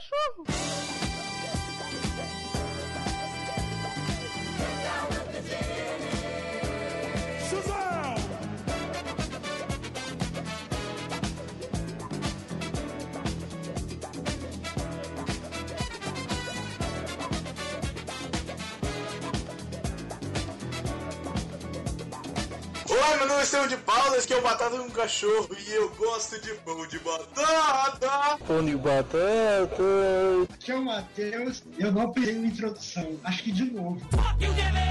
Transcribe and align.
cachorro. 0.00 0.44
Oi, 22.92 23.16
meu 23.16 23.26
nome 23.26 23.40
é 23.40 23.44
Estevão 23.44 23.66
de 23.68 23.76
Paula, 23.76 24.16
esse 24.16 24.24
aqui 24.24 24.34
é 24.34 24.36
o 24.36 24.42
Batata 24.42 24.76
Cachorro 25.00 25.48
e 25.66 25.72
eu 25.72 25.88
gosto 25.92 26.38
de 26.42 26.52
pão 26.56 26.86
de 26.86 26.98
batata. 26.98 28.36
Pão 28.46 28.62
de 28.62 28.76
batata. 28.76 29.66
Aqui 30.52 30.72
é 30.72 30.74
o 30.74 30.84
Matheus, 30.84 31.62
eu 31.78 31.90
não 31.90 32.12
pensei 32.12 32.34
na 32.34 32.48
introdução. 32.48 33.18
Acho 33.24 33.42
que 33.44 33.50
de 33.50 33.64
novo. 33.64 33.98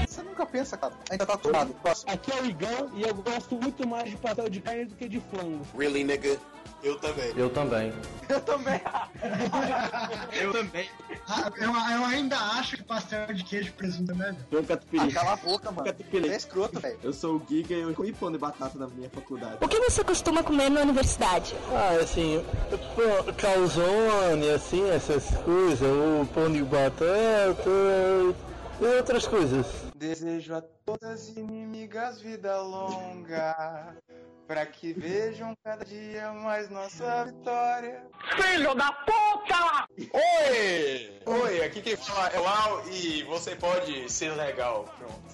Você 0.08 0.22
nunca 0.22 0.44
pensa, 0.44 0.76
cara. 0.76 0.94
Ainda 1.10 1.24
tá 1.24 1.34
aturado. 1.34 1.72
Próximo. 1.74 2.10
Aqui 2.10 2.32
é 2.32 2.42
o 2.42 2.46
Igão 2.46 2.90
e 2.92 3.02
eu 3.02 3.14
gosto 3.14 3.54
muito 3.54 3.86
mais 3.86 4.10
de 4.10 4.16
pastel 4.16 4.48
de 4.48 4.60
carne 4.60 4.86
do 4.86 4.96
que 4.96 5.08
de 5.08 5.20
frango. 5.30 5.64
Really, 5.78 6.02
nigga? 6.02 6.40
Eu 6.82 6.98
também. 6.98 7.32
Eu 7.36 7.50
também. 7.50 7.92
Eu 8.28 8.40
também. 8.40 8.80
Eu 10.40 10.52
também. 10.52 10.88
Ah, 11.28 11.50
eu, 11.56 11.68
eu 11.68 12.04
ainda 12.04 12.36
acho 12.36 12.76
que 12.76 12.82
pastel 12.82 13.26
de 13.34 13.44
queijo 13.44 13.68
e 13.68 13.72
presunto 13.72 14.12
é 14.12 14.14
melhor. 14.14 14.34
Ah, 14.52 14.62
Catupiry. 14.66 15.12
cala 15.12 15.32
a 15.32 15.36
boca, 15.36 15.70
mano. 15.70 15.84
Catupiry. 15.84 16.28
É 16.28 16.36
escroto, 16.36 16.80
velho. 16.80 16.98
Eu 17.02 17.12
sou 17.12 17.36
o 17.36 17.42
Giga 17.48 17.74
e 17.74 17.80
eu 17.80 17.94
comi 17.94 18.12
pão 18.12 18.32
de 18.32 18.38
batata 18.38 18.78
na 18.78 18.88
minha 18.88 19.10
faculdade. 19.10 19.58
O 19.60 19.68
que 19.68 19.78
você 19.78 19.99
costuma 20.04 20.42
comer 20.42 20.70
na 20.70 20.82
universidade? 20.82 21.54
Ah, 21.72 21.98
assim, 22.02 22.44
calzone, 23.36 24.50
assim, 24.50 24.88
essas 24.90 25.24
coisas, 25.38 25.82
o 25.82 26.26
pão 26.32 26.50
de 26.52 26.62
batata 26.62 27.70
e 28.80 28.84
outras 28.84 29.26
coisas. 29.26 29.66
Desejo 29.96 30.54
a 30.54 30.62
todas 30.84 31.10
as 31.10 31.28
inimigas 31.28 32.20
vida 32.20 32.60
longa, 32.60 33.94
pra 34.46 34.64
que 34.66 34.92
vejam 34.92 35.54
cada 35.62 35.84
dia 35.84 36.32
mais 36.32 36.70
nossa 36.70 37.26
vitória. 37.26 38.02
Oi! 40.12 41.20
Oi, 41.26 41.62
aqui 41.64 41.82
quem 41.82 41.96
fala 41.96 42.28
é 42.28 42.40
o 42.40 42.48
Al 42.48 42.88
e 42.88 43.22
você 43.24 43.54
pode 43.54 44.10
ser 44.10 44.30
legal. 44.30 44.92
Pronto. 44.98 45.29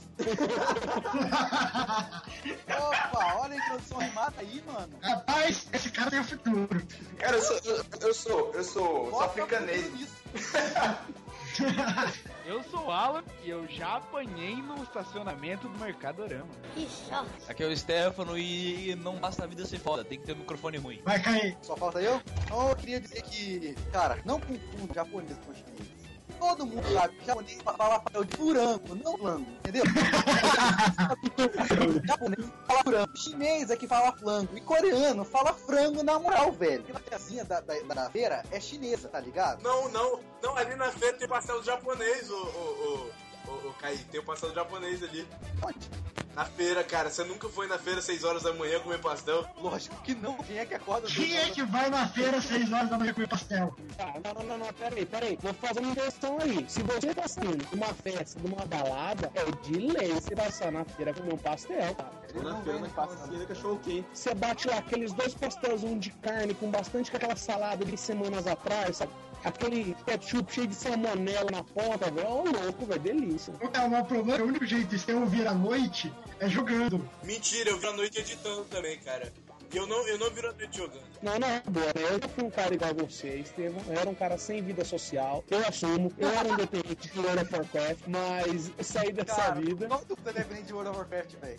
Opa, 2.69 3.37
olha 3.39 3.55
a 3.55 3.57
introdução 3.57 3.99
rimada 3.99 4.35
aí, 4.39 4.63
mano. 4.67 4.93
Rapaz, 5.03 5.67
esse 5.73 5.91
cara 5.91 6.11
tem 6.11 6.21
um 6.21 6.25
futuro. 6.25 6.87
Cara, 7.19 7.37
eu 7.37 7.43
sou, 7.43 7.61
eu, 7.65 7.85
eu 8.01 8.15
sou, 8.15 8.53
eu 8.55 8.65
sou, 8.65 9.11
sou 9.11 9.23
africanês. 9.23 10.11
Eu 12.45 12.63
sou 12.65 12.87
o 12.87 12.91
Alan 12.91 13.25
e 13.43 13.51
eu 13.51 13.67
já 13.67 13.97
apanhei 13.97 14.57
no 14.57 14.83
estacionamento 14.83 15.69
do 15.69 15.79
Mercadorama. 15.79 16.49
Aqui 17.49 17.65
é 17.65 17.67
o 17.67 17.77
Stefano 17.77 18.39
e 18.39 18.95
não 18.97 19.17
basta 19.17 19.45
a 19.45 19.47
vida 19.47 19.65
ser 19.65 19.79
foda, 19.79 20.05
tem 20.05 20.19
que 20.19 20.27
ter 20.27 20.35
um 20.35 20.39
microfone 20.39 20.77
ruim. 20.77 21.01
Vai 21.05 21.21
cair. 21.21 21.57
Só 21.63 21.77
falta 21.77 22.01
eu? 22.01 22.21
Então 22.45 22.69
eu 22.69 22.77
queria 22.77 23.01
dizer 23.01 23.23
que, 23.23 23.75
cara, 23.91 24.21
não 24.25 24.39
confundo 24.39 24.95
japonês 24.95 25.39
com 25.45 25.55
chinês. 25.55 25.96
Todo 26.39 26.67
mundo 26.67 26.87
sabe 26.93 27.17
que 27.17 27.25
japonês 27.27 27.63
fala 27.63 28.01
papel 28.01 28.25
de 28.25 28.37
furango, 28.37 28.95
não 28.95 29.17
flango, 29.19 29.51
entendeu? 29.51 29.85
japonês 32.07 32.47
fala 32.67 32.83
frango, 32.85 33.17
chinês 33.17 33.71
é 33.71 33.77
que 33.77 33.87
fala 33.87 34.13
flango, 34.13 34.57
e 34.57 34.61
coreano 34.61 35.25
fala 35.25 35.55
frango 35.55 36.03
na 36.03 36.19
moral, 36.19 36.53
velho. 36.53 36.83
Aquela 36.83 37.01
pecinha 37.01 37.45
da, 37.45 37.61
da, 37.61 37.75
da 37.81 38.11
feira 38.11 38.43
é 38.51 38.61
chinesa, 38.61 39.09
tá 39.09 39.21
ligado? 39.21 39.63
Não, 39.63 39.89
não, 39.89 40.21
não, 40.43 40.57
ali 40.57 40.75
na 40.77 40.91
feira 40.93 41.17
tem 41.17 41.29
pastel 41.29 41.63
japonês, 41.63 42.31
ô, 42.31 42.35
ô, 42.35 42.39
ô, 42.39 43.11
ô, 43.51 43.69
ô 43.69 43.73
Caí, 43.75 43.99
tem 43.99 44.21
o 44.21 44.25
pastel 44.25 44.55
japonês 44.55 45.03
ali. 45.03 45.27
Onde? 45.65 45.91
Na 46.37 46.45
feira, 46.45 46.85
cara, 46.85 47.09
você 47.09 47.25
nunca 47.25 47.49
foi 47.49 47.67
na 47.67 47.79
feira 47.79 48.03
6 48.03 48.23
horas 48.23 48.43
da 48.43 48.53
manhã 48.53 48.79
comer 48.81 48.99
pastel? 48.99 49.47
Lógico 49.59 49.97
que 50.03 50.15
não. 50.15 50.35
Quem 50.35 50.59
é 50.59 50.67
que 50.67 50.75
acorda? 50.75 51.09
Quem 51.09 51.35
é 51.35 51.49
que 51.49 51.63
vai 51.63 51.89
na 51.89 52.07
feira 52.09 52.37
às 52.37 52.45
6 52.45 52.71
horas 52.75 52.91
da 52.91 52.99
manhã 52.99 53.15
comer 53.15 53.27
pastel? 53.27 53.75
Ah, 53.99 54.21
não, 54.23 54.35
não, 54.35 54.43
não, 54.43 54.59
não, 54.67 54.73
peraí, 54.75 55.07
peraí. 55.07 55.39
Vou 55.41 55.55
fazer 55.55 55.81
uma 55.81 55.93
inversão 55.93 56.37
aí. 56.39 56.63
Se 56.69 56.83
você 56.83 57.15
tá 57.15 57.27
saindo 57.27 57.57
de 57.57 57.75
uma 57.75 57.87
festa, 57.87 58.39
de 58.39 58.47
uma 58.49 58.67
balada, 58.67 59.33
é 59.35 59.45
de 59.67 59.79
lei 59.79 60.13
você 60.13 60.37
passar 60.37 60.71
na 60.71 60.85
feira 60.85 61.15
comer 61.15 61.33
um 61.33 61.39
pastel, 61.39 61.95
cara. 61.95 62.11
Na 62.35 62.61
feira 62.61 62.81
não 62.81 62.91
passa 62.91 63.27
nada. 63.27 63.47
cachorro 63.47 63.81
quente. 63.83 64.07
Você 64.13 64.35
bate 64.35 64.69
lá 64.69 64.77
aqueles 64.77 65.15
dois 65.15 65.33
pastéis, 65.33 65.83
um 65.83 65.99
de 65.99 66.11
carne 66.11 66.53
com 66.53 66.71
bastante 66.71 67.11
com 67.11 67.17
aquela 67.17 67.35
salada 67.37 67.83
de 67.83 67.97
semanas 67.97 68.47
atrás, 68.47 68.99
sabe? 68.99 69.13
Aquele 69.47 69.95
ketchup 70.05 70.53
cheio 70.53 70.67
de 70.67 70.75
salmonela 70.75 71.49
na 71.53 71.63
ponta, 71.63 72.11
velho. 72.11 72.27
Ô, 72.29 72.43
louco, 72.43 72.85
velho, 72.85 73.01
delícia. 73.01 73.55
É, 73.73 74.01
o 74.01 74.05
problema 74.05 74.35
é 74.35 74.37
que 74.39 74.43
o 74.43 74.47
único 74.47 74.67
jeito 74.67 74.89
de 74.89 74.99
você 74.99 75.13
ouvir 75.13 75.47
à 75.47 75.55
noite 75.55 76.13
é 76.41 76.49
jogando. 76.49 77.09
Mentira, 77.23 77.71
eu 77.71 77.79
vi 77.79 77.87
a 77.87 77.93
noite 77.93 78.19
editando 78.19 78.65
também, 78.65 78.99
cara. 78.99 79.33
E 79.73 79.77
eu 79.77 79.87
não, 79.87 80.07
eu 80.09 80.19
não 80.19 80.31
viro 80.31 80.49
a 80.49 80.53
noite 80.53 80.77
jogando. 80.77 81.05
Não, 81.23 81.39
não, 81.39 81.61
boa, 81.73 81.87
né? 81.87 82.21
Eu 82.23 82.29
fui 82.29 82.45
um 82.45 82.51
cara 82.51 82.75
igual 82.75 82.91
a 82.91 82.95
você, 82.95 83.37
Estevam. 83.37 83.81
Eu 83.87 84.01
era 84.01 84.11
um 84.11 84.15
cara 84.15 84.37
sem 84.37 84.61
vida 84.63 84.85
social. 84.85 85.45
Eu 85.49 85.59
assumo. 85.67 86.13
Eu 86.19 86.29
era 86.29 86.49
um 86.49 86.57
dependente 86.57 87.09
de 87.09 87.21
World 87.21 87.43
of 87.43 87.55
Warcraft, 87.55 88.01
mas 88.09 88.73
eu 88.77 88.85
saí 88.85 89.13
dessa 89.13 89.35
Cara, 89.37 89.61
vida. 89.61 89.87
todo 89.87 90.17
mundo 90.17 90.29
é 90.29 90.33
dependente 90.33 90.67
de 90.67 90.73
World 90.73 90.91
of 90.91 90.99
Warcraft, 90.99 91.35
velho. 91.41 91.59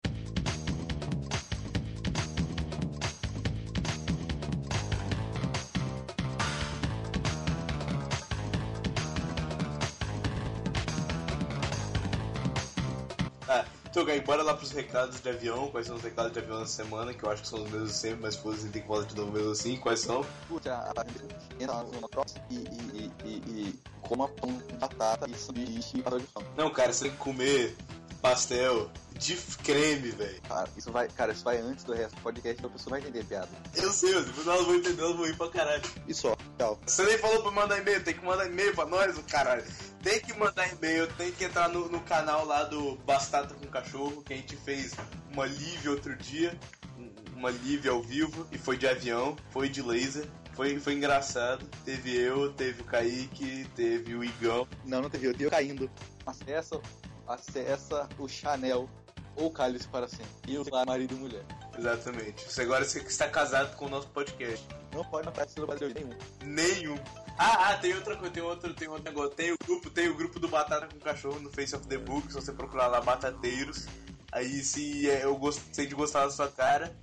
Ah, 13.91 14.15
então, 14.15 14.25
bora 14.25 14.41
lá 14.41 14.53
pros 14.53 14.71
recados 14.71 15.19
de 15.19 15.29
avião. 15.29 15.69
Quais 15.69 15.87
são 15.87 15.97
os 15.97 16.01
recados 16.01 16.31
de 16.31 16.39
avião 16.39 16.59
da 16.59 16.65
semana? 16.65 17.13
Que 17.13 17.23
eu 17.23 17.29
acho 17.29 17.41
que 17.41 17.47
são 17.47 17.61
os 17.61 17.69
mesmos 17.69 17.91
sempre, 17.91 18.21
mas 18.21 18.35
foda-se, 18.37 18.69
tem 18.69 18.81
que 18.81 18.87
falar 18.87 19.03
de 19.03 19.15
novo 19.15 19.31
mesmo 19.33 19.51
assim. 19.51 19.77
Quais 19.77 19.99
são? 19.99 20.25
Putz, 20.47 20.67
a 20.67 20.93
a 20.95 21.03
gente 21.03 21.63
entra 21.63 21.75
na 21.75 21.83
zona 21.83 22.07
próxima 22.07 22.41
e, 22.49 22.55
e, 22.55 23.11
e, 23.25 23.27
e, 23.27 23.61
e 23.61 23.79
coma 24.01 24.29
pão 24.29 24.51
batata 24.79 25.29
e 25.29 25.35
sanduíche 25.35 25.97
e 25.97 25.97
de 25.97 26.03
frango. 26.03 26.25
Não, 26.55 26.69
cara, 26.71 26.93
você 26.93 27.05
tem 27.05 27.11
que 27.11 27.17
comer 27.17 27.75
pastel 28.21 28.89
de 29.17 29.35
creme, 29.63 30.11
velho. 30.11 30.41
Cara, 30.47 30.69
isso 30.77 30.91
vai, 30.91 31.07
cara, 31.09 31.31
isso 31.33 31.43
vai 31.43 31.57
antes 31.57 31.83
do 31.83 31.93
resto 31.93 32.15
do 32.15 32.21
podcast, 32.21 32.59
então 32.59 32.69
a 32.69 32.73
pessoa 32.73 32.91
vai 32.91 33.01
entender 33.01 33.25
piada. 33.25 33.49
Eu 33.75 33.91
sei, 33.91 34.13
depois 34.23 34.47
elas 34.47 34.65
vão 34.65 34.75
entender, 34.75 35.01
elas 35.01 35.15
vão 35.17 35.27
ir 35.27 35.35
pra 35.35 35.49
caralho. 35.49 35.83
E 36.07 36.13
só, 36.13 36.35
tchau. 36.57 36.79
Você 36.85 37.03
nem 37.03 37.17
falou 37.17 37.41
pra 37.41 37.51
mandar 37.51 37.77
e-mail, 37.77 38.03
tem 38.03 38.13
que 38.13 38.25
mandar 38.25 38.45
e-mail 38.47 38.73
pra 38.73 38.85
nós, 38.85 39.17
o 39.17 39.23
caralho. 39.23 39.63
Tem 40.03 40.19
que 40.19 40.33
mandar 40.37 40.67
e-mail, 40.73 41.07
tem 41.13 41.31
que 41.31 41.43
entrar 41.43 41.69
no, 41.69 41.87
no 41.89 42.01
canal 42.01 42.45
lá 42.45 42.63
do 42.63 42.95
Bastata 42.97 43.53
com 43.53 43.67
Cachorro, 43.67 44.23
que 44.23 44.33
a 44.33 44.35
gente 44.35 44.55
fez 44.57 44.93
uma 45.31 45.43
live 45.45 45.89
outro 45.89 46.15
dia, 46.15 46.57
um- 46.97 47.13
uma 47.37 47.49
live 47.51 47.87
ao 47.87 48.01
vivo, 48.01 48.47
e 48.51 48.57
foi 48.57 48.77
de 48.77 48.87
avião, 48.87 49.35
foi 49.51 49.69
de 49.69 49.81
laser, 49.81 50.25
foi, 50.53 50.79
foi 50.79 50.93
engraçado. 50.93 51.65
Teve 51.85 52.15
eu, 52.17 52.51
teve 52.53 52.81
o 52.81 52.85
Kaique, 52.85 53.67
teve 53.75 54.15
o 54.15 54.23
Igão. 54.23 54.67
Não, 54.85 55.01
não 55.03 55.09
teve, 55.09 55.27
eu 55.27 55.33
tenho 55.35 55.49
caindo. 55.51 55.89
Acessa, 56.25 56.81
acessa 57.27 58.09
o 58.17 58.27
Chanel 58.27 58.89
ou 59.35 59.51
cálice 59.51 59.87
para 59.87 60.07
sempre. 60.07 60.25
E 60.47 60.55
eu 60.55 60.65
lá, 60.71 60.83
marido 60.85 61.13
e 61.15 61.17
mulher. 61.17 61.43
Exatamente. 61.77 62.43
Você 62.51 62.61
agora 62.63 62.83
você 62.83 62.99
que 62.99 63.09
está 63.09 63.29
casado 63.29 63.75
com 63.77 63.85
o 63.85 63.89
nosso 63.89 64.09
podcast. 64.09 64.65
Não 64.93 65.05
pode 65.05 65.25
na 65.25 65.31
praça 65.31 65.55
do 65.55 65.65
Brasil 65.65 65.89
nenhum. 65.93 66.09
Nenhum. 66.43 66.97
Ah, 67.37 67.69
ah, 67.69 67.77
tem 67.77 67.93
outra 67.93 68.15
coisa, 68.15 68.33
tem 68.33 68.43
outro, 68.43 68.73
tem 68.73 68.87
outro 68.87 69.03
negócio. 69.03 69.31
Tem 69.31 69.51
o 69.51 69.57
grupo, 69.65 69.89
tem 69.89 70.09
o 70.09 70.15
grupo 70.15 70.39
do 70.39 70.47
Batata 70.47 70.87
com 70.87 70.99
Cachorro 70.99 71.39
no 71.39 71.49
Face 71.49 71.75
of 71.75 71.87
the 71.87 71.97
Book, 71.97 72.27
se 72.27 72.33
você 72.33 72.51
procurar 72.51 72.87
lá 72.87 73.01
Batateiros. 73.01 73.87
Aí 74.31 74.63
se 74.63 75.09
é, 75.09 75.25
eu 75.25 75.35
gostei 75.37 75.87
de 75.87 75.95
gostar 75.95 76.25
da 76.25 76.31
sua 76.31 76.47
cara, 76.47 76.95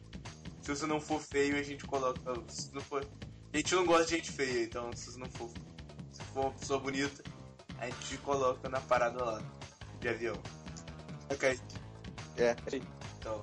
se 0.63 0.75
você 0.75 0.87
não 0.87 1.01
for 1.01 1.21
feio, 1.21 1.57
a 1.57 1.63
gente 1.63 1.85
coloca. 1.87 2.21
Se 2.49 2.73
não 2.75 2.81
for, 2.83 3.07
a 3.53 3.57
gente 3.57 3.75
não 3.75 3.87
gosta 3.87 4.05
de 4.05 4.17
gente 4.17 4.31
feia, 4.33 4.65
então 4.65 4.91
se 4.95 5.11
você 5.11 5.19
não 5.19 5.29
for. 5.31 5.51
Se 6.13 6.23
for 6.33 6.41
uma 6.43 6.51
pessoa 6.53 6.79
bonita, 6.79 7.23
a 7.79 7.87
gente 7.87 8.19
coloca 8.19 8.69
na 8.69 8.81
parada 8.81 9.25
lá 9.25 9.43
de 10.01 10.09
avião. 10.09 10.37
Ok, 11.31 11.59
É, 12.37 12.57
então. 13.19 13.43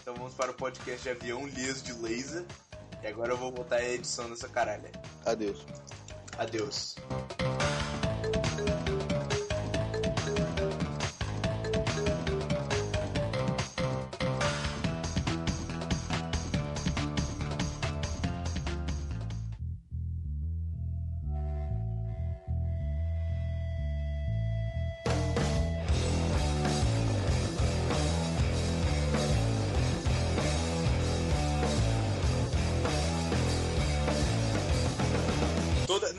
Então 0.00 0.14
vamos 0.14 0.34
para 0.34 0.52
o 0.52 0.54
podcast 0.54 1.02
de 1.02 1.10
avião 1.10 1.46
liso 1.46 1.82
de 1.82 1.92
laser. 1.94 2.44
E 3.02 3.06
agora 3.06 3.32
eu 3.32 3.36
vou 3.36 3.50
botar 3.50 3.76
a 3.76 3.84
edição 3.88 4.30
dessa 4.30 4.48
caralha. 4.48 4.90
Adeus. 5.24 5.66
Adeus. 6.38 6.96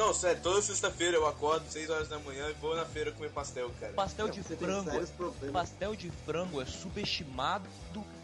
Não, 0.07 0.13
sério, 0.13 0.41
toda 0.41 0.61
sexta-feira 0.61 1.17
eu 1.17 1.27
acordo 1.27 1.69
6 1.69 1.89
horas 1.89 2.07
da 2.07 2.17
manhã 2.19 2.49
e 2.49 2.53
vou 2.61 2.73
na 2.73 2.85
feira 2.85 3.11
comer 3.11 3.29
pastel, 3.29 3.69
cara. 3.77 3.91
Pastel 3.91 4.29
de 4.29 4.41
frango. 4.41 4.89
problemas. 5.17 5.51
Pastel 5.51 5.95
de 5.97 6.09
frango 6.25 6.61
é 6.61 6.65
subestimado 6.65 7.67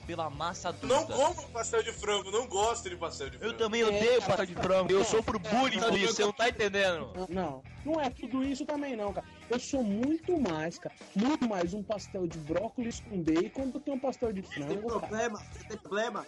pela 0.07 0.29
massa 0.29 0.69
adulta. 0.69 0.87
Não 0.87 1.05
como 1.05 1.49
pastel 1.49 1.83
de 1.83 1.91
frango, 1.91 2.31
não 2.31 2.47
gosto 2.47 2.89
de 2.89 2.95
pastel 2.95 3.29
de 3.29 3.37
frango. 3.37 3.53
Eu 3.53 3.57
também 3.57 3.83
odeio 3.83 4.21
pastel 4.21 4.45
de 4.45 4.55
frango. 4.55 4.93
Eu 4.93 5.03
sofro 5.03 5.37
bullying 5.37 5.79
por 5.81 5.97
isso, 5.97 6.13
você 6.13 6.23
não 6.23 6.31
tá 6.31 6.47
entendendo. 6.47 7.11
Não, 7.27 7.61
não 7.85 7.99
é 7.99 8.09
tudo 8.09 8.43
isso 8.43 8.65
também 8.65 8.95
não, 8.95 9.13
cara. 9.13 9.25
Eu 9.49 9.59
sou 9.59 9.83
muito 9.83 10.39
mais, 10.39 10.79
cara. 10.79 10.95
Muito 11.15 11.47
mais 11.47 11.73
um 11.73 11.83
pastel 11.83 12.25
de 12.25 12.37
brócolis 12.39 13.01
com 13.01 13.21
bacon 13.21 13.69
do 13.69 13.79
que 13.79 13.91
um 13.91 13.99
pastel 13.99 14.33
de 14.33 14.41
Tem 14.41 14.63
frango, 14.63 14.87
cara. 14.87 14.99
problema, 14.99 15.39
você 15.39 15.67
tem 15.67 15.77
problema. 15.77 16.25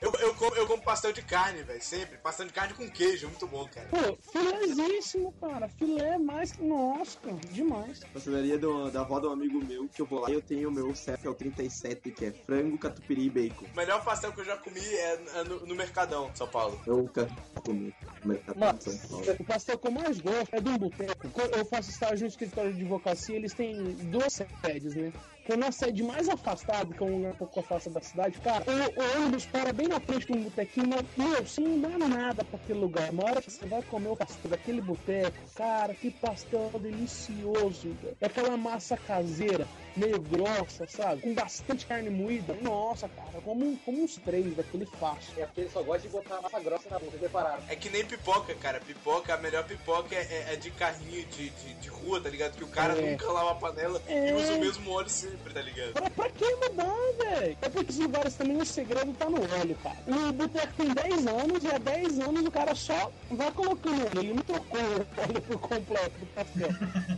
Eu, 0.00 0.12
eu, 0.20 0.34
como, 0.34 0.56
eu 0.56 0.66
como 0.66 0.82
pastel 0.82 1.12
de 1.12 1.22
carne, 1.22 1.62
velho, 1.62 1.82
sempre. 1.82 2.18
Pastel 2.18 2.46
de 2.46 2.52
carne 2.52 2.74
com 2.74 2.88
queijo, 2.90 3.28
muito 3.28 3.46
bom, 3.46 3.68
cara. 3.68 3.88
Pô, 3.88 4.18
filézíssimo, 4.32 5.32
cara. 5.40 5.68
Filé 5.68 6.14
é 6.14 6.18
mais 6.18 6.52
que. 6.52 6.62
Nossa, 6.64 7.18
cara, 7.20 7.36
demais. 7.50 8.00
Pastelaria 8.12 8.58
do, 8.58 8.90
da 8.90 9.02
avó 9.02 9.20
de 9.20 9.26
um 9.26 9.32
amigo 9.32 9.64
meu, 9.64 9.88
que 9.88 10.00
eu 10.00 10.06
vou 10.06 10.20
lá 10.20 10.30
e 10.30 10.34
eu 10.34 10.42
tenho 10.42 10.68
o 10.68 10.72
meu 10.72 10.92
é 11.24 11.28
o 11.28 11.34
37, 11.34 12.10
que 12.10 12.26
é 12.26 12.32
frango, 12.32 12.78
catupiry 12.78 13.26
e 13.26 13.30
bacon. 13.30 13.66
O 13.72 13.76
melhor 13.76 14.02
pastel 14.04 14.32
que 14.32 14.40
eu 14.40 14.44
já 14.44 14.56
comi 14.56 14.80
é, 14.80 15.20
é 15.34 15.44
no, 15.44 15.66
no 15.66 15.74
Mercadão, 15.74 16.30
São 16.34 16.46
Paulo. 16.46 16.80
Eu 16.86 16.98
nunca 16.98 17.28
comi 17.62 17.94
no 18.22 18.28
mercado 18.28 18.78
de 18.78 18.84
São 18.84 19.08
Paulo. 19.08 19.36
O 19.38 19.44
pastel 19.44 19.78
que 19.78 19.86
eu 19.86 19.92
mais 19.92 20.20
gosto 20.20 20.54
é 20.54 20.60
de 20.60 20.68
boteco. 20.94 21.30
Eu 21.56 21.64
faço 21.64 21.90
estágio 21.90 22.20
no 22.20 22.28
escritório 22.28 22.72
de 22.72 22.80
advocacia, 22.82 23.36
eles 23.36 23.52
têm 23.52 23.74
duas 24.10 24.32
sedes, 24.32 24.94
né? 24.94 25.12
Quando 25.46 25.62
a 25.64 25.70
sede 25.72 26.02
mais 26.02 26.26
afastada, 26.28 26.94
que 26.94 27.02
é 27.02 27.06
um 27.06 27.16
lugar 27.18 27.32
um 27.32 27.34
pouco 27.34 27.60
afastado 27.60 27.92
da 27.92 28.00
cidade, 28.00 28.38
cara, 28.40 28.64
o, 28.66 29.00
o 29.00 29.22
ônibus 29.22 29.44
para 29.44 29.74
bem 29.74 29.88
na 29.88 30.00
frente 30.00 30.26
de 30.26 30.32
um 30.32 30.42
botequinho, 30.42 30.88
mas, 30.88 31.04
meu, 31.16 31.44
você 31.44 31.60
não 31.60 31.78
dá 31.80 31.98
nada 32.08 32.42
pra 32.44 32.58
aquele 32.58 32.78
lugar. 32.78 33.10
Uma 33.10 33.24
hora 33.24 33.42
que 33.42 33.50
você 33.50 33.66
vai 33.66 33.82
comer 33.82 34.08
o 34.08 34.16
pastel 34.16 34.50
daquele 34.50 34.80
boteco, 34.80 35.36
cara, 35.54 35.92
que 35.94 36.10
pastel 36.10 36.70
delicioso. 36.80 37.94
velho. 38.02 38.16
É 38.20 38.26
aquela 38.26 38.56
massa 38.56 38.96
caseira, 38.96 39.66
meio 39.94 40.18
grossa, 40.20 40.86
sabe? 40.86 41.20
Com 41.20 41.34
bastante 41.34 41.84
carne 41.86 42.08
moída. 42.08 42.56
Nossa, 42.62 43.06
cara, 43.08 43.40
como, 43.44 43.76
como 43.84 44.02
uns 44.02 44.16
três 44.16 44.56
daquele 44.56 44.86
fácil. 44.86 45.34
É 45.36 45.44
porque 45.44 45.60
ele 45.62 45.70
só 45.70 45.82
gosta 45.82 46.02
de 46.02 46.08
botar 46.08 46.40
massa 46.40 46.60
grossa 46.60 46.88
na 46.88 46.98
boca, 46.98 47.18
repararam. 47.20 47.62
É 47.68 47.76
que 47.76 47.90
nem 47.90 48.04
pipoca, 48.04 48.54
cara. 48.54 48.80
Pipoca, 48.80 49.34
a 49.34 49.36
melhor 49.36 49.64
pipoca 49.64 50.14
é, 50.14 50.20
é- 50.20 50.54
é 50.54 50.56
de 50.56 50.70
carrinho 50.70 51.24
de, 51.26 51.50
de, 51.50 51.74
de 51.74 51.88
rua, 51.90 52.18
tá 52.20 52.30
ligado? 52.30 52.56
Que 52.56 52.64
o 52.64 52.68
cara 52.68 52.98
É. 52.98 53.10
nunca 53.10 53.30
lava 53.30 53.50
a 53.50 53.54
panela 53.56 54.00
É. 54.06 54.30
e 54.30 54.32
usa 54.32 54.54
o 54.54 54.60
mesmo 54.60 54.90
óleo 54.90 55.10
sempre, 55.34 55.52
tá 55.52 55.60
ligado? 55.60 55.92
Pra, 55.92 56.10
pra 56.10 56.30
que 56.30 56.44
mudar, 56.56 56.94
velho? 57.18 57.58
É 57.60 57.68
porque 57.68 57.90
os 57.90 57.98
lugares 57.98 58.34
também 58.34 58.56
o 58.56 58.64
segredo 58.64 59.12
tá 59.14 59.28
no 59.28 59.40
óleo, 59.58 59.76
cara. 59.82 59.96
O 60.06 60.32
boteco 60.32 60.72
tem 60.74 60.94
10 60.94 61.26
anos 61.26 61.64
e 61.64 61.68
há 61.68 61.78
10 61.78 62.20
anos 62.20 62.46
o 62.46 62.50
cara 62.50 62.74
só 62.74 63.10
vai 63.30 63.50
colocando 63.52 64.06
óleo. 64.06 64.20
Ele 64.20 64.34
não 64.34 64.42
trocou 64.42 64.80
o 64.80 65.20
óleo 65.20 65.42
por 65.42 65.58
completo 65.58 66.18
do 66.18 66.26
pastel. 66.26 66.68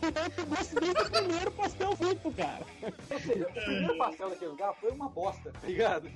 Então 0.03 0.23
eu 0.37 0.47
gosto 0.47 0.81
desde 0.81 1.03
o 1.03 1.11
primeiro 1.11 1.51
pastel 1.53 1.97
feito, 1.97 2.31
cara. 2.33 2.67
Ou 3.11 3.21
seja, 3.21 3.49
o 3.49 3.53
primeiro 3.53 3.99
pastel 3.99 4.31
daquele 4.31 4.51
lugar 4.51 4.75
foi 4.81 4.91
uma 4.91 5.09
bosta, 5.09 5.53
tá 5.53 5.67
ligado? 5.67 6.11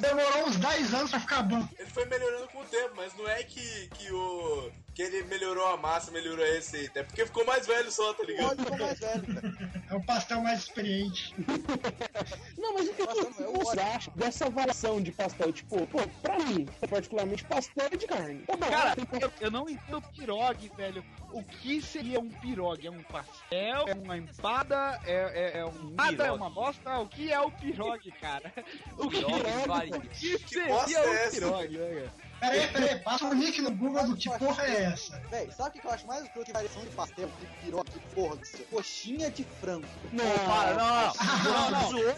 Demorou 0.00 0.48
uns 0.48 0.56
10 0.56 0.94
anos 0.94 1.10
pra 1.10 1.20
ficar 1.20 1.42
bom. 1.42 1.66
Ele 1.78 1.90
foi 1.90 2.04
melhorando 2.06 2.48
com 2.48 2.60
o 2.60 2.64
tempo, 2.64 2.92
mas 2.96 3.16
não 3.16 3.28
é 3.28 3.42
que, 3.42 3.88
que 3.88 4.12
o. 4.12 4.70
que 4.94 5.02
ele 5.02 5.22
melhorou 5.24 5.66
a 5.66 5.76
massa, 5.76 6.10
melhorou 6.10 6.44
a 6.44 6.48
receita. 6.48 7.00
É 7.00 7.02
porque 7.02 7.26
ficou 7.26 7.44
mais 7.44 7.66
velho 7.66 7.90
só, 7.90 8.12
tá 8.14 8.24
ligado? 8.24 8.48
Pode 8.48 8.62
ficou 8.62 8.78
mais 8.78 8.98
velho, 8.98 9.34
cara. 9.34 9.76
É 9.90 9.94
o 9.94 10.04
pastel 10.04 10.40
mais 10.40 10.60
experiente. 10.60 11.25
Não, 12.58 12.74
mas 12.74 12.88
o 12.88 12.94
que, 12.94 13.06
que, 13.06 13.26
que 13.26 13.42
você 13.42 13.80
acha 13.80 14.10
dessa 14.14 14.50
variação 14.50 15.00
de 15.00 15.12
pastel? 15.12 15.52
Tipo, 15.52 15.86
pô, 15.86 15.98
pra 16.22 16.38
mim, 16.38 16.66
particularmente, 16.88 17.44
pastel 17.44 17.86
é 17.90 17.96
de 17.96 18.06
carne. 18.06 18.42
Tá 18.46 18.56
bom, 18.56 18.66
Cara, 18.68 18.94
tem 18.94 19.06
eu, 19.20 19.32
eu 19.40 19.50
não 19.50 19.68
entendo 19.68 20.02
pirogue, 20.16 20.70
velho. 20.76 21.04
O 21.32 21.42
que 21.42 21.82
seria 21.82 22.20
um 22.20 22.28
pirogue? 22.28 22.86
É 22.86 22.90
um 22.90 23.02
pastel? 23.02 23.88
É 23.88 23.94
uma 23.94 24.16
empada? 24.16 25.00
É, 25.04 25.56
é, 25.56 25.58
é 25.58 25.64
um 25.66 25.90
nada? 25.90 26.26
É 26.26 26.32
uma 26.32 26.50
bosta? 26.50 26.98
O 26.98 27.08
que 27.08 27.32
é 27.32 27.40
o 27.40 27.50
pirogue, 27.50 28.10
cara? 28.12 28.52
O 28.98 29.08
que, 29.10 29.18
Pirogue 29.18 29.96
o 29.96 30.00
que 30.00 30.48
seria 30.48 30.98
é 30.98 31.26
o 31.26 31.30
pirogue, 31.30 31.78
né, 31.78 31.94
cara? 31.94 32.25
Peraí, 32.40 32.68
peraí, 32.68 32.98
passa 33.00 33.26
o 33.26 33.34
link 33.34 33.60
no 33.62 33.70
Google 33.70 34.08
do 34.08 34.16
que 34.16 34.28
porra 34.38 34.62
é 34.64 34.82
essa. 34.84 35.18
Véi, 35.30 35.50
sabe 35.56 35.78
o 35.78 35.80
que 35.80 35.86
eu 35.86 35.90
acho 35.90 36.06
mais 36.06 36.22
escroto 36.24 36.46
que 36.46 36.52
variação 36.52 36.82
de 36.82 36.90
pastel, 36.90 37.30
de 37.40 37.46
piroca, 37.64 37.90
de 37.90 37.98
porra, 38.14 38.36
de 38.36 38.62
coxinha 38.64 39.30
de 39.30 39.44
frango. 39.44 39.86
Não, 40.12 40.24
Para, 40.46 40.74
não, 40.74 41.12
não, 41.44 41.70
não, 41.70 41.90
zoou. 41.90 42.16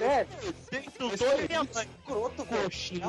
É, 0.00 0.26
Insultou 0.78 1.38
minha 1.48 1.64
mãe. 1.64 1.88
escroto. 1.98 2.46
Coxinha, 2.46 3.04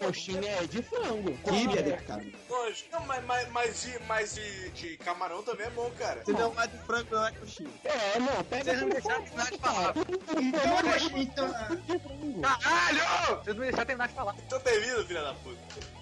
É 0.00 0.04
coxinha 0.04 0.50
é 0.50 0.66
de 0.66 0.82
frango. 0.82 1.30
É 1.30 1.82
de 1.82 2.04
carne. 2.04 2.34
Não, 2.92 3.00
mas, 3.06 3.24
mas, 3.24 3.48
mas, 3.50 3.82
de, 3.82 3.98
mas 4.06 4.34
de, 4.34 4.70
de 4.70 4.96
camarão 4.98 5.42
também 5.42 5.66
é 5.66 5.70
bom, 5.70 5.90
cara. 5.98 6.24
Se 6.24 6.32
não 6.32 6.54
é 6.60 6.66
de 6.66 6.78
frango, 6.78 7.08
não 7.14 7.26
é 7.26 7.32
coxinha. 7.32 7.70
É, 7.84 8.18
não, 8.18 8.44
pega 8.44 8.64
Vocês 8.64 8.80
não 8.80 8.88
deixaram 8.90 9.22
terminar 9.22 9.50
de 9.50 9.58
falar. 9.58 9.94
Então, 11.16 11.18
então, 11.18 11.48
de 11.76 11.98
frango. 11.98 12.40
Caralho! 12.42 13.36
Vocês 13.42 13.56
não 13.56 13.62
deixaram 13.64 13.86
terminar 13.86 14.08
de 14.08 14.14
falar. 14.14 14.34
Então 14.46 14.60
termina, 14.60 15.04
filha 15.04 15.22
da 15.22 15.34
puta. 15.34 15.47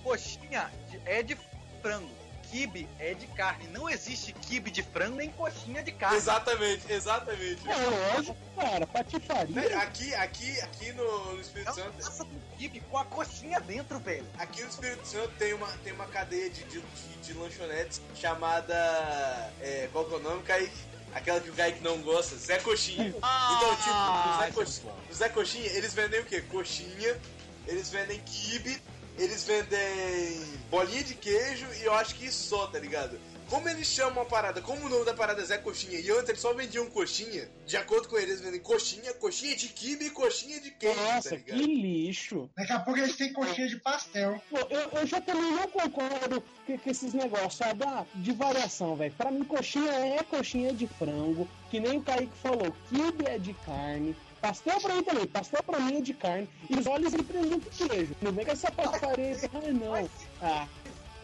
Coxinha 0.03 0.71
é 1.05 1.23
de 1.23 1.37
frango. 1.83 2.27
Kibe 2.51 2.89
é 3.01 3.13
de 3.13 3.27
carne. 3.29 3.67
Não 3.69 3.91
existe 3.91 4.33
kibe 4.33 4.71
de 4.71 4.81
frango 4.81 5.17
nem 5.17 5.31
coxinha 5.31 5.83
de 5.83 5.91
carne. 5.91 6.17
Exatamente, 6.17 6.93
exatamente. 6.93 7.69
É 7.69 8.15
lógico, 8.15 8.37
cara, 8.55 8.87
patifaria. 8.87 9.79
Aqui, 9.81 10.15
aqui, 10.15 10.61
aqui 10.61 10.93
no, 10.93 11.35
no 11.35 11.41
Espírito 11.41 11.67
Não 11.67 11.75
Santo, 11.75 12.05
passa 12.05 12.25
com 12.25 12.41
kibe 12.57 12.81
com 12.81 12.99
a 12.99 13.05
coxinha 13.05 13.61
dentro, 13.61 13.99
velho. 13.99 14.25
aqui 14.39 14.63
no 14.63 14.69
Espírito 14.69 15.07
Santo 15.07 15.31
tem 15.39 15.55
uma, 15.55 15.67
tem 15.83 15.93
uma 15.93 16.07
cadeia 16.07 16.49
de, 16.49 16.63
de, 16.65 16.81
de, 16.81 17.17
de 17.21 17.33
lanchonetes 17.33 18.01
chamada. 18.15 18.75
É, 19.61 19.89
qual 19.93 20.05
que 20.05 20.15
é 20.15 20.17
o 20.17 20.21
nome, 20.21 20.43
Kaique? 20.45 20.97
Aquela 21.15 21.41
que 21.41 21.51
o 21.51 21.53
Kaique 21.53 21.83
não 21.83 22.01
gosta, 22.03 22.37
Zé 22.37 22.59
Coxinha. 22.59 23.09
Então, 23.09 23.77
tipo, 23.77 23.91
o 23.91 24.39
Zé, 24.39 24.51
Coxinha, 24.53 24.93
o 25.11 25.15
Zé 25.15 25.29
Coxinha, 25.31 25.67
eles 25.73 25.95
vendem 25.95 26.21
o 26.21 26.25
quê? 26.25 26.43
Coxinha, 26.43 27.19
eles 27.67 27.91
vendem 27.91 28.21
quibe, 28.21 28.81
eles 29.19 29.45
vendem 29.45 30.43
bolinha 30.71 31.03
de 31.03 31.15
queijo 31.15 31.67
e 31.81 31.85
eu 31.85 31.95
acho 31.95 32.15
que 32.15 32.27
isso 32.27 32.49
só, 32.49 32.67
tá 32.67 32.79
ligado? 32.79 33.19
Como 33.49 33.69
eles 33.69 33.87
chamam 33.87 34.23
a 34.23 34.27
parada, 34.27 34.61
como 34.61 34.87
o 34.87 34.89
nome 34.89 35.05
da 35.05 35.15
parada 35.15 35.41
é 35.41 35.45
Zé 35.45 35.57
Coxinha, 35.59 36.01
e 36.01 36.11
antes 36.11 36.31
eles 36.31 36.41
só 36.41 36.53
vendiam 36.53 36.91
coxinha, 36.91 37.49
de 37.65 37.77
acordo 37.77 38.09
com 38.09 38.17
eles, 38.17 38.31
eles 38.31 38.41
vendem 38.41 38.61
coxinha, 38.61 39.15
coxinha 39.15 39.55
de 39.55 39.69
quibe 39.69 40.07
e 40.07 40.11
coxinha 40.11 40.61
de 40.61 40.73
queijo, 40.73 40.97
tá 40.97 41.15
Nossa, 41.15 41.37
que 41.37 41.53
ligado? 41.53 41.61
lixo. 41.61 42.51
Daqui 42.57 42.73
a 42.73 42.81
pouco 42.81 42.99
eles 42.99 43.15
têm 43.15 43.33
coxinha 43.33 43.69
de 43.69 43.77
pastel. 43.77 44.43
Pô, 44.51 44.59
eu, 44.69 44.91
eu 45.01 45.07
já 45.07 45.21
também 45.21 45.53
não 45.53 45.69
concordo 45.69 46.43
com, 46.67 46.77
com 46.77 46.91
esses 46.91 47.15
negócios, 47.15 47.55
sabe? 47.55 47.85
Ah, 47.85 48.05
de 48.17 48.33
variação, 48.33 48.97
velho. 48.97 49.15
Pra 49.17 49.31
mim, 49.31 49.45
coxinha 49.45 49.93
é 49.93 50.25
coxinha 50.25 50.73
de 50.73 50.89
frango, 50.89 51.49
que 51.71 51.79
nem 51.79 51.99
o 51.99 52.03
Kaique 52.03 52.37
falou, 52.43 52.75
kibe 52.89 53.27
é 53.27 53.39
de 53.39 53.55
carne. 53.65 54.17
Pastel 54.47 54.81
pra 54.81 54.95
mim 54.95 55.03
também, 55.03 55.27
pastel 55.27 55.61
pra 55.65 55.81
mim 55.81 55.99
é 55.99 56.01
de 56.01 56.15
carne. 56.15 56.49
E 56.71 56.79
os 56.79 56.87
olhos 56.87 57.11
de 57.11 57.21
presunto 57.25 57.67
e 57.69 57.89
queijo. 57.89 58.15
Não 58.23 58.31
vem 58.31 58.45
com 58.45 58.53
essa 58.53 58.71
patifaria, 58.71 59.37
ai 59.55 59.73
não. 59.73 60.09
Ah, 60.41 60.69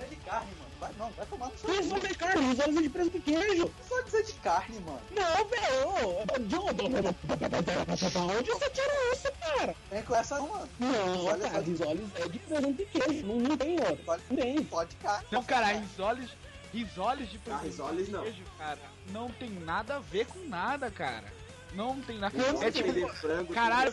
É 0.00 0.04
de 0.06 0.16
carne, 0.16 0.48
mano. 0.58 0.72
Vai, 0.80 0.90
não, 0.98 1.08
vai 1.12 1.26
tomar 1.26 1.46
no 1.48 1.56
seu 1.56 1.72
isso 1.80 1.90
não 1.90 1.96
é 1.98 2.14
carne, 2.14 2.52
os 2.52 2.58
olhos 2.58 2.76
é 2.76 2.82
de 2.82 2.88
presunto 2.88 3.16
e 3.18 3.20
queijo. 3.20 3.72
Só 3.88 4.02
dizer 4.02 4.24
de 4.24 4.32
carne, 4.34 4.80
mano. 4.80 5.00
Não, 5.12 5.44
velho. 5.46 6.48
De 6.48 6.56
onde 6.56 8.50
você 8.50 8.70
tirou 8.70 9.12
isso, 9.12 9.32
cara? 9.40 9.76
Vem 9.88 10.02
com 10.02 10.16
essa 10.16 10.40
mano. 10.40 10.68
Não, 10.80 11.24
Olha 11.26 11.48
cara, 11.48 11.64
só. 11.64 11.70
os 11.70 11.80
olhos 11.80 12.10
é 12.16 12.28
de 12.28 12.38
presunto 12.40 12.82
e 12.82 12.86
queijo. 12.86 13.24
Não, 13.26 13.36
não 13.36 13.56
tem 13.56 13.78
outro. 13.78 13.98
Olha, 14.08 14.22
Não 14.30 14.36
tem. 14.36 14.66
Só 14.68 14.82
de 14.82 14.96
carne. 14.96 15.26
Não, 15.30 15.44
cara, 15.44 15.66
risoles, 15.74 16.30
risoles 16.74 17.30
de 17.30 17.36
Ah, 17.36 17.40
presunto 17.44 17.64
risoles 17.66 18.08
e 18.08 18.10
não. 18.10 18.22
queijo, 18.24 18.42
cara, 18.58 18.78
não 19.12 19.28
tem 19.30 19.50
nada 19.50 19.94
a 19.96 20.00
ver 20.00 20.26
com 20.26 20.40
nada, 20.48 20.90
cara. 20.90 21.32
Não 21.74 22.00
tem 22.00 22.18
nada. 22.18 22.36
É 22.60 22.70
tipo, 22.70 23.08
frango, 23.14 23.52
caralho. 23.54 23.92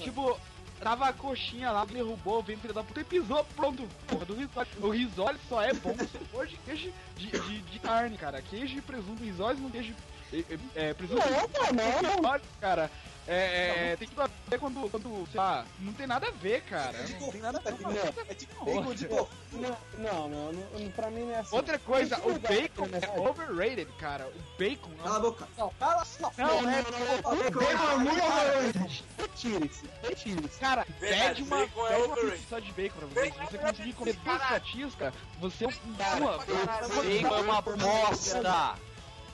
tipo, 0.00 0.38
tava 0.80 1.08
a 1.08 1.12
coxinha 1.12 1.70
lá, 1.70 1.84
derrubou, 1.84 2.42
veio 2.42 2.58
filho 2.58 2.74
da 2.74 2.82
puta 2.84 3.00
e 3.00 3.04
pisou, 3.04 3.44
pronto. 3.56 3.88
Porra 4.06 4.24
do 4.26 4.34
risole. 4.34 4.68
O 4.80 4.90
risole 4.90 5.38
só 5.48 5.62
é 5.62 5.72
bom 5.72 5.96
se 5.96 6.18
for 6.30 6.46
de 6.46 6.56
queijo 6.58 6.92
de, 7.16 7.26
de, 7.30 7.58
de 7.62 7.78
carne, 7.78 8.16
cara. 8.18 8.42
Queijo 8.42 8.76
e 8.78 8.80
presunto, 8.82 9.22
risole 9.22 9.60
não 9.60 9.70
queijo. 9.70 9.94
É, 10.32 10.44
é, 10.74 10.94
presunto 10.94 11.20
Não, 11.20 11.72
não, 11.72 12.02
não. 12.02 12.16
risole, 12.16 12.42
cara. 12.60 12.90
É, 13.26 13.92
é, 13.92 13.96
tem 13.96 14.06
que 14.06 14.14
ver 14.14 14.58
quando, 14.60 14.90
quando, 14.90 15.26
sei 15.30 15.40
lá, 15.40 15.64
não 15.78 15.92
tem 15.94 16.06
nada 16.06 16.28
a 16.28 16.30
ver, 16.30 16.60
cara. 16.62 16.98
É 16.98 17.02
de 17.04 17.14
Não 17.20 17.30
tem 17.32 17.40
nada 17.40 17.58
a 17.58 17.62
ver. 17.62 17.78
golfinho, 17.82 18.00
É 18.28 18.34
de 18.34 18.46
bacon 18.46 18.94
de 18.94 19.06
golfinho. 19.08 19.76
Não, 19.98 20.28
não, 20.28 20.52
não, 20.52 20.52
não, 20.52 20.90
pra 20.90 21.10
mim 21.10 21.20
não 21.24 21.30
é 21.34 21.38
assim. 21.38 21.56
Outra 21.56 21.78
coisa, 21.78 22.18
o 22.18 22.38
bacon 22.38 22.86
é 22.92 23.20
overrated, 23.20 23.90
cara. 23.98 24.26
O 24.26 24.58
bacon 24.58 24.90
Cala 25.02 25.16
a 25.16 25.20
boca. 25.20 25.48
Não, 25.56 25.70
cala 25.78 26.04
sua 26.04 26.30
Não, 26.36 26.62
Não, 26.62 26.70
é- 26.70 26.82
não, 26.82 26.90
não, 26.90 27.36
Bacon 27.44 27.62
é 27.62 27.96
muito 27.96 28.24
overrated. 28.24 29.04
Retire-se, 29.18 29.90
retire-se. 30.02 30.60
Cara, 30.60 30.86
pede 31.00 31.42
uma, 31.44 31.62
é 31.62 31.66
pede 31.66 31.74
uma 31.78 31.84
overrated. 32.04 32.30
pizza 32.32 32.46
só 32.50 32.58
de 32.58 32.72
bacon 32.72 32.98
pra 32.98 33.06
você. 33.08 33.32
Se 33.32 33.38
você 33.38 33.56
é 33.56 33.58
conseguir 33.60 33.92
comer 33.94 34.12
duas 34.16 34.42
fatias, 34.42 34.94
cara, 34.96 35.12
você 35.40 35.64
é 35.64 35.68
uma. 36.16 36.38
Bacon 36.38 37.36
é 37.36 37.40
uma 37.40 37.62
bosta. 37.62 38.74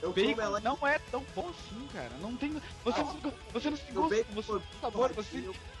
Eu 0.01 0.13
como 0.13 0.25
Bacon 0.25 0.41
ela 0.41 0.59
não 0.59 0.77
é 0.87 0.99
tão 1.11 1.23
bom 1.35 1.49
assim, 1.49 1.87
cara. 1.93 2.11
Não 2.19 2.35
tem. 2.35 2.59
Você, 2.83 3.01
não, 3.01 3.33
você 3.53 3.69
não 3.69 3.77
se 3.77 3.91
gosta. 3.91 4.25
Você, 4.33 4.51
o 4.51 4.63
sabor, 4.81 5.13
você, 5.13 5.37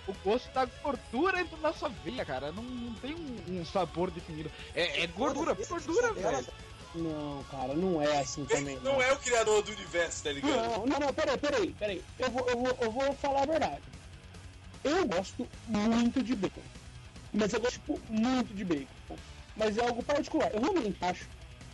o 0.07 0.13
gosto 0.23 0.51
da 0.53 0.65
gordura 0.65 1.41
entra 1.41 1.57
na 1.57 1.73
sua 1.73 1.89
veia, 1.89 2.23
cara. 2.23 2.51
Não, 2.51 2.61
não 2.61 2.93
tem 2.95 3.15
um, 3.15 3.61
um 3.61 3.65
sabor 3.65 4.11
definido. 4.11 4.51
É, 4.75 5.03
é 5.03 5.07
gordura, 5.07 5.55
gordura, 5.55 6.13
velho. 6.13 6.47
Não, 6.93 7.43
cara, 7.49 7.73
não 7.73 8.01
é 8.01 8.19
assim 8.19 8.45
também. 8.45 8.77
Não 8.81 9.01
é 9.01 9.11
o 9.13 9.17
criador 9.17 9.63
do 9.63 9.71
universo, 9.71 10.23
tá 10.23 10.31
ligado? 10.31 10.55
Não, 10.55 10.85
não, 10.85 10.99
não, 10.99 11.13
peraí, 11.13 11.37
peraí, 11.37 11.75
peraí. 11.79 12.03
Eu 12.19 12.29
vou, 12.29 12.49
eu, 12.49 12.57
vou, 12.57 12.77
eu 12.81 12.91
vou 12.91 13.13
falar 13.15 13.43
a 13.43 13.45
verdade. 13.45 13.81
Eu 14.83 15.07
gosto 15.07 15.47
muito 15.67 16.21
de 16.21 16.35
bacon. 16.35 16.61
Mas 17.33 17.53
eu 17.53 17.61
gosto, 17.61 17.73
tipo, 17.73 17.99
muito 18.09 18.53
de 18.53 18.65
bacon. 18.65 19.17
Mas 19.55 19.77
é 19.77 19.81
algo 19.81 20.03
particular. 20.03 20.53
Eu 20.53 20.61
realmente 20.61 20.97
acho 21.01 21.27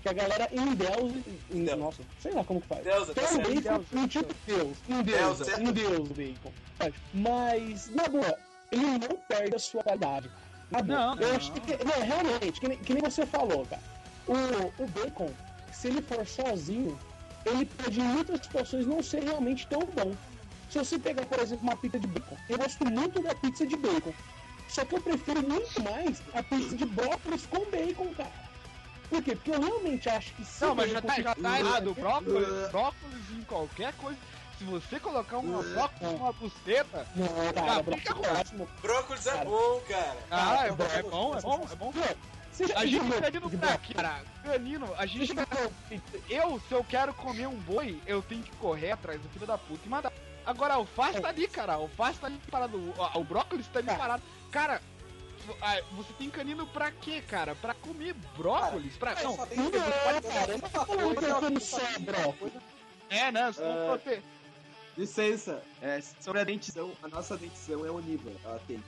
que 0.07 0.21
a 0.21 0.27
galera 0.27 0.49
endeusa. 0.51 1.23
Em, 1.51 1.75
nossa, 1.75 2.01
sei 2.21 2.31
lá 2.33 2.43
como 2.43 2.61
que 2.61 2.67
faz. 2.67 2.83
Deusa, 2.83 3.13
tá 3.13 3.21
um 3.21 3.27
certo. 3.27 3.53
bacon, 3.53 3.85
um 3.93 4.07
tipo 4.07 4.33
de 4.33 4.55
Deus. 4.55 4.77
Um 4.89 5.03
Deus, 5.03 5.37
certo. 5.37 5.61
um 5.61 5.71
Deus 5.71 6.09
bacon. 6.09 6.51
Mas, 7.13 7.89
na 7.89 8.07
boa, 8.07 8.37
ele 8.71 8.85
não 8.85 9.17
perde 9.27 9.55
a 9.55 9.59
sua 9.59 9.83
qualidade. 9.83 10.29
Na 10.71 10.81
boa. 10.81 10.97
Não, 10.97 11.21
eu 11.21 11.29
não. 11.29 11.35
acho 11.35 11.51
que. 11.53 11.83
Não, 11.83 12.05
realmente, 12.05 12.59
que 12.59 12.67
nem, 12.67 12.77
que 12.77 12.93
nem 12.93 13.03
você 13.03 13.25
falou, 13.25 13.65
cara. 13.65 13.81
O, 14.27 14.83
o 14.83 14.87
bacon, 14.87 15.29
se 15.71 15.87
ele 15.87 16.01
for 16.01 16.25
sozinho, 16.25 16.97
ele 17.45 17.65
pode 17.65 17.99
em 17.99 18.03
muitas 18.03 18.41
situações 18.41 18.85
não 18.85 19.01
ser 19.01 19.23
realmente 19.23 19.67
tão 19.67 19.79
bom. 19.79 20.13
Se 20.69 20.79
você 20.79 20.99
pegar, 20.99 21.25
por 21.25 21.39
exemplo, 21.39 21.63
uma 21.63 21.77
pizza 21.77 21.97
de 21.97 22.07
bacon, 22.07 22.35
eu 22.49 22.57
gosto 22.57 22.85
muito 22.85 23.21
da 23.21 23.33
pizza 23.35 23.65
de 23.65 23.77
bacon. 23.77 24.13
Só 24.67 24.83
que 24.83 24.95
eu 24.95 25.01
prefiro 25.01 25.41
muito 25.47 25.81
mais 25.81 26.21
a 26.33 26.43
pizza 26.43 26.75
de 26.75 26.85
brócolis 26.85 27.45
com 27.45 27.59
bacon, 27.71 28.13
cara. 28.15 28.46
Por 29.09 29.23
quê? 29.23 29.35
Porque 29.35 29.51
eu 29.51 29.61
realmente 29.61 30.09
acho 30.09 30.33
que 30.33 30.43
se 30.43 30.63
Não, 30.63 30.75
mas 30.75 30.91
já 30.91 31.01
tá, 31.01 31.21
já 31.21 31.35
tá 31.35 31.59
errado. 31.59 31.93
Brócolis, 31.93 32.69
brócolis 32.69 33.31
em 33.31 33.41
qualquer 33.43 33.93
coisa. 33.93 34.17
Se 34.57 34.63
você 34.63 34.99
colocar 34.99 35.37
uma 35.37 35.61
brócolis 35.61 36.13
numa 36.13 36.33
buceta. 36.33 37.07
Não, 37.15 37.27
cara, 37.53 37.83
fica 37.83 38.13
brócolis 38.13 38.51
é. 38.53 38.81
Brócolis 38.81 39.27
é 39.27 39.31
Cara. 39.31 39.45
bom, 39.45 39.81
cara. 39.87 40.17
Ah, 40.31 40.65
é 40.65 40.71
bom, 40.71 40.85
é 40.85 41.03
bom, 41.03 41.37
é 41.37 41.41
bom, 41.41 41.67
é 41.71 41.75
bom. 41.75 41.93
A 42.75 42.85
gente 42.85 43.05
pra 43.05 43.29
brócolis? 43.29 43.79
quê, 43.83 43.93
cara? 43.93 44.23
Canino, 44.43 44.93
a 44.97 45.05
gente. 45.05 45.33
Eu, 46.27 46.59
se 46.67 46.73
eu 46.73 46.83
quero 46.83 47.13
comer 47.13 47.47
um 47.47 47.55
boi, 47.55 48.01
eu 48.07 48.21
tenho 48.23 48.41
que 48.41 48.51
correr 48.57 48.91
atrás 48.91 49.21
do 49.21 49.29
filho 49.29 49.45
da 49.45 49.57
puta 49.57 49.85
e 49.85 49.89
matar. 49.89 50.11
Agora, 50.43 50.73
a 50.73 50.77
alface 50.77 51.21
tá 51.21 51.29
ali, 51.29 51.47
cara. 51.47 51.73
A 51.73 51.75
alface 51.75 52.19
tá 52.19 52.27
ali 52.27 52.39
parado. 52.49 52.77
O, 52.77 53.19
o 53.19 53.23
brócolis 53.23 53.67
tá 53.67 53.79
ali 53.79 53.87
parado. 53.95 54.23
Cara, 54.49 54.81
ah, 55.61 55.81
você 55.91 56.13
tem 56.13 56.29
canino 56.29 56.65
pra 56.67 56.91
quê, 56.91 57.21
cara? 57.21 57.55
Pra 57.55 57.73
comer 57.73 58.13
brócolis? 58.35 58.95
Pra... 58.97 59.13
Mas 59.13 59.23
Não, 59.23 59.35
só 59.35 59.45
tem 59.45 59.57
Não, 59.57 59.71
cara, 59.71 60.57
não 60.57 60.69
que 60.69 61.25
eu 61.25 61.35
como 61.35 61.59
só 61.59 61.79
brócolis. 61.99 62.53
é, 63.09 63.31
né? 63.31 63.53
Não 63.57 63.97
ter- 63.97 64.23
Licença, 64.97 65.61
é, 65.81 66.01
sobre 66.19 66.41
a 66.41 66.43
dentição, 66.43 66.91
a 67.03 67.07
nossa 67.07 67.37
dentição 67.37 67.85
é 67.85 67.91
onívora. 67.91 68.35
Ela 68.43 68.59
tem 68.67 68.83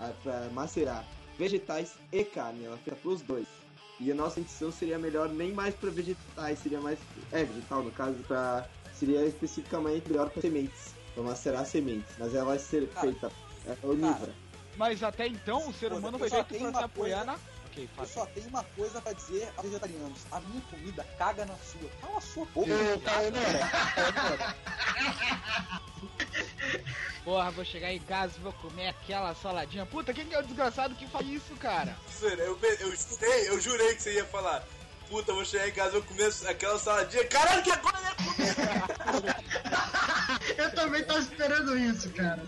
ah, 0.00 0.10
pra 0.22 0.48
macerar 0.52 1.04
vegetais 1.38 1.94
e 2.10 2.24
carne, 2.24 2.64
ela 2.64 2.78
fica 2.78 2.96
pros 2.96 3.20
dois. 3.20 3.46
E 4.00 4.10
a 4.10 4.14
nossa 4.14 4.40
dentição 4.40 4.72
seria 4.72 4.98
melhor 4.98 5.28
nem 5.28 5.52
mais 5.52 5.74
pra 5.74 5.90
vegetais, 5.90 6.58
seria 6.58 6.80
mais. 6.80 6.98
É, 7.30 7.44
vegetal 7.44 7.82
no 7.82 7.90
caso, 7.92 8.14
pra. 8.26 8.66
Seria 8.94 9.24
especificamente 9.26 10.08
melhor 10.08 10.30
pra 10.30 10.40
sementes, 10.40 10.94
pra 11.14 11.22
macerar 11.24 11.66
sementes. 11.66 12.14
Mas 12.18 12.34
ela 12.34 12.44
vai 12.46 12.58
ser 12.58 12.88
Cara, 12.88 13.00
feita 13.06 13.32
é, 13.66 13.86
onívora. 13.86 14.32
Mas 14.76 15.02
até 15.02 15.26
então, 15.26 15.68
o 15.68 15.72
ser 15.74 15.92
humano 15.92 16.18
foi 16.18 16.28
só 16.28 16.44
feito 16.44 16.48
pra 16.48 16.58
se 16.58 16.64
uma 16.76 16.84
apoiar 16.84 17.16
coisa- 17.24 17.32
na. 17.32 17.38
Ok, 17.66 17.88
Eu 17.98 18.06
só 18.06 18.26
tenho 18.26 18.48
uma 18.48 18.64
coisa 18.76 19.00
pra 19.00 19.12
dizer 19.14 19.48
aos 19.56 19.66
vegetarianos. 19.66 20.18
A 20.30 20.40
minha 20.40 20.60
comida 20.70 21.06
caga 21.18 21.46
na 21.46 21.54
sua. 21.56 21.88
Cala 22.02 22.18
a 22.18 22.20
sua 22.20 22.44
boca. 22.46 22.70
Ô, 27.24 27.24
Porra, 27.24 27.50
vou 27.52 27.64
chegar 27.64 27.92
em 27.92 28.00
casa 28.00 28.34
e 28.36 28.40
vou 28.42 28.52
comer 28.54 28.88
aquela 28.88 29.34
saladinha. 29.34 29.86
Puta, 29.86 30.12
quem 30.12 30.26
que 30.26 30.34
é 30.34 30.38
o 30.40 30.42
desgraçado 30.42 30.94
que 30.96 31.06
faz 31.06 31.26
isso, 31.26 31.54
cara? 31.56 31.96
Eu, 32.20 32.58
eu 32.80 32.96
jurei, 32.96 33.48
eu 33.48 33.60
jurei 33.60 33.94
que 33.94 34.02
você 34.02 34.14
ia 34.14 34.24
falar. 34.26 34.62
Puta, 35.08 35.32
vou 35.32 35.44
chegar 35.44 35.68
em 35.68 35.72
casa 35.72 35.90
e 35.90 36.00
vou 36.00 36.02
comer 36.02 36.32
aquela 36.48 36.78
saladinha. 36.78 37.26
Caralho, 37.28 37.62
que 37.62 37.70
agora 37.70 37.96
eu 37.98 38.04
ia 38.04 38.14
comer! 38.14 39.42
Eu 40.58 40.74
também 40.74 41.04
tô 41.04 41.16
esperando 41.18 41.78
isso, 41.78 42.10
cara. 42.10 42.42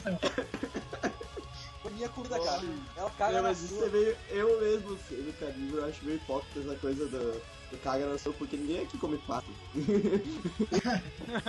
Minha 1.95 2.09
comida, 2.09 2.39
cara. 2.41 2.63
Ela 2.97 3.11
caga 3.11 3.33
É, 3.33 3.37
na 3.37 3.49
mas 3.49 3.63
isso 3.63 3.77
sua. 3.77 3.87
é 3.87 3.89
meio. 3.91 4.17
Eu 4.31 4.61
mesmo 4.61 4.99
sendo 5.09 5.39
carnívoro, 5.39 5.83
eu 5.83 5.89
acho 5.89 6.05
meio 6.05 6.17
hipócrita 6.17 6.61
essa 6.61 6.75
coisa 6.79 7.07
do, 7.07 7.41
do 7.71 7.79
caga 7.83 8.07
na 8.07 8.19
sua, 8.19 8.33
porque 8.33 8.57
ninguém 8.57 8.83
aqui 8.83 8.99
come 8.99 9.19
pato. 9.19 9.47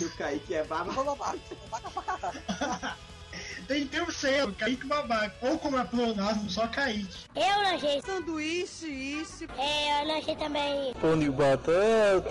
E 0.00 0.04
o 0.04 0.10
Kaique 0.16 0.54
é 0.54 0.62
baba. 0.64 0.92
Vou 0.92 1.04
babar. 1.04 1.34
Babaca 1.68 1.90
pra 1.90 2.02
caralho. 2.16 2.96
Tem 3.66 3.82
que 3.84 3.88
ter 3.90 4.02
um 4.02 4.10
selo, 4.10 4.54
Kaique 4.54 4.86
babaca. 4.86 5.34
Ou 5.48 5.58
como 5.58 5.76
é 5.78 5.84
pleonasmo, 5.84 6.48
só 6.48 6.68
Kaique. 6.68 7.24
Eu 7.34 7.62
lanchei. 7.62 8.00
Sanduíche, 8.02 8.86
isso. 8.86 9.44
É, 9.58 10.02
eu 10.02 10.06
lanchei 10.14 10.36
também. 10.36 10.94
pão 10.94 11.18
de 11.18 11.28
batata. 11.28 12.30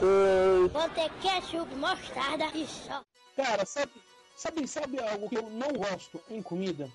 Vou 0.72 0.90
ter 0.96 1.10
ketchup, 1.22 1.76
mostarda 1.76 2.46
e 2.56 2.66
só. 2.66 3.02
Cara, 3.36 3.66
sabe, 3.66 3.92
sabe, 4.40 4.66
sabe 4.68 5.00
algo 5.00 5.30
que 5.30 5.38
eu 5.38 5.50
não 5.50 5.74
gosto 5.74 6.22
em 6.30 6.42
comida? 6.42 6.90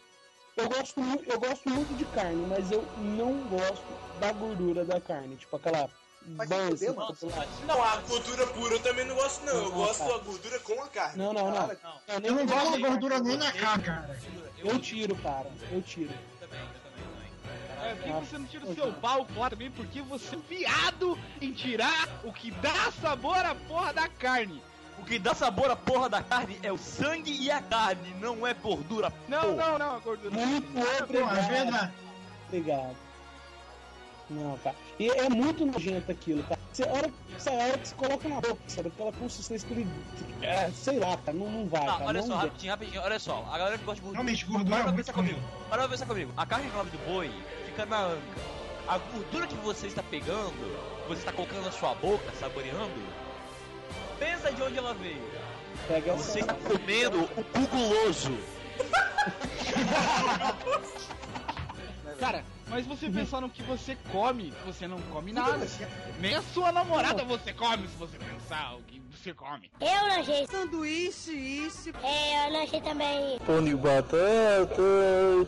Eu 0.56 0.68
gosto, 0.68 1.00
eu 1.26 1.38
gosto 1.40 1.68
muito 1.68 1.94
de 1.96 2.04
carne, 2.06 2.46
mas 2.46 2.70
eu 2.70 2.84
não 2.96 3.34
gosto 3.48 3.84
da 4.18 4.32
gordura 4.32 4.84
da 4.84 5.00
carne. 5.00 5.36
Tipo 5.36 5.56
aquela 5.56 5.90
mano. 6.26 7.06
popular. 7.06 7.46
Não, 7.66 7.82
a 7.82 7.96
gordura 7.98 8.46
pura 8.46 8.74
eu 8.74 8.80
também 8.80 9.04
não 9.04 9.16
gosto, 9.16 9.44
não. 9.44 9.52
Eu 9.52 9.62
Não, 9.64 9.70
gosto 9.72 9.98
cara. 9.98 10.12
da 10.12 10.18
gordura 10.18 10.60
com 10.60 10.82
a 10.82 10.88
carne. 10.88 11.18
Não, 11.18 11.32
não, 11.32 11.46
não. 11.46 11.52
Caralho. 11.52 11.78
Eu, 12.06 12.20
Eu 12.20 12.34
não 12.34 12.46
gosto 12.46 12.80
da 12.80 12.88
gordura 12.88 13.18
nem 13.20 13.36
na 13.36 13.52
cara, 13.52 13.82
cara. 13.82 14.20
Eu 14.58 14.78
tiro, 14.78 15.16
cara. 15.16 15.50
Eu 15.70 15.82
tiro. 15.82 16.12
Eu 16.40 16.48
também, 16.48 16.60
eu 16.60 16.80
também, 16.80 17.04
também. 17.04 17.90
É, 17.90 17.94
por 17.96 18.20
que 18.20 18.26
você 18.26 18.38
não 18.38 18.46
tira 18.46 18.66
o 18.66 18.74
seu 18.74 18.92
pau 18.94 19.26
fora 19.34 19.50
também? 19.50 19.70
Porque 19.72 20.00
você 20.02 20.36
é 20.36 20.38
viado 20.38 21.18
em 21.42 21.52
tirar 21.52 22.08
o 22.24 22.32
que 22.32 22.52
dá 22.52 22.92
sabor 23.02 23.36
à 23.44 23.54
porra 23.54 23.92
da 23.92 24.08
carne. 24.08 24.62
O 24.98 25.04
que 25.04 25.18
dá 25.18 25.34
sabor 25.34 25.70
à 25.70 25.76
porra 25.76 26.08
da 26.08 26.22
carne 26.22 26.58
é 26.62 26.72
o 26.72 26.78
sangue 26.78 27.30
e 27.32 27.50
a 27.50 27.60
carne, 27.60 28.14
não 28.20 28.46
é 28.46 28.54
gordura. 28.54 29.12
Não, 29.28 29.40
porra. 29.54 29.54
não, 29.56 29.78
não, 29.78 29.96
a 29.96 29.98
gordura. 29.98 30.30
Muito 30.34 30.72
Pô, 30.72 30.78
é 30.80 31.02
obrigado. 31.02 31.48
verdade. 31.48 31.92
Obrigado. 32.48 32.96
Não, 34.30 34.56
cara. 34.58 34.74
E 34.98 35.10
é 35.10 35.28
muito 35.28 35.66
nojento 35.66 36.10
aquilo, 36.10 36.42
cara. 36.44 36.58
Você, 36.72 36.82
a 36.84 36.92
hora, 36.92 37.10
essa 37.36 37.50
hora 37.50 37.76
que 37.78 37.88
você 37.88 37.94
coloca 37.94 38.28
na 38.28 38.40
boca, 38.40 38.56
sabe? 38.68 38.88
Aquela 38.88 39.12
consistência, 39.12 39.66
aquele. 39.66 39.86
É, 40.40 40.70
sei 40.70 40.98
lá, 40.98 41.16
cara. 41.18 41.36
Não, 41.36 41.50
não 41.50 41.68
vai, 41.68 41.82
Ah, 41.82 41.92
cara. 41.92 42.04
olha 42.06 42.20
não 42.20 42.26
só, 42.28 42.36
vai. 42.36 42.44
rapidinho, 42.46 42.72
rapidinho, 42.72 43.02
olha 43.02 43.18
só. 43.18 43.46
A 43.52 43.58
galera 43.58 43.76
que 43.78 43.84
gosta 43.84 43.96
de 43.96 44.00
gordura. 44.00 44.22
Realmente, 44.22 44.44
gordura 44.46 44.70
Para 44.70 44.80
é 44.80 44.84
pra 44.84 44.92
pensar 44.94 45.12
comigo. 45.12 45.40
Para 45.68 45.78
pra 45.82 45.88
pensar 45.90 46.06
comigo. 46.06 46.32
A 46.36 46.46
carne 46.46 46.70
nobre 46.70 46.90
do 46.96 46.98
boi 47.06 47.30
fica 47.66 47.84
na 47.84 48.00
anca. 48.00 48.40
A 48.88 48.98
gordura 48.98 49.46
que 49.46 49.54
você 49.56 49.86
está 49.88 50.02
pegando, 50.02 50.54
você 51.06 51.18
está 51.20 51.32
colocando 51.32 51.64
na 51.64 51.72
sua 51.72 51.94
boca, 51.94 52.32
saboreando. 52.40 53.23
Pensa 54.18 54.52
de 54.52 54.62
onde 54.62 54.78
ela 54.78 54.94
veio. 54.94 55.22
Pega. 55.88 56.14
Você 56.14 56.40
está 56.40 56.54
comendo 56.54 57.24
o 57.24 57.44
cu 57.44 57.66
guloso. 57.68 58.32
Cara, 62.18 62.44
mas 62.68 62.86
você 62.86 63.10
pensar 63.10 63.40
no 63.40 63.50
que 63.50 63.62
você 63.62 63.96
come, 64.10 64.52
você 64.64 64.86
não 64.86 65.00
come 65.12 65.32
nada. 65.32 65.66
Nem 66.20 66.34
a 66.34 66.42
sua 66.42 66.72
namorada 66.72 67.24
você 67.24 67.52
come 67.52 67.88
se 67.88 67.96
você 67.96 68.16
pensar 68.18 68.76
o 68.76 68.82
que 68.82 69.00
você 69.14 69.32
come. 69.34 69.70
Eu 69.80 70.08
lanchei. 70.08 70.46
Sanduíche, 70.46 71.32
isso. 71.32 71.90
É, 72.02 72.46
eu 72.48 72.52
lanchei 72.52 72.80
também. 72.80 73.38
Pão 73.46 73.64
de 73.64 73.74
batata. 73.74 74.82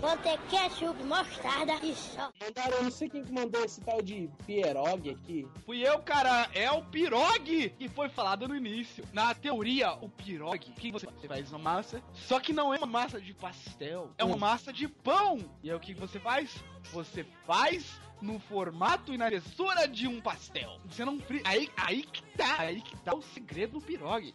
Vou 0.00 0.16
ter 0.18 0.38
ketchup, 0.50 1.02
mostarda 1.04 1.74
e 1.82 1.94
só. 1.94 2.30
Mandaram, 2.40 2.76
eu 2.76 2.82
não 2.84 2.90
sei 2.90 3.08
quem 3.08 3.24
que 3.24 3.32
mandou 3.32 3.64
esse 3.64 3.80
tal 3.80 4.00
de 4.02 4.28
pierogi 4.46 5.10
aqui. 5.10 5.48
Fui 5.64 5.86
eu, 5.86 5.98
cara, 6.00 6.48
é 6.54 6.70
o 6.70 6.82
pirogue 6.82 7.70
que 7.70 7.88
foi 7.88 8.08
falado 8.08 8.46
no 8.48 8.54
início. 8.56 9.04
Na 9.12 9.34
teoria, 9.34 9.92
o 9.94 10.08
pirogue, 10.08 10.72
que 10.72 10.90
você 10.92 11.06
faz 11.26 11.50
uma 11.50 11.58
massa, 11.58 12.02
só 12.12 12.38
que 12.40 12.52
não 12.52 12.72
é 12.72 12.78
uma 12.78 12.86
massa 12.86 13.20
de 13.20 13.32
pastel, 13.34 14.10
é 14.18 14.24
uma 14.24 14.36
Hum. 14.36 14.38
massa 14.38 14.72
de 14.72 14.86
pão. 14.88 15.38
E 15.62 15.70
aí 15.70 15.76
o 15.76 15.80
que 15.80 15.94
você 15.94 16.18
faz? 16.20 16.50
Você 16.92 17.24
faz 17.46 18.00
no 18.20 18.38
formato 18.38 19.12
e 19.12 19.18
na 19.18 19.28
textura 19.28 19.86
de 19.86 20.08
um 20.08 20.20
pastel. 20.20 20.80
Você 20.86 21.04
não 21.04 21.18
fri... 21.18 21.42
aí 21.44 21.68
aí 21.76 22.02
que 22.02 22.22
tá, 22.36 22.56
aí 22.58 22.80
que 22.80 22.96
tá 22.98 23.14
o 23.14 23.22
segredo 23.22 23.74
do 23.74 23.80
pirogue. 23.80 24.34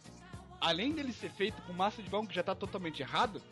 Além 0.60 0.92
dele 0.92 1.12
ser 1.12 1.30
feito 1.30 1.60
com 1.62 1.72
massa 1.72 2.02
de 2.02 2.08
pão 2.08 2.24
que 2.24 2.34
já 2.34 2.42
tá 2.42 2.54
totalmente 2.54 3.02
errado, 3.02 3.42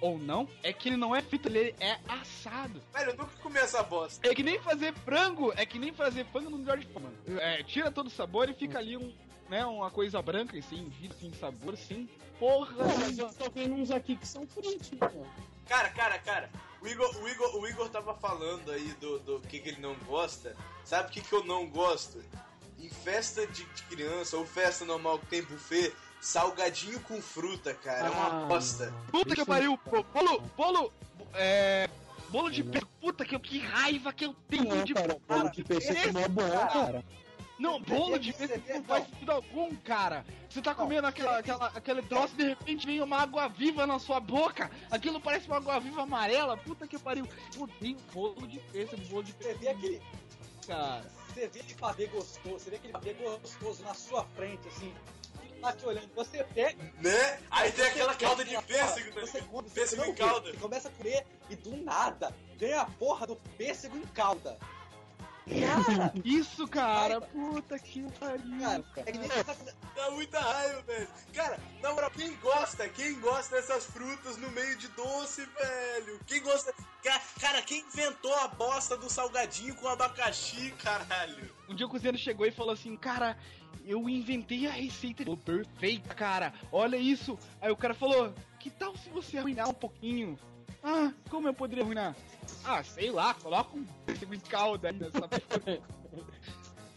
ou 0.00 0.18
não, 0.18 0.48
é 0.62 0.72
que 0.72 0.88
ele 0.88 0.96
não 0.96 1.14
é 1.14 1.22
frito, 1.22 1.48
ele 1.48 1.74
é 1.80 1.98
assado. 2.08 2.80
Velho, 2.94 3.10
eu 3.10 3.16
nunca 3.16 3.36
comi 3.42 3.58
essa 3.58 3.82
bosta. 3.82 4.26
É 4.26 4.34
que 4.34 4.42
nem 4.42 4.58
fazer 4.60 4.94
frango, 4.94 5.52
é 5.56 5.64
que 5.64 5.78
nem 5.78 5.92
fazer 5.92 6.24
frango 6.26 6.50
no 6.50 6.58
melhor 6.58 6.78
de 6.78 6.86
forma. 6.86 7.12
É, 7.38 7.62
tira 7.62 7.90
todo 7.90 8.06
o 8.06 8.10
sabor 8.10 8.48
e 8.48 8.54
fica 8.54 8.78
ali 8.78 8.96
um, 8.96 9.12
né, 9.48 9.64
uma 9.64 9.90
coisa 9.90 10.20
branca, 10.20 10.58
assim, 10.58 10.90
sem 11.18 11.32
sabor, 11.34 11.74
assim. 11.74 12.08
Porra! 12.38 12.84
Não, 12.84 12.98
mas 12.98 13.18
eu 13.18 13.32
tô 13.32 13.50
vendo 13.50 13.74
uns 13.74 13.90
aqui 13.90 14.16
que 14.16 14.26
são 14.26 14.46
fritos, 14.46 14.92
então. 14.92 15.26
Cara, 15.66 15.88
cara, 15.90 16.18
cara, 16.18 16.50
o 16.80 16.86
Igor, 16.88 17.16
o 17.22 17.28
Igor, 17.28 17.56
o 17.56 17.66
Igor 17.68 17.88
tava 17.88 18.14
falando 18.14 18.70
aí 18.70 18.88
do, 19.00 19.18
do 19.20 19.40
que, 19.40 19.58
que 19.60 19.70
ele 19.70 19.80
não 19.80 19.94
gosta. 20.06 20.54
Sabe 20.84 21.08
o 21.08 21.12
que, 21.12 21.20
que 21.20 21.32
eu 21.32 21.44
não 21.44 21.66
gosto? 21.66 22.22
Em 22.78 22.88
festa 22.90 23.46
de, 23.46 23.64
de 23.64 23.82
criança 23.84 24.36
ou 24.36 24.46
festa 24.46 24.84
normal 24.84 25.18
que 25.18 25.26
tem 25.26 25.42
buffet, 25.42 25.92
salgadinho 26.20 27.00
com 27.00 27.20
fruta, 27.22 27.72
cara. 27.74 28.06
É 28.06 28.10
uma 28.10 28.44
Ah, 28.44 28.46
bosta. 28.46 28.92
Puta 29.10 29.34
que 29.34 29.44
pariu! 29.44 29.78
bo- 29.90 30.04
Bolo, 30.12 30.40
bolo, 30.56 30.92
é... 31.34 31.88
Bolo 32.28 32.50
de 32.50 32.62
peixe, 32.64 32.86
puta 33.00 33.24
que, 33.24 33.38
que 33.38 33.58
raiva 33.60 34.12
que 34.12 34.24
eu 34.26 34.34
tenho 34.48 34.64
Não, 34.64 34.82
de 34.84 34.92
cara, 34.94 35.16
bolo 35.28 35.48
de 35.50 35.62
peixe 35.64 35.96
é 35.96 36.10
mó 36.12 36.26
bom, 36.28 36.50
cara. 36.72 37.04
Não, 37.58 37.80
bolo 37.80 38.18
de 38.18 38.32
Você 38.32 38.46
pêssego 38.48 38.66
vê- 38.66 38.74
não 38.74 38.84
faz 38.84 39.04
sentido 39.06 39.32
algum, 39.32 39.74
cara. 39.76 40.24
Você 40.48 40.60
tá 40.60 40.74
comendo 40.74 41.06
aquela, 41.06 41.38
aquela, 41.38 41.66
aquele 41.68 42.02
troço 42.02 42.34
e 42.34 42.36
de 42.36 42.48
repente 42.50 42.86
vem 42.86 43.00
uma 43.00 43.18
água 43.22 43.48
viva 43.48 43.86
na 43.86 43.98
sua 43.98 44.20
boca. 44.20 44.70
Aquilo 44.90 45.20
parece 45.20 45.46
uma 45.46 45.56
água 45.56 45.80
viva 45.80 46.02
amarela. 46.02 46.56
Puta 46.56 46.86
que 46.86 46.98
pariu. 46.98 47.26
Eu 47.54 47.62
odeio 47.62 47.96
bolo 48.12 48.46
de 48.46 48.58
pêssego, 48.58 49.02
bolo 49.06 49.22
de 49.24 49.32
Você 49.32 49.38
pêssego. 49.38 49.60
vê 49.60 49.68
aquele. 49.68 50.02
Cara. 50.66 51.02
Você 51.28 51.48
vê 51.48 51.60
aquele 51.60 51.74
pavê 51.74 52.06
gostoso, 52.06 52.58
você 52.58 52.70
vê 52.70 52.76
aquele 52.76 52.92
pavê 52.92 53.12
gostoso 53.14 53.82
na 53.82 53.94
sua 53.94 54.24
frente, 54.36 54.66
assim. 54.68 54.92
Tá 55.60 55.72
te 55.72 55.86
olhando, 55.86 56.10
você 56.14 56.44
pega. 56.44 56.82
Né? 57.00 57.40
Aí 57.50 57.72
tem 57.72 57.84
você 57.84 57.90
aquela 57.90 58.14
calda 58.14 58.44
de 58.44 58.60
pêssego, 58.62 59.14
né? 59.14 59.20
Você 59.22 59.40
come, 59.40 59.68
você 59.68 59.80
Pêssego 59.80 60.02
não 60.02 60.10
em 60.10 60.14
calda. 60.14 60.50
Você 60.50 60.56
começa 60.58 60.88
a 60.88 60.90
comer 60.92 61.26
e 61.48 61.56
do 61.56 61.76
nada 61.78 62.34
vem 62.58 62.74
a 62.74 62.84
porra 62.84 63.26
do 63.26 63.36
pêssego 63.56 63.96
em 63.96 64.02
calda. 64.08 64.58
Cara, 65.48 66.12
Isso, 66.24 66.66
cara. 66.66 67.20
Puta 67.20 67.78
que 67.78 68.02
pariu. 68.18 68.58
cara, 68.60 68.84
é 69.06 69.12
que 69.12 69.18
nem. 69.18 69.28
Dá 69.94 70.10
muita 70.10 70.40
raiva, 70.40 70.82
velho. 70.82 71.08
Cara, 71.32 71.60
na 71.80 71.92
moral, 71.92 72.10
quem 72.10 72.34
gosta? 72.36 72.88
Quem 72.88 73.20
gosta 73.20 73.54
dessas 73.56 73.84
frutas 73.84 74.36
no 74.38 74.50
meio 74.50 74.76
de 74.76 74.88
doce, 74.88 75.46
velho? 75.46 76.20
Quem 76.26 76.42
gosta. 76.42 76.72
Ca- 77.02 77.22
Cara, 77.40 77.62
quem 77.62 77.80
inventou 77.82 78.34
a 78.34 78.48
bosta 78.48 78.96
do 78.96 79.08
salgadinho 79.08 79.74
com 79.76 79.86
abacaxi, 79.86 80.72
caralho? 80.82 81.48
Um 81.68 81.74
dia 81.76 81.86
o 81.86 81.90
cozinheiro 81.90 82.18
chegou 82.18 82.44
e 82.44 82.50
falou 82.50 82.72
assim, 82.72 82.96
cara, 82.96 83.38
eu 83.84 84.08
inventei 84.08 84.66
a 84.66 84.72
receita 84.72 85.24
de- 85.24 85.36
perfeita, 85.36 86.12
cara. 86.12 86.52
Olha 86.72 86.96
isso. 86.96 87.38
Aí 87.60 87.70
o 87.70 87.76
cara 87.76 87.94
falou, 87.94 88.34
que 88.58 88.68
tal 88.68 88.96
se 88.96 89.08
você 89.10 89.38
arruinar 89.38 89.68
um 89.68 89.74
pouquinho? 89.74 90.36
Ah, 90.88 91.12
como 91.28 91.48
eu 91.48 91.52
poderia 91.52 91.82
arruinar? 91.82 92.14
Ah, 92.64 92.80
sei 92.84 93.10
lá, 93.10 93.34
coloca 93.34 93.76
um 93.76 93.84
pêssego 94.06 94.32
em 94.32 94.38
calda 94.38 94.90
aí 94.90 94.94
nessa 94.94 95.18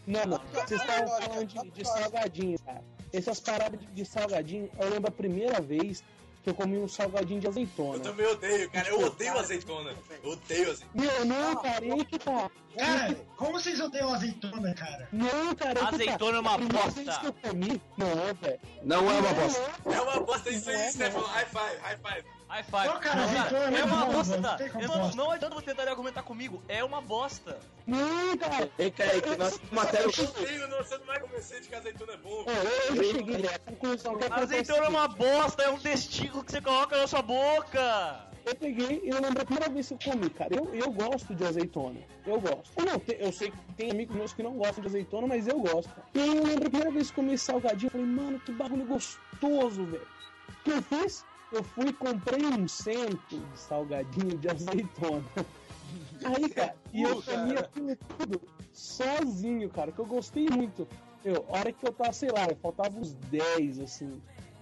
Não, 0.06 0.26
não. 0.26 0.40
Vocês 0.52 0.80
estavam 0.80 1.20
falando 1.20 1.46
de, 1.46 1.70
de 1.70 1.84
salgadinho, 1.84 2.58
cara. 2.60 2.84
Essas 3.12 3.40
paradas 3.40 3.80
de, 3.80 3.86
de 3.88 4.04
salgadinho, 4.04 4.70
eu 4.78 4.88
lembro 4.88 5.08
a 5.08 5.12
primeira 5.12 5.60
vez 5.60 6.04
que 6.42 6.50
eu 6.50 6.54
comi 6.54 6.78
um 6.78 6.86
salgadinho 6.86 7.40
de 7.40 7.48
azeitona. 7.48 7.96
Eu 7.96 8.00
também 8.00 8.26
odeio, 8.26 8.70
cara. 8.70 8.88
Eu 8.88 9.00
odeio 9.00 9.38
azeitona. 9.38 9.94
Eu 10.22 10.30
odeio 10.30 10.70
azeitona. 10.70 10.90
Meu, 10.94 11.24
não, 11.24 11.56
cara, 11.56 11.84
aí 11.84 12.04
que 12.04 12.18
tá. 12.18 12.50
Cara, 12.78 13.14
como 13.36 13.52
vocês 13.52 13.80
odeiam 13.80 14.14
azeitona, 14.14 14.72
cara? 14.72 15.08
Não, 15.12 15.54
cara, 15.56 15.80
aí 15.80 15.94
Azeitona 15.94 16.30
tá. 16.30 16.36
é 16.36 16.40
uma 16.40 16.58
bosta. 16.58 17.02
vez 17.02 17.18
que 17.18 17.26
eu 17.26 17.32
comi, 17.32 17.82
não, 17.98 18.34
velho. 18.40 18.60
Não 18.84 19.10
é 19.10 19.18
uma 19.18 19.34
bosta. 19.34 19.72
É 19.84 20.00
uma 20.00 20.20
bosta 20.20 20.50
isso 20.50 20.66
Não 20.70 20.78
é, 20.78 20.86
aí, 20.86 20.92
Stefano. 20.92 21.26
High 21.26 21.46
five, 21.46 21.80
high 21.82 21.96
five. 21.96 22.39
High 22.50 22.64
five. 22.64 22.86
Não, 22.88 22.98
cara, 23.00 23.14
Não, 23.16 23.22
azeitona 23.24 23.76
é 23.76 23.80
é 23.80 23.84
uma 23.84 24.06
bosta. 24.06 24.34
Eu 24.34 25.14
não, 25.14 25.30
adianta 25.30 25.54
você 25.54 25.66
tentar 25.66 25.88
argumentar 25.88 26.22
comigo. 26.24 26.60
É 26.68 26.82
uma 26.82 27.00
bosta. 27.00 27.60
Não, 27.86 28.36
cara. 28.36 28.68
Ei, 28.76 28.90
Kaique, 28.90 29.36
nós 29.36 29.60
matéria. 29.70 30.06
Eu 30.06 30.68
não, 30.68 30.78
você 30.78 30.98
não 30.98 31.06
vai 31.06 31.20
convencer 31.20 31.60
de 31.60 31.68
que 31.68 31.74
azeitona 31.76 32.12
é 32.14 32.16
bom. 32.16 32.44
Ó, 32.46 32.94
eu 32.94 33.04
cheguei 33.04 33.46
à 33.46 33.58
conclusão 33.60 34.18
que 34.18 34.24
Azeitona 34.32 34.84
é 34.84 34.88
uma 34.88 35.06
bosta, 35.06 35.62
é 35.62 35.70
um 35.70 35.78
testículo 35.78 36.42
que 36.42 36.50
você 36.50 36.60
coloca 36.60 36.96
na 36.98 37.06
sua 37.06 37.22
boca. 37.22 38.26
Eu 38.44 38.56
peguei 38.56 39.00
e 39.04 39.10
eu 39.10 39.20
lembro 39.20 39.42
a 39.42 39.44
primeira 39.44 39.68
vez 39.70 39.86
que 39.86 39.94
eu 39.94 40.12
comi, 40.12 40.28
cara. 40.30 40.52
Eu, 40.52 40.74
eu 40.74 40.90
gosto 40.90 41.32
de 41.34 41.44
azeitona. 41.46 42.00
Eu 42.26 42.40
gosto. 42.40 42.72
Ou 42.76 42.84
não, 42.84 42.98
te- 42.98 43.16
eu 43.20 43.30
sei 43.32 43.52
que 43.52 43.56
tem 43.76 43.90
amigos 43.92 44.16
meus 44.16 44.32
que 44.32 44.42
não 44.42 44.54
gostam 44.54 44.80
de 44.80 44.88
azeitona, 44.88 45.26
mas 45.28 45.46
eu 45.46 45.60
gosto. 45.60 45.90
E 46.14 46.18
eu 46.18 46.42
lembro 46.44 46.66
a 46.66 46.70
primeira 46.70 46.90
vez 46.90 47.10
que 47.12 47.20
eu 47.20 47.24
comi 47.24 47.38
salgadinho, 47.38 47.86
eu 47.86 47.90
falei, 47.92 48.06
mano, 48.06 48.40
que 48.40 48.50
bagulho 48.50 48.86
gostoso, 48.86 49.84
velho. 49.84 50.06
O 50.48 50.62
que 50.64 50.70
eu 50.70 50.82
fiz? 50.82 51.24
Eu 51.52 51.64
fui 51.64 51.88
e 51.88 51.92
comprei 51.92 52.44
um 52.46 52.68
cento 52.68 53.38
de 53.38 53.58
salgadinho 53.58 54.38
de 54.38 54.48
azeitona. 54.48 55.24
Aí, 56.24 56.48
cara, 56.50 56.76
e 56.92 57.02
eu 57.02 57.20
comi 57.22 57.56
aquilo 57.56 57.96
tudo 58.18 58.40
sozinho, 58.72 59.68
cara, 59.70 59.90
que 59.90 59.98
eu 59.98 60.06
gostei 60.06 60.48
muito. 60.48 60.86
Eu, 61.24 61.44
a 61.48 61.58
hora 61.58 61.72
que 61.72 61.86
eu 61.86 61.92
tava, 61.92 62.12
sei 62.12 62.30
lá, 62.30 62.46
faltava 62.62 62.98
uns 62.98 63.14
10, 63.14 63.80
assim. 63.80 64.20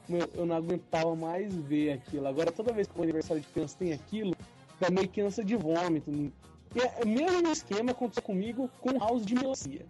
Meu, 0.09 0.29
eu 0.35 0.46
não 0.46 0.57
aguentava 0.57 1.14
mais 1.14 1.55
ver 1.55 1.92
aquilo. 1.92 2.27
Agora, 2.27 2.51
toda 2.51 2.72
vez 2.72 2.88
que 2.88 2.98
o 2.98 3.03
aniversário 3.03 3.42
de 3.42 3.48
criança 3.48 3.77
tem 3.79 3.92
aquilo, 3.92 4.35
dá 4.81 4.88
meio 4.90 5.09
que 5.09 5.20
ânsia 5.20 5.44
de 5.44 5.57
vômito. 5.57 6.11
né? 6.11 6.31
E 6.74 6.81
é 6.81 7.01
o 7.05 7.09
mesmo 7.09 7.51
esquema 7.51 7.92
aconteceu 7.92 8.22
comigo 8.22 8.70
com 8.81 8.98
house 8.98 9.24
de 9.24 9.35
melancia. 9.35 9.85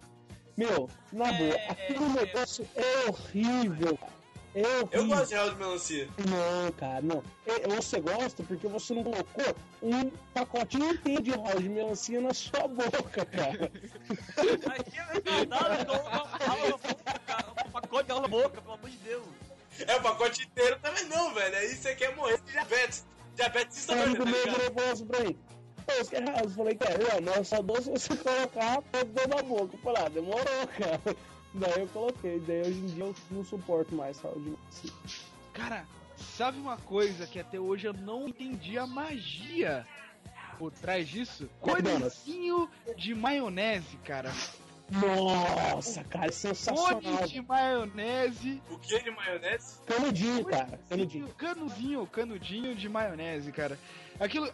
Meu, 0.57 0.89
na 1.13 1.31
boa, 1.31 1.55
aquele 1.69 2.05
negócio 2.09 2.67
é 2.75 3.09
horrível, 3.09 3.97
cara. 3.97 4.18
Horrível. 4.53 4.89
Eu 4.91 5.07
gosto 5.07 5.27
de 5.27 5.33
real 5.35 5.49
de 5.51 5.55
melancia. 5.57 6.09
Não, 6.27 6.71
cara, 6.71 7.01
não. 7.01 7.23
É, 7.45 7.67
Você 7.75 7.99
gosta 7.99 8.43
porque 8.43 8.67
você 8.67 8.93
não 8.93 9.03
colocou 9.03 9.55
um 9.83 10.09
pacotinho 10.33 10.91
inteiro 10.91 11.21
de 11.21 11.31
house 11.31 11.61
de 11.61 11.69
melancia 11.69 12.19
na 12.19 12.33
sua 12.33 12.67
boca, 12.67 13.25
cara. 13.25 13.71
Aqui 14.79 14.97
é 14.97 15.45
cara, 17.25 17.53
um 17.65 17.71
pacote 17.71 18.05
de 18.05 18.11
aula 18.11 18.27
boca, 18.27 18.61
pelo 18.61 18.73
amor 18.73 18.89
de 18.89 18.97
Deus. 18.97 19.23
É 19.87 19.95
o 19.95 20.01
pacote 20.01 20.43
inteiro 20.43 20.77
também 20.81 21.05
não, 21.05 21.33
velho. 21.33 21.55
Aí 21.55 21.75
você 21.75 21.95
quer 21.95 22.15
morrer 22.15 22.41
de 22.41 22.51
diabetes. 22.51 23.05
Diabetes 23.35 23.77
instantâneo, 23.77 24.21
amigo 24.21 24.37
tá 24.37 24.69
virou 24.69 24.91
assim 24.91 25.05
pra 25.05 25.19
mim. 25.23 25.39
Pô? 25.85 25.93
Eu 25.93 26.49
falei, 26.49 26.75
cara, 26.75 27.21
não, 27.21 27.33
é 27.33 27.43
só 27.43 27.61
doce 27.61 27.89
você 27.89 28.15
colocar 28.17 28.81
dentro 28.91 29.27
da 29.27 29.41
boca. 29.41 29.75
Eu 29.75 29.79
falei, 29.79 30.03
ah, 30.03 30.09
demorou, 30.09 30.67
cara. 30.77 31.15
Daí 31.53 31.79
eu 31.79 31.87
coloquei, 31.87 32.39
daí 32.41 32.61
hoje 32.61 32.79
em 32.79 32.85
dia 32.85 33.03
eu 33.03 33.15
não 33.31 33.43
suporto 33.43 33.95
mais 33.95 34.21
house 34.21 34.41
de. 34.43 34.93
Cara, 35.53 35.85
sabe 36.15 36.59
uma 36.59 36.77
coisa 36.77 37.25
que 37.25 37.39
até 37.39 37.59
hoje 37.59 37.87
eu 37.87 37.93
não 37.93 38.27
entendi 38.27 38.77
a 38.77 38.85
magia 38.85 39.85
por 40.59 40.71
trás 40.71 41.07
disso? 41.07 41.49
Conezinho 41.59 42.69
de 42.95 43.15
maionese, 43.15 43.97
cara. 43.97 44.31
Nossa, 44.91 46.03
cara, 46.03 46.27
é 46.27 46.31
sensacional. 46.31 47.01
Cone 47.01 47.27
de 47.27 47.41
maionese. 47.41 48.61
O 48.69 48.79
que 48.79 48.99
de 49.03 49.11
maionese? 49.11 49.79
Canudinho, 49.85 50.45
cara, 50.45 50.79
canudinho. 50.89 51.27
Canudinho, 51.29 52.07
canudinho 52.07 52.75
de 52.75 52.89
maionese, 52.89 53.51
cara. 53.51 53.77
Aquilo. 54.19 54.51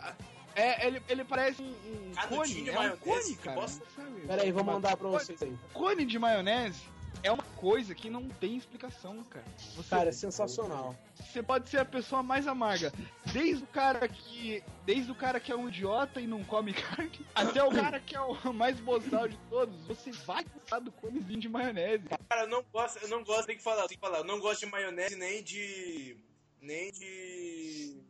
É, 0.55 0.87
ele, 0.87 1.01
ele 1.09 1.23
parece 1.25 1.61
um, 1.61 1.65
um 1.65 2.13
cone, 2.29 2.53
de 2.53 2.69
é 2.69 2.71
um 2.71 2.75
maionese, 2.75 3.01
cone, 3.01 3.35
cara. 3.35 3.61
bosta. 3.61 3.85
sabe? 3.95 4.21
Pera 4.21 4.41
aí, 4.41 4.51
vou 4.51 4.63
mandar 4.63 4.95
pra 4.95 5.09
vocês 5.09 5.41
aí. 5.43 5.55
Cone 5.73 6.05
de 6.05 6.17
maionese 6.17 6.95
é 7.25 7.31
uma 7.31 7.43
coisa 7.57 7.95
que 7.95 8.09
não 8.09 8.29
tem 8.29 8.55
explicação, 8.55 9.23
cara. 9.23 9.45
Você, 9.75 9.89
Cara, 9.89 10.09
é 10.09 10.11
sensacional. 10.11 10.95
você 11.15 11.41
pode 11.41 11.69
ser 11.69 11.79
a 11.79 11.85
pessoa 11.85 12.21
mais 12.21 12.45
amarga, 12.47 12.93
desde 13.33 13.63
o 13.63 13.67
cara 13.67 14.07
que, 14.07 14.63
desde 14.85 15.11
o 15.11 15.15
cara 15.15 15.39
que 15.39 15.51
é 15.51 15.55
um 15.55 15.67
idiota 15.67 16.21
e 16.21 16.27
não 16.27 16.43
come 16.43 16.71
carne, 16.73 17.25
até 17.33 17.63
o 17.63 17.71
cara 17.71 17.99
que 17.99 18.15
é 18.15 18.21
o 18.21 18.53
mais 18.53 18.79
boçal 18.79 19.27
de 19.27 19.37
todos. 19.49 19.75
Você 19.87 20.11
vai 20.11 20.43
gostar 20.43 20.79
do 20.79 20.91
conezinho 20.91 21.39
de 21.39 21.49
maionese. 21.49 22.05
Cara, 22.29 22.43
eu 22.43 22.47
não 22.47 22.63
gosto, 22.71 22.97
eu 23.01 23.07
não 23.09 23.23
gosto, 23.23 23.47
tem 23.47 23.57
que 23.57 23.63
falar, 23.63 23.87
tem 23.87 23.97
que 23.97 24.01
falar. 24.01 24.19
Eu 24.19 24.25
não 24.25 24.39
gosto 24.39 24.59
de 24.59 24.71
maionese 24.71 25.15
nem 25.15 25.43
de. 25.43 26.17
Nem 26.61 26.91
de. 26.91 28.03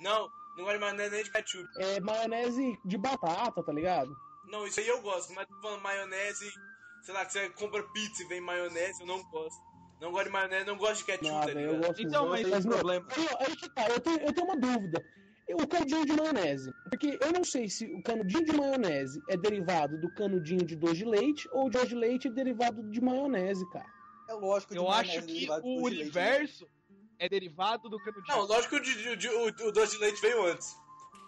Não, 0.00 0.28
não 0.56 0.64
gosto 0.64 0.74
de 0.74 0.80
maionese 0.80 1.14
nem 1.14 1.24
de 1.24 1.30
ketchup. 1.30 1.68
É 1.78 2.00
maionese 2.00 2.78
de 2.84 2.98
batata, 2.98 3.62
tá 3.62 3.72
ligado? 3.72 4.14
Não, 4.48 4.66
isso 4.66 4.80
aí 4.80 4.88
eu 4.88 5.00
gosto, 5.02 5.32
mas 5.34 5.46
tô 5.46 5.54
falando 5.60 5.82
maionese, 5.82 6.50
sei 7.02 7.14
lá, 7.14 7.24
que 7.26 7.32
você 7.32 7.50
compra 7.50 7.82
pizza 7.92 8.22
e 8.22 8.26
vem 8.28 8.40
maionese, 8.40 9.00
eu 9.00 9.06
não 9.06 9.22
gosto. 9.30 9.60
Não 10.00 10.10
gosto 10.12 10.26
de 10.26 10.30
maionese, 10.32 10.66
não 10.66 10.76
gosto 10.76 10.98
de 10.98 11.04
ketchup, 11.04 11.30
Nada, 11.30 11.52
tá 11.54 11.60
eu 11.60 11.78
gosto 11.78 12.02
Então, 12.02 12.28
mas- 12.28 12.64
meu, 12.64 12.76
problema. 12.76 13.06
Aí, 13.16 13.28
aí 13.46 13.56
que 13.56 13.68
tá, 13.74 13.88
eu 13.88 14.00
tenho, 14.00 14.18
eu 14.20 14.32
tenho 14.32 14.46
uma 14.46 14.56
dúvida. 14.56 15.04
O 15.48 15.66
canudinho 15.68 16.04
de 16.04 16.12
maionese. 16.12 16.72
Porque 16.90 17.18
eu 17.22 17.32
não 17.32 17.44
sei 17.44 17.68
se 17.68 17.84
o 17.86 18.02
canudinho 18.02 18.44
de 18.44 18.52
maionese 18.52 19.22
é 19.28 19.36
derivado 19.36 19.96
do 20.00 20.12
canudinho 20.12 20.64
de 20.66 20.74
doce 20.74 20.96
de 20.96 21.04
leite 21.04 21.48
ou 21.52 21.66
o 21.66 21.70
doce 21.70 21.86
de 21.88 21.94
leite 21.94 22.26
é 22.28 22.30
derivado 22.32 22.82
de 22.90 23.00
maionese, 23.00 23.64
cara. 23.70 23.86
É 24.28 24.32
lógico 24.34 24.72
de 24.72 24.78
Eu 24.78 24.84
maionese 24.88 25.18
acho 25.18 25.26
que 25.26 25.44
o 25.44 25.46
doce 25.46 25.62
de 25.62 25.68
leite, 25.68 25.82
né? 25.82 26.00
universo 26.02 26.68
é 27.18 27.28
derivado 27.28 27.88
do 27.88 27.98
canudinho. 27.98 28.24
Não, 28.28 28.44
lógico 28.46 28.74
que 28.76 28.80
o, 28.80 28.82
de- 28.82 29.16
de- 29.16 29.28
o, 29.28 29.46
o 29.46 29.72
doce 29.72 29.92
de 29.96 29.98
leite 30.02 30.20
veio 30.20 30.44
antes. 30.46 30.76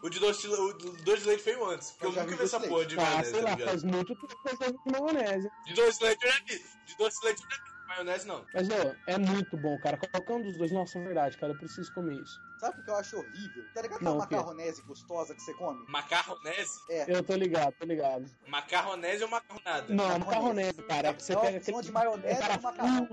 O 0.03 0.09
de 0.09 0.21
doce 0.21 0.43
de, 0.43 0.49
o 0.55 0.73
do 0.75 0.93
doce 1.03 1.23
de 1.23 1.29
leite 1.29 1.45
veio 1.45 1.65
antes. 1.69 1.91
Porque 1.91 2.07
eu, 2.07 2.13
Eu 2.13 2.23
nunca 2.25 2.37
vi 2.37 2.43
essa 2.45 2.61
de 2.61 2.69
porra 2.69 2.87
de 2.87 2.95
Ah, 2.99 3.03
maionese, 3.03 3.31
sei 3.31 3.41
tá 3.41 3.45
lá, 3.49 3.55
ligado? 3.55 3.69
faz 3.71 3.83
muito 3.85 4.15
tempo 4.17 4.27
que 4.43 4.65
eu 4.65 4.73
de 4.73 4.93
maionese. 4.93 5.49
De 5.67 5.75
doce 5.75 5.99
de 5.99 6.05
leite 6.05 6.25
eu 6.25 6.33
já 6.33 6.39
vi. 6.47 6.65
De 6.87 6.97
doce 6.97 7.21
de 7.21 7.27
leite 7.27 7.43
eu 7.43 7.51
já 7.51 7.57
vi. 7.65 7.79
Maionese 7.89 8.27
não. 8.29 8.45
Mas, 8.55 8.69
ó, 8.71 8.95
é 9.07 9.19
muito 9.19 9.57
bom, 9.57 9.79
cara. 9.81 9.97
Qualquer 9.97 10.33
um 10.35 10.43
dos 10.43 10.57
dois, 10.59 10.71
nossa, 10.71 10.99
é 10.99 11.03
verdade, 11.03 11.37
cara. 11.39 11.53
Eu 11.55 11.59
preciso 11.59 11.93
comer 11.95 12.21
isso. 12.21 12.39
Sabe 12.59 12.81
o 12.81 12.85
que 12.85 12.91
eu 12.91 12.97
acho 12.97 13.19
horrível? 13.19 13.65
Tá 13.73 13.83
ligado 13.83 13.97
aquela 13.99 14.17
macarronese 14.17 14.83
gostosa 14.83 15.35
que 15.35 15.41
você 15.43 15.55
come? 15.55 15.85
Macarronese? 15.89 16.81
É. 16.91 17.05
Eu 17.17 17.23
tô 17.23 17.35
ligado, 17.35 17.73
tô 17.79 17.87
ligado. 17.87 18.25
Macarronese 18.49 19.23
ou 19.23 19.31
macarronada? 19.31 19.95
Não, 19.95 20.19
macarronese, 20.19 20.83
cara. 20.83 21.13
Você 21.13 21.35
Não, 21.35 21.41
pega 21.41 21.59
aquele 21.59 21.83
de 21.83 21.93
maionese 21.93 22.43
é 22.43 22.57
com 22.57 22.63
macarrão. 22.63 23.09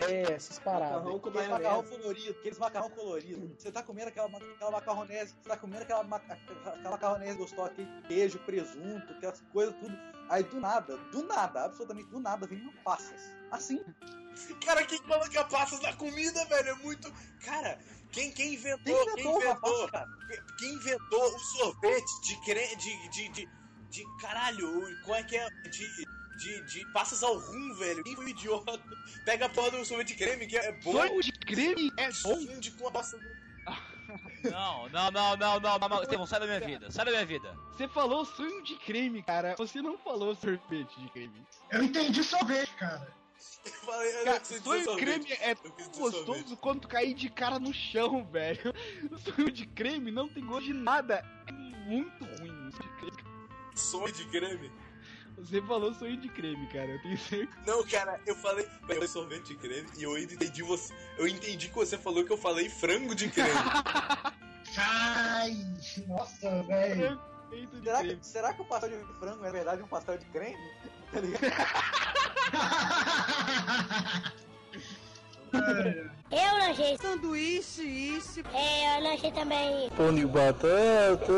É, 0.00 0.32
essas 0.34 0.58
paradas. 0.58 0.90
Macarrão 0.96 1.18
com 1.18 1.28
Aqueles 1.30 1.48
maionese. 1.48 1.62
macarrão 1.62 1.82
colorido, 1.84 2.30
aqueles 2.38 2.58
macarrão 2.58 2.90
colorido. 2.90 3.54
Você 3.58 3.72
tá 3.72 3.82
comendo 3.82 4.08
aquela, 4.08 4.28
aquela 4.28 4.70
macarronese, 4.70 5.34
você 5.42 5.48
tá 5.48 5.56
comendo 5.56 5.82
aquela, 5.82 6.02
ma- 6.04 6.16
aquela 6.16 6.90
macarronese 6.90 7.38
gostosa, 7.38 7.70
aquele 7.72 8.02
queijo, 8.02 8.38
presunto, 8.40 9.12
aquelas 9.14 9.40
coisas 9.52 9.74
tudo. 9.76 9.96
Aí 10.28 10.42
do 10.44 10.60
nada, 10.60 10.96
do 10.96 11.22
nada, 11.24 11.64
absolutamente 11.64 12.08
do 12.10 12.20
nada, 12.20 12.46
vem 12.46 12.70
passas. 12.84 13.20
Assim, 13.50 13.82
Cara, 14.64 14.84
quem 14.86 14.98
coloca 15.02 15.44
passas 15.44 15.80
na 15.82 15.92
comida, 15.94 16.44
velho? 16.46 16.70
É 16.70 16.74
muito. 16.76 17.12
Cara, 17.44 17.78
quem, 18.12 18.30
quem 18.32 18.54
inventou? 18.54 19.04
quem 19.06 19.14
Quem 19.14 19.24
inventou 19.24 19.32
uma 19.36 19.44
inventou? 19.50 19.88
passa, 19.88 19.92
cara? 19.92 20.08
Quem 20.58 20.74
inventou 20.74 21.34
o 21.34 21.38
sorvete 21.38 22.20
de 22.22 22.40
creme. 22.44 22.76
De, 22.76 23.08
de, 23.10 23.28
de, 23.30 23.48
de 23.90 24.04
caralho, 24.20 24.78
o- 24.78 25.00
qual 25.04 25.16
é 25.18 25.22
que 25.22 25.36
é? 25.36 25.48
De, 25.68 26.06
de, 26.38 26.60
de 26.66 26.92
passas 26.92 27.22
ao 27.22 27.36
rum, 27.38 27.74
velho. 27.74 28.02
Quem 28.04 28.14
foi 28.14 28.24
o 28.24 28.28
idiota? 28.28 28.80
Pega 29.24 29.46
a 29.46 29.48
porra 29.48 29.70
do 29.72 29.84
sorvete 29.84 30.08
de 30.08 30.14
creme, 30.16 30.46
que 30.46 30.56
é 30.56 30.72
bom. 30.80 30.92
Sonho 30.92 31.20
de 31.22 31.32
creme 31.32 31.90
é 31.96 32.08
bom. 32.22 32.36
Funde 32.46 32.70
com 32.72 32.88
a 32.88 32.90
do... 32.90 33.42
Não, 34.50 34.88
não, 34.90 35.10
não, 35.10 35.36
não, 35.36 35.60
não, 35.60 35.78
não, 35.78 35.88
não. 35.88 36.02
Estevão, 36.02 36.26
sai 36.26 36.40
da 36.40 36.46
minha 36.46 36.60
vida, 36.60 36.90
sai 36.90 37.04
da 37.04 37.10
minha 37.12 37.24
vida. 37.24 37.56
Você 37.70 37.88
falou 37.88 38.24
sonho 38.24 38.62
de 38.62 38.76
creme, 38.76 39.22
cara. 39.22 39.54
Você 39.56 39.80
não 39.80 39.96
falou 39.96 40.34
sorvete 40.34 41.00
de 41.00 41.08
creme. 41.10 41.46
Eu 41.70 41.82
entendi 41.82 42.22
sorvete, 42.22 42.74
cara. 42.74 43.14
Eu 43.64 43.72
falei, 43.72 44.20
eu 44.20 44.24
Cara, 44.24 44.44
sonho 44.44 44.96
creme 44.96 45.32
é 45.32 45.54
dizer 45.54 45.72
gostoso 45.96 46.24
sorvete. 46.24 46.80
tu 46.80 46.88
cair 46.88 47.14
de 47.14 47.28
cara 47.28 47.58
no 47.58 47.72
chão, 47.72 48.24
velho. 48.24 48.72
Sonho 49.24 49.50
de 49.50 49.66
creme 49.66 50.10
não 50.10 50.28
tem 50.28 50.44
gosto 50.44 50.66
de 50.66 50.74
nada. 50.74 51.24
É 51.46 51.52
muito 51.52 52.24
ruim 52.24 52.68
isso 52.68 52.82
de 52.82 52.88
creme. 52.96 53.24
Sonho 53.74 54.12
de 54.12 54.24
creme? 54.26 54.70
Você 55.38 55.60
falou 55.62 55.92
sonho 55.94 56.16
de 56.18 56.28
creme, 56.28 56.66
cara. 56.68 56.90
Eu 56.90 57.02
tenho 57.02 57.18
certeza. 57.18 57.60
Não, 57.66 57.84
cara, 57.86 58.20
eu 58.26 58.36
falei, 58.36 58.64
eu 58.64 58.86
falei 58.86 59.08
sorvete 59.08 59.48
de 59.48 59.56
creme 59.56 59.88
e 59.96 60.02
eu 60.02 60.14
ainda 60.14 60.34
entendi 60.34 60.62
você. 60.62 60.94
Eu 61.18 61.26
entendi 61.26 61.68
que 61.68 61.74
você 61.74 61.98
falou 61.98 62.24
que 62.24 62.32
eu 62.32 62.38
falei 62.38 62.68
frango 62.68 63.14
de 63.14 63.28
creme. 63.28 63.50
Ai, 64.76 65.56
nossa, 66.06 66.62
velho. 66.64 67.20
Será 67.82 68.22
será 68.22 68.54
que 68.54 68.62
o 68.62 68.64
pastel 68.64 68.90
de 68.90 69.04
frango 69.18 69.42
é 69.42 69.46
na 69.46 69.50
verdade 69.50 69.82
um 69.82 69.88
pastel 69.88 70.16
de 70.16 70.24
creme? 70.26 70.56
Tá 71.12 71.20
ligado? 71.20 71.42
Eu 76.32 76.58
lanchei. 76.58 76.96
Sanduíche, 76.96 77.82
isso. 77.82 78.40
É, 78.54 78.96
eu 78.96 79.04
lanchei 79.04 79.30
também. 79.32 79.90
Pão 79.90 80.14
de 80.14 80.24
batata. 80.24 81.30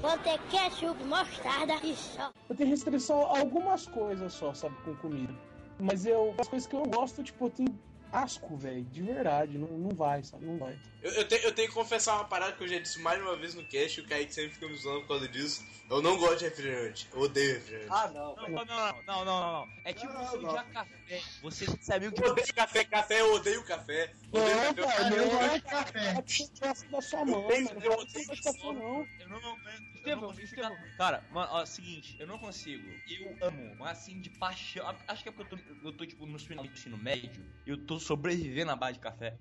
Vou 0.00 0.18
ter 0.18 0.40
ketchup, 0.50 1.04
mostarda 1.04 1.74
e 1.84 1.94
só. 1.94 2.32
Eu 2.48 2.56
tenho 2.56 2.70
restrição 2.70 3.26
a 3.26 3.38
algumas 3.38 3.86
coisas 3.86 4.32
só, 4.32 4.52
sabe, 4.52 4.74
com 4.84 4.92
comida. 4.96 5.32
Mas 5.78 6.04
eu, 6.04 6.34
as 6.38 6.48
coisas 6.48 6.66
que 6.66 6.74
eu 6.74 6.82
gosto, 6.82 7.22
tipo, 7.22 7.46
eu 7.46 7.50
tenho 7.50 7.78
asco, 8.14 8.56
velho, 8.56 8.84
de 8.84 9.02
verdade. 9.02 9.58
Não, 9.58 9.68
não 9.68 9.90
vai, 9.90 10.22
sabe, 10.22 10.44
não 10.46 10.56
vai. 10.58 10.78
Eu, 11.02 11.10
eu, 11.12 11.28
te- 11.28 11.40
eu 11.44 11.52
tenho 11.54 11.68
que 11.68 11.74
confessar 11.74 12.14
uma 12.16 12.24
parada 12.24 12.52
que 12.52 12.62
eu 12.64 12.68
já 12.68 12.78
disse 12.78 12.98
mais 13.00 13.20
uma 13.20 13.36
vez 13.36 13.54
no 13.54 13.64
cast, 13.64 14.00
o 14.00 14.06
Kaique 14.06 14.32
sempre 14.32 14.52
fica 14.52 14.68
me 14.68 14.76
zoando 14.76 15.02
por 15.02 15.08
causa 15.08 15.28
disso. 15.28 15.66
Eu 15.90 16.00
não 16.00 16.16
gosto 16.16 16.38
de 16.38 16.44
refrigerante. 16.46 17.06
Eu 17.12 17.20
odeio 17.20 17.54
refrigerante. 17.54 17.90
Ah, 17.92 18.08
não. 18.08 18.34
Não, 18.36 18.48
não, 18.48 18.64
não, 18.64 19.02
não, 19.06 19.24
não, 19.24 19.52
não. 19.52 19.68
É 19.84 19.92
tipo 19.92 20.10
Não, 20.12 20.26
você 20.26 20.38
não. 20.38 20.54
café. 20.70 21.20
Você 21.42 21.66
ser 21.78 21.92
amigo 21.94 22.14
de 22.14 22.22
Eu 22.22 22.30
odeio 22.32 22.54
café, 22.54 22.84
café, 22.84 23.20
eu 23.20 23.34
odeio 23.34 23.62
café. 23.64 24.14
Odeio 24.32 24.56
Não, 24.56 24.74
café. 24.74 24.96
cara, 25.02 25.14
eu 25.14 25.40
é 25.40 25.54
de 25.56 25.60
café. 25.62 26.08
É 26.18 26.22
que 26.22 26.32
você 26.32 26.48
gosta 26.60 26.88
da 26.88 27.00
sua 27.02 27.20
odeio- 27.20 27.64
mano. 27.66 27.80
eu 27.84 27.90
Não 27.90 27.98
odeio 27.98 28.26
café, 28.42 28.72
não. 28.72 29.08
Eu 29.20 29.28
não 29.28 29.36
aguento. 29.36 29.60
eu 30.06 30.16
não 30.16 30.30
Estevão, 30.30 30.32
Estevão. 30.32 30.78
Cara, 30.96 31.24
mano, 31.30 31.48
ó, 31.52 31.66
seguinte, 31.66 32.16
eu 32.18 32.26
não 32.26 32.38
consigo. 32.38 32.88
Eu 33.06 33.36
amo, 33.42 33.76
mas 33.78 33.98
assim, 33.98 34.18
de 34.20 34.30
paixão. 34.30 34.86
Acho 35.06 35.22
que 35.22 35.28
é 35.28 35.32
porque 35.32 35.54
eu 35.54 35.58
tô, 35.58 35.86
eu 35.88 35.92
tô 35.92 36.06
tipo, 36.06 36.24
no 36.26 36.38
final 36.38 36.64
do 36.64 36.72
ensino 36.72 36.96
médio 36.96 37.44
eu 37.66 37.76
tô 37.76 38.00
sobrevivendo 38.04 38.70
à 38.70 38.76
base 38.76 38.94
de 38.94 39.00
café. 39.00 39.36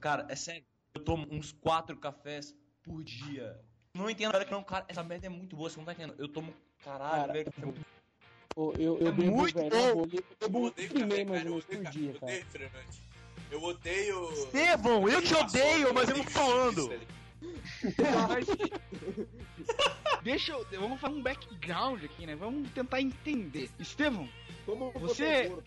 Cara, 0.00 0.26
é 0.28 0.36
sério, 0.36 0.64
eu 0.94 1.02
tomo 1.02 1.26
uns 1.30 1.52
quatro 1.52 1.96
cafés 1.96 2.54
por 2.82 3.02
dia. 3.02 3.58
Não 3.94 4.08
entendo, 4.08 4.32
cara, 4.32 4.44
que 4.44 4.50
não, 4.52 4.62
cara, 4.62 4.84
essa 4.88 5.02
merda 5.02 5.26
é 5.26 5.30
muito 5.30 5.56
boa, 5.56 5.68
você 5.68 5.76
não 5.78 5.84
tá 5.84 5.92
entendendo. 5.92 6.14
Eu 6.18 6.28
tomo, 6.28 6.54
caralho, 6.84 7.20
Cara, 7.20 7.32
velho, 7.32 7.48
é 7.48 7.92
Pô, 8.54 8.72
Eu, 8.78 8.98
eu 8.98 9.08
É 9.08 9.12
bebo, 9.12 9.32
muito 9.36 9.54
velho, 9.54 9.70
bom. 9.70 9.76
na 9.76 9.82
eu 9.88 9.96
Eu 10.40 10.48
bebo 10.48 10.66
odeio 10.66 10.88
café, 10.92 11.24
mais 11.24 11.42
cara. 11.42 11.50
ou 11.50 11.58
Eu 11.58 11.60
menos 11.60 11.64
odeio, 11.64 11.82
por 11.82 11.90
dia, 11.92 12.10
eu 12.10 12.20
cara. 12.20 12.24
odeio 12.32 12.44
refrigerante. 12.44 13.02
Eu 13.50 13.62
odeio. 13.62 14.32
Estevão, 14.32 15.08
eu 15.08 15.22
te 15.22 15.34
odeio, 15.34 15.94
mas 15.94 16.08
eu 16.08 16.16
não 16.16 16.24
tô 16.24 16.30
falando. 16.30 16.88
Mas- 18.28 18.46
Deixa 20.22 20.52
eu. 20.52 20.64
Vamos 20.80 21.00
fazer 21.00 21.14
um 21.14 21.22
background 21.22 22.04
aqui, 22.04 22.26
né? 22.26 22.36
Vamos 22.36 22.70
tentar 22.70 23.00
entender. 23.00 23.68
Estevão, 23.78 24.28
Como 24.64 24.92
Você- 24.92 25.48
for- 25.50 25.64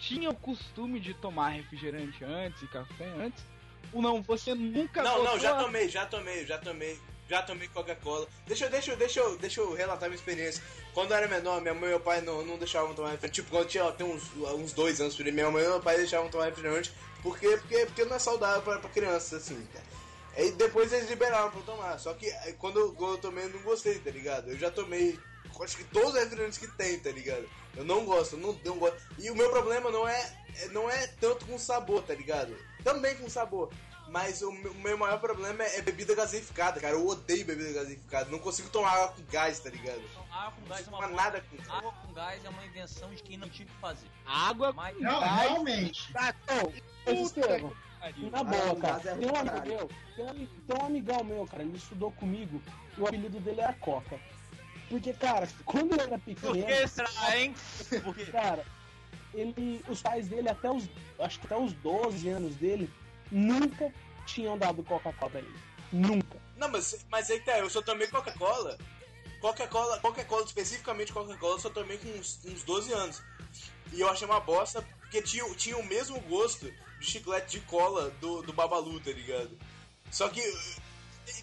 tinha 0.00 0.30
o 0.30 0.34
costume 0.34 0.98
de 0.98 1.14
tomar 1.14 1.50
refrigerante 1.50 2.24
antes 2.24 2.62
e 2.62 2.66
café 2.66 3.06
antes? 3.18 3.44
Ou 3.92 4.00
não? 4.02 4.22
Você 4.22 4.54
nunca 4.54 5.02
Não, 5.02 5.22
não, 5.24 5.38
já 5.38 5.58
a- 5.58 5.62
tomei, 5.62 5.88
já 5.88 6.06
tomei, 6.06 6.46
já 6.46 6.58
tomei. 6.58 6.98
Já 7.28 7.42
tomei 7.42 7.68
Coca-Cola. 7.68 8.26
Deixa, 8.44 8.64
eu- 8.64 8.70
deixa, 8.70 8.96
deixa, 8.96 9.36
deixa 9.36 9.60
eu 9.60 9.72
relatar 9.72 10.08
minha 10.08 10.16
experiência. 10.18 10.60
Quando 10.92 11.12
eu 11.12 11.16
era 11.16 11.28
menor, 11.28 11.60
minha 11.60 11.72
mãe 11.74 11.84
e 11.84 11.88
meu 11.90 12.00
pai 12.00 12.20
não, 12.22 12.44
não 12.44 12.58
deixavam 12.58 12.92
tomar 12.92 13.10
refrigerante. 13.10 13.40
Tipo, 13.40 13.50
quando 13.50 13.62
eu 13.62 13.68
tinha 13.68 13.92
tem 13.92 14.04
uns, 14.04 14.24
uns 14.36 14.72
dois 14.72 15.00
anos, 15.00 15.16
minha 15.16 15.48
mãe 15.48 15.62
e 15.62 15.68
meu 15.68 15.80
pai 15.80 15.96
deixavam 15.96 16.28
tomar 16.28 16.46
refrigerante. 16.46 16.92
Porque, 17.22 17.46
porque, 17.58 17.86
porque 17.86 18.04
não 18.04 18.16
é 18.16 18.18
saudável 18.18 18.62
pra, 18.62 18.80
pra 18.80 18.90
criança, 18.90 19.36
assim. 19.36 19.64
Aí 20.36 20.50
depois 20.52 20.92
eles 20.92 21.08
liberaram 21.08 21.50
pra 21.50 21.60
eu 21.60 21.64
tomar. 21.64 21.98
Só 21.98 22.14
que 22.14 22.28
aí, 22.28 22.52
quando 22.54 22.80
eu, 22.80 22.92
quando 22.94 23.12
eu 23.14 23.18
tomei, 23.18 23.44
eu 23.44 23.50
não 23.50 23.62
gostei, 23.62 23.98
tá 24.00 24.10
ligado? 24.10 24.50
Eu 24.50 24.58
já 24.58 24.70
tomei, 24.70 25.16
acho 25.62 25.76
que 25.76 25.84
todos 25.84 26.14
os 26.14 26.18
refrigerantes 26.18 26.58
que 26.58 26.66
tem, 26.66 26.98
tá 26.98 27.10
ligado? 27.12 27.48
Eu 27.76 27.84
não 27.84 28.04
gosto, 28.04 28.34
eu 28.36 28.40
não, 28.40 28.52
não 28.64 28.78
gosto. 28.78 29.00
E 29.18 29.30
o 29.30 29.36
meu 29.36 29.50
problema 29.50 29.90
não 29.90 30.06
é, 30.08 30.32
é- 30.56 30.68
não 30.68 30.90
é 30.90 31.06
tanto 31.06 31.46
com 31.46 31.58
sabor, 31.58 32.02
tá 32.02 32.14
ligado? 32.14 32.56
Também 32.84 33.16
com 33.16 33.28
sabor. 33.28 33.70
Mas 34.08 34.42
o 34.42 34.50
meu, 34.50 34.72
o 34.72 34.80
meu 34.80 34.98
maior 34.98 35.20
problema 35.20 35.62
é, 35.62 35.78
é 35.78 35.82
bebida 35.82 36.16
gaseificada, 36.16 36.80
cara. 36.80 36.94
Eu 36.94 37.06
odeio 37.06 37.44
bebida 37.44 37.72
gaseificada. 37.72 38.28
Não 38.28 38.40
consigo 38.40 38.68
tomar 38.70 38.90
água 38.92 39.08
com 39.14 39.22
gás, 39.30 39.60
tá 39.60 39.70
ligado? 39.70 40.02
Água 40.32 40.52
com 40.60 40.66
gás 40.68 40.86
é 40.86 40.90
uma 40.90 41.00
Não 41.08 41.14
nada 41.14 41.40
com 41.48 41.56
gás. 41.56 41.68
Água 41.70 41.92
com 41.92 42.12
gás 42.12 42.44
é 42.44 42.48
uma 42.48 42.64
invenção 42.66 43.10
de 43.14 43.22
quem 43.22 43.36
não 43.36 43.48
tinha 43.48 43.68
o 43.68 43.70
que 43.70 43.76
fazer. 43.80 44.08
água 44.26 44.72
Mas 44.72 44.98
Não, 44.98 45.20
Ai. 45.22 45.48
realmente. 45.48 46.12
Tá, 46.12 46.34
Estevão, 47.06 47.72
pariu. 48.00 48.30
na 48.30 48.42
boa, 48.44 48.76
cara. 48.76 49.10
é 49.10 49.14
Tem 49.16 49.30
um 49.30 49.36
amigo 49.36 49.66
meu, 49.66 49.90
tem 50.16 50.24
um, 50.26 50.46
tem 50.46 50.76
um 50.82 50.86
amigão 50.86 51.24
meu, 51.24 51.46
cara, 51.46 51.62
ele 51.62 51.76
estudou 51.76 52.10
comigo 52.12 52.60
e 52.96 53.00
o 53.00 53.06
apelido 53.06 53.38
dele 53.40 53.60
era 53.60 53.72
Coca. 53.74 54.18
Porque, 54.90 55.12
cara, 55.12 55.48
quando 55.64 55.92
ele 55.92 56.02
era 56.02 56.18
por 56.18 56.34
pequeno, 56.34 56.66
que 56.66 56.88
será, 56.88 57.38
hein? 57.38 57.54
Por 58.02 58.14
quê? 58.14 58.26
cara, 58.26 58.66
ele, 59.32 59.82
os 59.88 60.02
pais 60.02 60.26
dele, 60.26 60.48
até 60.48 60.68
os, 60.68 60.90
acho 61.20 61.38
que 61.38 61.46
até 61.46 61.56
os 61.56 61.72
12 61.74 62.28
anos 62.28 62.56
dele, 62.56 62.90
nunca 63.30 63.94
tinham 64.26 64.58
dado 64.58 64.82
Coca-Cola 64.82 65.30
pra 65.30 65.40
ele. 65.40 65.54
Nunca. 65.92 66.36
Não, 66.56 66.68
mas, 66.68 67.06
mas 67.08 67.30
aí 67.30 67.38
tá, 67.40 67.58
eu 67.60 67.70
só 67.70 67.80
tomei 67.80 68.08
Coca-Cola. 68.08 68.76
Coca-Cola, 69.40 70.00
Coca-Cola, 70.00 70.44
especificamente 70.44 71.12
Coca-Cola, 71.12 71.54
eu 71.54 71.60
só 71.60 71.70
tomei 71.70 71.96
com 71.96 72.08
uns, 72.08 72.40
uns 72.44 72.64
12 72.64 72.92
anos. 72.92 73.22
E 73.92 74.00
eu 74.00 74.10
achei 74.10 74.26
uma 74.26 74.40
bosta, 74.40 74.82
porque 75.00 75.22
tinha, 75.22 75.48
tinha 75.54 75.78
o 75.78 75.86
mesmo 75.86 76.20
gosto 76.22 76.70
de 76.98 77.06
chiclete 77.06 77.58
de 77.58 77.66
cola 77.66 78.10
do, 78.20 78.42
do 78.42 78.52
Babalu, 78.52 79.00
tá 79.00 79.12
ligado? 79.12 79.56
Só 80.10 80.28
que 80.28 80.42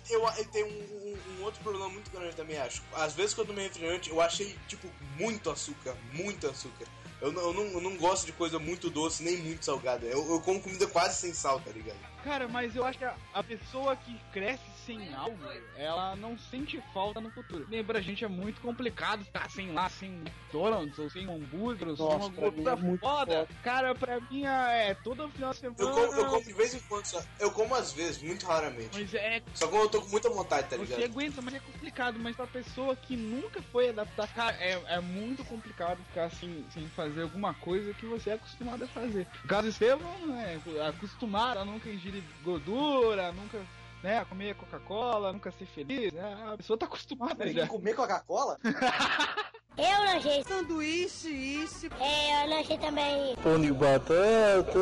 eu, 0.10 0.22
eu 0.38 0.46
tenho 0.46 0.68
um, 0.68 0.70
um- 0.72 1.40
um 1.40 1.44
outro 1.44 1.62
problema 1.62 1.88
muito 1.90 2.10
grande 2.12 2.36
também, 2.36 2.58
acho. 2.58 2.82
Às 2.94 3.13
vezes 3.13 3.34
quando 3.34 3.50
eu 3.50 3.54
tomei 3.54 3.68
refrigerante, 3.68 4.10
eu 4.10 4.20
achei, 4.22 4.58
tipo, 4.68 4.88
muito 5.18 5.50
açúcar, 5.50 5.96
muito 6.13 6.48
açúcar. 6.48 6.86
Eu, 7.22 7.34
eu, 7.34 7.54
não, 7.54 7.63
eu 7.66 7.82
não 7.82 7.98
gosto 7.98 8.26
de 8.26 8.32
coisa 8.32 8.60
muito 8.60 8.90
doce, 8.90 9.24
nem 9.24 9.38
muito 9.38 9.66
salgada. 9.66 10.06
Eu, 10.06 10.30
eu 10.32 10.42
como 10.42 10.62
comida 10.62 10.86
quase 10.88 11.20
sem 11.20 11.34
sal, 11.34 11.60
tá 11.60 11.72
ligado? 11.72 11.98
Cara, 12.28 12.46
mas 12.46 12.76
eu 12.76 12.84
acho 12.86 13.00
que 13.00 13.06
a, 13.06 13.16
a 13.34 13.42
pessoa 13.42 13.96
que 13.96 14.20
cresce 14.34 14.62
sem 14.86 15.13
algo, 15.13 15.38
ela 15.78 16.13
não 16.18 16.38
sente 16.38 16.82
falta 16.94 17.22
no 17.22 17.30
futuro. 17.30 17.66
Lembra, 17.70 18.00
a 18.00 18.02
gente 18.02 18.26
é 18.26 18.28
muito 18.28 18.60
complicado 18.60 19.24
ficar 19.24 19.50
sem 19.50 19.72
lá, 19.72 19.88
sem 19.88 20.10
McDonald's, 20.12 21.00
ou 21.00 21.10
sem 21.10 21.24
hambúrguer, 21.26 21.88
ou 21.88 21.96
sem 21.96 22.06
uma 22.06 22.28
é 22.28 22.52
coisa 22.52 22.76
muito 22.76 23.00
foda. 23.00 23.32
foda. 23.32 23.48
Cara, 23.63 23.96
pra 23.96 24.20
mim 24.20 24.46
é 24.46 24.94
todo 25.04 25.30
final 25.30 25.52
de 25.52 25.58
semana. 25.60 25.78
Eu 25.80 25.92
como, 25.92 26.13
eu 26.13 26.26
como 26.26 26.44
de 26.44 26.54
vez 26.54 26.74
em 26.74 26.80
quando 26.80 27.06
só. 27.06 27.24
Eu 27.40 27.52
como 27.52 27.74
às 27.76 27.94
vezes, 27.94 28.22
muito 28.22 28.46
raramente. 28.46 28.90
Mas 28.92 29.13
é 29.13 29.42
Só 29.56 29.68
quando 29.70 29.84
eu 29.84 29.90
tô 29.90 30.02
com 30.02 30.10
muita 30.10 30.30
vontade, 30.30 30.68
tá 30.70 30.76
Você 30.76 30.96
ligado? 30.96 31.04
aguenta, 31.12 31.42
mas 31.42 31.54
é 31.54 31.60
complicado. 31.62 32.20
Mas 32.20 32.36
pra 32.36 32.48
pessoa 32.48 32.94
que 32.96 33.16
nunca 33.16 33.62
foi 33.62 33.90
adaptar, 33.90 34.28
cara, 34.28 34.58
é, 34.60 34.82
é 34.88 35.00
muito 35.00 35.46
complicado 35.46 35.98
ficar 36.10 36.30
sem, 36.32 36.66
sem 36.74 36.88
fazer 36.90 37.22
alguma 37.22 37.54
coisa 37.54 37.94
que 37.94 38.06
você 38.06 38.32
é 38.32 38.34
acostumado 38.34 38.84
a 38.84 38.88
fazer. 38.88 39.26
No 39.44 39.48
caso 39.48 39.63
do 39.63 39.70
Estevão, 39.70 40.28
né, 40.28 40.62
acostumado 40.90 41.60
a 41.60 41.66
nunca 41.66 41.90
ingerir 41.90 42.17
gordura, 42.44 43.32
nunca 43.32 43.60
né, 44.04 44.20
a 44.20 44.26
comer 44.26 44.56
Coca-Cola, 44.56 45.34
nunca 45.34 45.52
ser 45.52 45.66
feliz. 45.66 46.14
Né, 46.14 46.52
a 46.54 46.58
pessoa 46.58 46.78
tá 46.78 46.86
acostumada 46.86 47.36
Mas 47.40 47.54
já. 47.54 47.68
comer 47.68 47.96
Coca-Cola? 47.96 48.58
Eu 49.78 50.06
lanchei. 50.06 50.44
Sanduíche, 50.44 51.30
isso. 51.30 51.86
É, 52.00 52.44
eu 52.44 52.50
lanchei 52.50 52.80
também. 52.80 53.36
Pão 53.44 53.62
de 53.62 53.72
batata. 53.72 54.74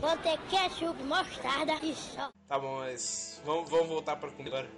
Vou 0.00 0.16
ter 0.22 0.38
ketchup, 0.48 1.02
mostarda 1.02 1.74
e 1.82 1.94
só. 1.94 2.30
Tá 2.48 2.58
bom, 2.58 2.78
mas 2.78 3.42
vamos, 3.44 3.68
vamos 3.68 3.88
voltar 3.88 4.16
pra 4.16 4.30
comida 4.30 4.56
agora. 4.56 4.70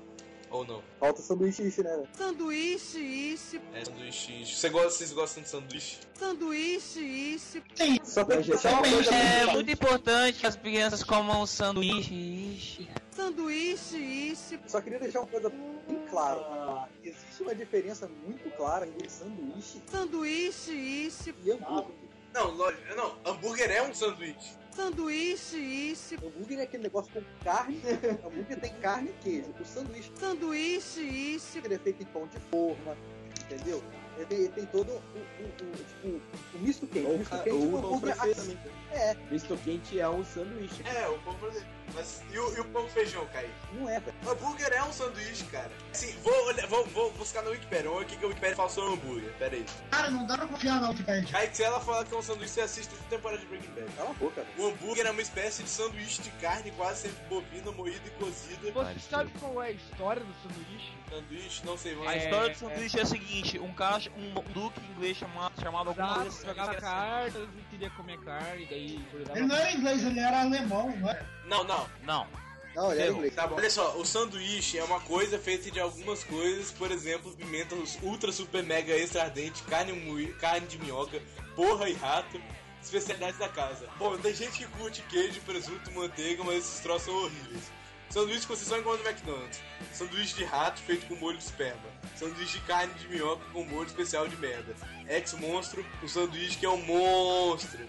Ou 0.55 0.65
não? 0.65 0.81
Falta 1.01 1.21
sanduíche, 1.21 1.83
né? 1.83 2.05
Sanduíche, 2.17 3.01
isso. 3.01 3.61
É 3.73 3.85
sanduíche. 3.85 4.47
Você 4.47 4.69
gosta, 4.69 4.91
vocês 4.91 5.13
gostam 5.13 5.43
de 5.43 5.49
sanduíche? 5.49 5.99
Sanduíche, 6.17 7.01
isso. 7.01 7.61
Sim, 7.75 7.99
Só 8.05 8.25
pra 8.25 8.37
coisa 8.37 8.69
É 8.69 9.47
muito 9.47 9.73
importante 9.73 10.39
que 10.39 10.47
as 10.47 10.55
crianças 10.55 11.03
comam 11.03 11.45
sanduíche. 11.45 12.15
Ixi. 12.15 12.89
Sanduíche, 13.11 13.97
isso. 13.97 14.57
Só 14.69 14.81
queria 14.81 15.01
deixar 15.01 15.23
uma 15.23 15.27
coisa 15.27 15.51
bem 15.51 16.07
clara. 16.09 16.89
Existe 17.03 17.43
uma 17.43 17.55
diferença 17.57 18.09
muito 18.25 18.49
clara 18.57 18.87
entre 18.87 19.11
sanduíche 19.11 19.83
Sanduíche, 19.91 20.71
isso. 20.73 21.35
e 21.45 21.51
hambúrguer. 21.51 21.97
Não, 22.33 22.51
lógico. 22.53 22.95
Não, 22.95 23.19
hambúrguer 23.27 23.73
é 23.73 23.83
um 23.83 23.93
sanduíche. 23.93 24.57
Sanduíche, 24.75 25.57
isso. 25.57 26.15
Hambúrguer 26.17 26.59
é 26.59 26.63
aquele 26.63 26.83
negócio 26.83 27.13
com 27.13 27.23
carne. 27.45 27.81
hambúrguer 28.25 28.61
tem 28.61 28.73
carne 28.81 29.11
e 29.11 29.23
queijo. 29.23 29.55
O 29.61 29.65
sanduíche 29.65 30.11
Sanduíche, 30.17 31.01
isso. 31.01 31.59
ele 31.59 31.75
é 31.75 31.79
feito 31.79 32.03
em 32.03 32.07
pão 32.07 32.27
de 32.27 32.39
forma, 32.41 32.97
entendeu? 33.45 33.83
Ele 34.17 34.49
tem, 34.49 34.67
todo 34.67 34.91
o, 34.91 34.95
o, 34.95 35.45
o, 35.45 35.51
tipo, 35.77 36.23
o 36.55 36.59
misto 36.61 36.87
quente. 36.87 37.07
Ou 37.07 37.15
O 37.15 37.19
misto 37.19 37.37
quente 37.43 37.51
ou 37.51 37.63
é 37.63 37.65
um 37.65 37.75
o 37.79 37.83
pão 37.83 38.01
francês 38.01 38.37
também. 38.37 38.59
É, 38.93 39.17
Misto 39.29 39.57
quente 39.65 39.99
é 40.01 40.09
um 40.09 40.25
sanduíche. 40.25 40.83
É, 40.87 41.09
o 41.09 41.19
pão 41.19 41.35
francês. 41.39 41.65
Mas 41.95 42.23
e 42.33 42.39
o, 42.39 42.57
e 42.57 42.61
o 42.61 42.65
pão 42.67 42.83
com 42.85 42.89
feijão, 42.89 43.27
Kaique? 43.27 43.53
não 43.75 43.89
é, 43.89 44.01
velho. 44.01 44.17
O 44.25 44.31
hambúrguer 44.31 44.73
é 44.73 44.83
um 44.83 44.93
sanduíche, 44.93 45.45
cara. 45.45 45.71
Assim, 45.93 46.13
vou, 46.23 46.47
olhar- 46.47 46.67
vou, 46.67 46.85
vou 46.87 47.13
buscar 47.13 47.43
no 47.43 47.51
Wikipedia. 47.51 47.85
Vamos 47.91 47.99
ver 48.01 48.05
o 48.05 48.09
que, 48.09 48.17
que 48.17 48.25
o 48.25 48.29
Wikipedia 48.29 48.57
fala 48.57 48.69
sobre 48.69 48.95
hambúrguer. 48.95 49.33
Pera 49.35 49.55
aí. 49.55 49.67
Cara, 49.91 50.11
não 50.11 50.27
dá 50.27 50.39
pra 50.39 50.47
confiar 50.47 50.81
na 50.81 50.91
Wikipedia. 50.91 51.29
Kaique, 51.31 51.57
se 51.57 51.63
ela 51.63 51.81
falar 51.81 52.05
que 52.05 52.15
é 52.15 52.17
um 52.17 52.23
sanduíche, 52.23 52.55
você 52.55 52.61
assiste 52.63 52.89
toda 52.91 53.03
a 53.03 53.09
temporada 53.11 53.41
de 53.41 53.47
Breaking 53.47 53.71
Bad. 53.73 53.93
Cala 53.97 54.11
a 54.11 54.15
boca, 54.15 54.43
velho. 54.43 54.55
O 54.59 54.69
hambúrguer 54.71 55.07
é 55.07 55.11
uma 55.11 55.23
espécie 55.23 55.63
de 55.63 55.69
sanduíche 55.69 56.23
de 56.23 56.31
carne 56.31 56.71
quase 56.73 57.03
sempre 57.03 57.23
bovina, 57.29 57.71
moída 57.73 58.01
e 58.07 58.11
cozida. 58.11 58.73
Você 58.73 59.01
sabe 59.11 59.31
qual 59.39 59.63
é 59.63 59.67
a 59.69 59.71
história 59.73 60.23
do 60.25 60.35
sanduíche? 60.43 60.93
Sanduíche, 61.11 61.67
não 61.67 61.77
sei 61.79 61.93
A 61.93 61.97
mais. 61.99 62.25
história 62.25 62.47
É, 62.47 62.53
do 62.55 62.59
sanduíche 62.59 62.99
é, 62.99 63.03
a 63.03 63.07
seguinte: 63.07 63.59
um 63.61 63.73
cara, 63.75 64.01
um 64.17 64.35
duque 64.53 64.81
inglês 64.93 65.17
chamado, 65.17 65.61
chamado 65.61 65.89
alguma 65.89 66.15
coisa 66.15 66.47
jogava 66.47 66.71
assim, 66.73 66.81
cartas 66.81 67.49
e 67.59 67.63
queria 67.71 67.91
comer 67.91 68.19
carne, 68.21 68.67
daí 68.67 69.05
Ele 69.35 69.47
não 69.47 69.57
era 69.57 69.73
inglês, 69.73 70.05
ele 70.05 70.21
era 70.21 70.41
alemão, 70.43 70.97
não 70.97 71.11
é? 71.11 71.27
Não, 71.47 71.65
não. 71.65 71.89
Não, 72.03 72.27
Não, 72.75 72.93
ele 72.93 73.03
é 73.03 73.09
inglês. 73.11 73.35
Tá 73.35 73.47
bom. 73.47 73.57
Olha 73.57 73.71
só, 73.71 73.97
o 73.97 74.05
sanduíche 74.05 74.79
é 74.79 74.85
uma 74.85 75.01
coisa 75.01 75.39
feita 75.39 75.71
de 75.71 75.81
algumas 75.81 76.25
coisas, 76.25 76.71
por 76.73 76.91
exemplo, 76.91 77.33
pimenta 77.37 77.75
ultra 78.03 78.33
super 78.33 78.63
mega 78.63 78.93
extra 78.93 79.25
ardente, 79.25 79.63
carne, 79.65 80.27
carne 80.41 80.67
de 80.67 80.79
minhoca, 80.79 81.21
porra 81.55 81.89
e 81.89 81.95
rato, 81.95 82.41
especialidades 82.83 83.39
da 83.39 83.49
casa. 83.49 83.89
Bom, 83.99 84.17
tem 84.19 84.35
gente 84.35 84.59
que 84.59 84.67
curte 84.79 85.03
queijo, 85.09 85.41
presunto, 85.43 85.91
manteiga, 85.93 86.43
mas 86.45 86.59
esses 86.59 86.81
troços 86.81 87.05
são 87.05 87.15
horríveis. 87.15 87.71
Sanduíche 88.15 88.43
que 88.43 88.47
você 88.47 88.65
só 88.65 88.79
encontra 88.79 89.03
no 89.03 89.09
McDonald's. 89.11 89.61
Sanduíche 89.93 90.37
de 90.37 90.45
rato 90.45 90.81
feito 90.83 91.05
com 91.07 91.17
molho 91.17 91.37
de 91.37 91.43
esperma. 91.43 91.83
Sanduíche 92.17 92.61
de 92.61 92.65
carne 92.65 92.95
de 92.95 93.09
minhoca 93.09 93.45
com 93.53 93.65
molho 93.65 93.89
especial 93.89 94.29
de 94.29 94.37
merda. 94.37 94.73
Ex-monstro, 95.09 95.85
um 96.01 96.07
sanduíche 96.07 96.57
que 96.57 96.65
é 96.65 96.71
um 96.71 96.81
monstro. 96.81 97.81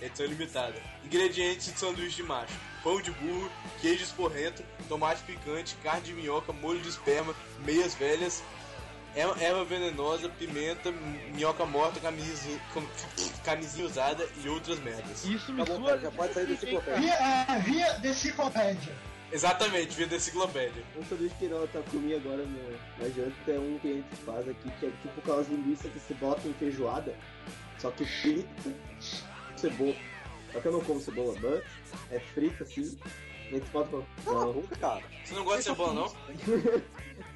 Edição 0.00 0.24
limitada. 0.26 0.80
Ingredientes 1.04 1.72
de 1.72 1.80
sanduíche 1.80 2.14
de 2.16 2.22
macho: 2.22 2.52
pão 2.84 3.00
de 3.02 3.10
burro, 3.10 3.50
queijo 3.80 4.04
esporrento, 4.04 4.62
tomate 4.88 5.20
picante, 5.24 5.74
carne 5.82 6.02
de 6.02 6.12
minhoca, 6.12 6.52
molho 6.52 6.78
de 6.80 6.88
esperma, 6.88 7.34
meias 7.64 7.92
velhas, 7.96 8.44
erva 9.16 9.42
erva 9.42 9.64
venenosa, 9.64 10.28
pimenta, 10.28 10.92
minhoca 11.34 11.66
morta, 11.66 11.98
camisa, 11.98 12.48
cam- 12.72 12.86
camisinha 13.42 13.84
usada 13.86 14.28
e 14.44 14.48
outras 14.48 14.78
merdas. 14.78 15.24
Isso 15.24 15.52
me 15.52 15.64
Tá 15.64 15.72
bom, 15.74 15.86
cara, 15.86 15.98
já 15.98 16.10
pode 16.12 16.34
sair 16.34 16.46
do 16.46 16.52
enciclopédia. 16.52 17.00
Via, 17.00 17.14
é, 17.14 17.58
via 17.58 17.92
deciclopédia. 17.94 18.94
Exatamente, 19.36 19.94
via 19.94 20.06
da 20.06 20.16
enciclopédia. 20.16 20.82
Um 20.96 21.04
sanduíche 21.04 21.34
que 21.38 21.44
eu 21.44 21.68
tá 21.68 21.82
comi 21.90 22.14
agora 22.14 22.38
no, 22.38 22.70
na 22.98 23.08
janta 23.10 23.50
é 23.50 23.58
um 23.58 23.78
que 23.78 23.88
a 23.88 23.92
gente 23.92 24.16
faz 24.24 24.48
aqui, 24.48 24.70
que 24.80 24.86
é 24.86 24.90
tipo 25.02 25.20
aquelas 25.20 25.46
linguiças 25.48 25.92
que 25.92 26.00
se 26.00 26.14
bota 26.14 26.48
em 26.48 26.54
feijoada, 26.54 27.14
só 27.78 27.90
que 27.90 28.06
frita, 28.06 28.74
cebola. 29.54 29.94
Só 30.54 30.60
que 30.60 30.68
eu 30.68 30.72
não 30.72 30.80
como 30.80 31.00
cebola, 31.02 31.34
mas 31.42 31.62
é 32.10 32.18
frita 32.18 32.64
assim, 32.64 32.98
e 33.50 33.56
a 33.56 33.58
gente 33.58 33.68
bota 33.72 33.90
pra... 34.24 34.32
Não, 34.32 34.52
boca, 34.54 34.76
cara. 34.76 35.02
Você 35.22 35.34
não 35.34 35.44
gosta 35.44 35.58
de 35.58 35.64
cebola, 35.64 35.92
não? 35.92 36.08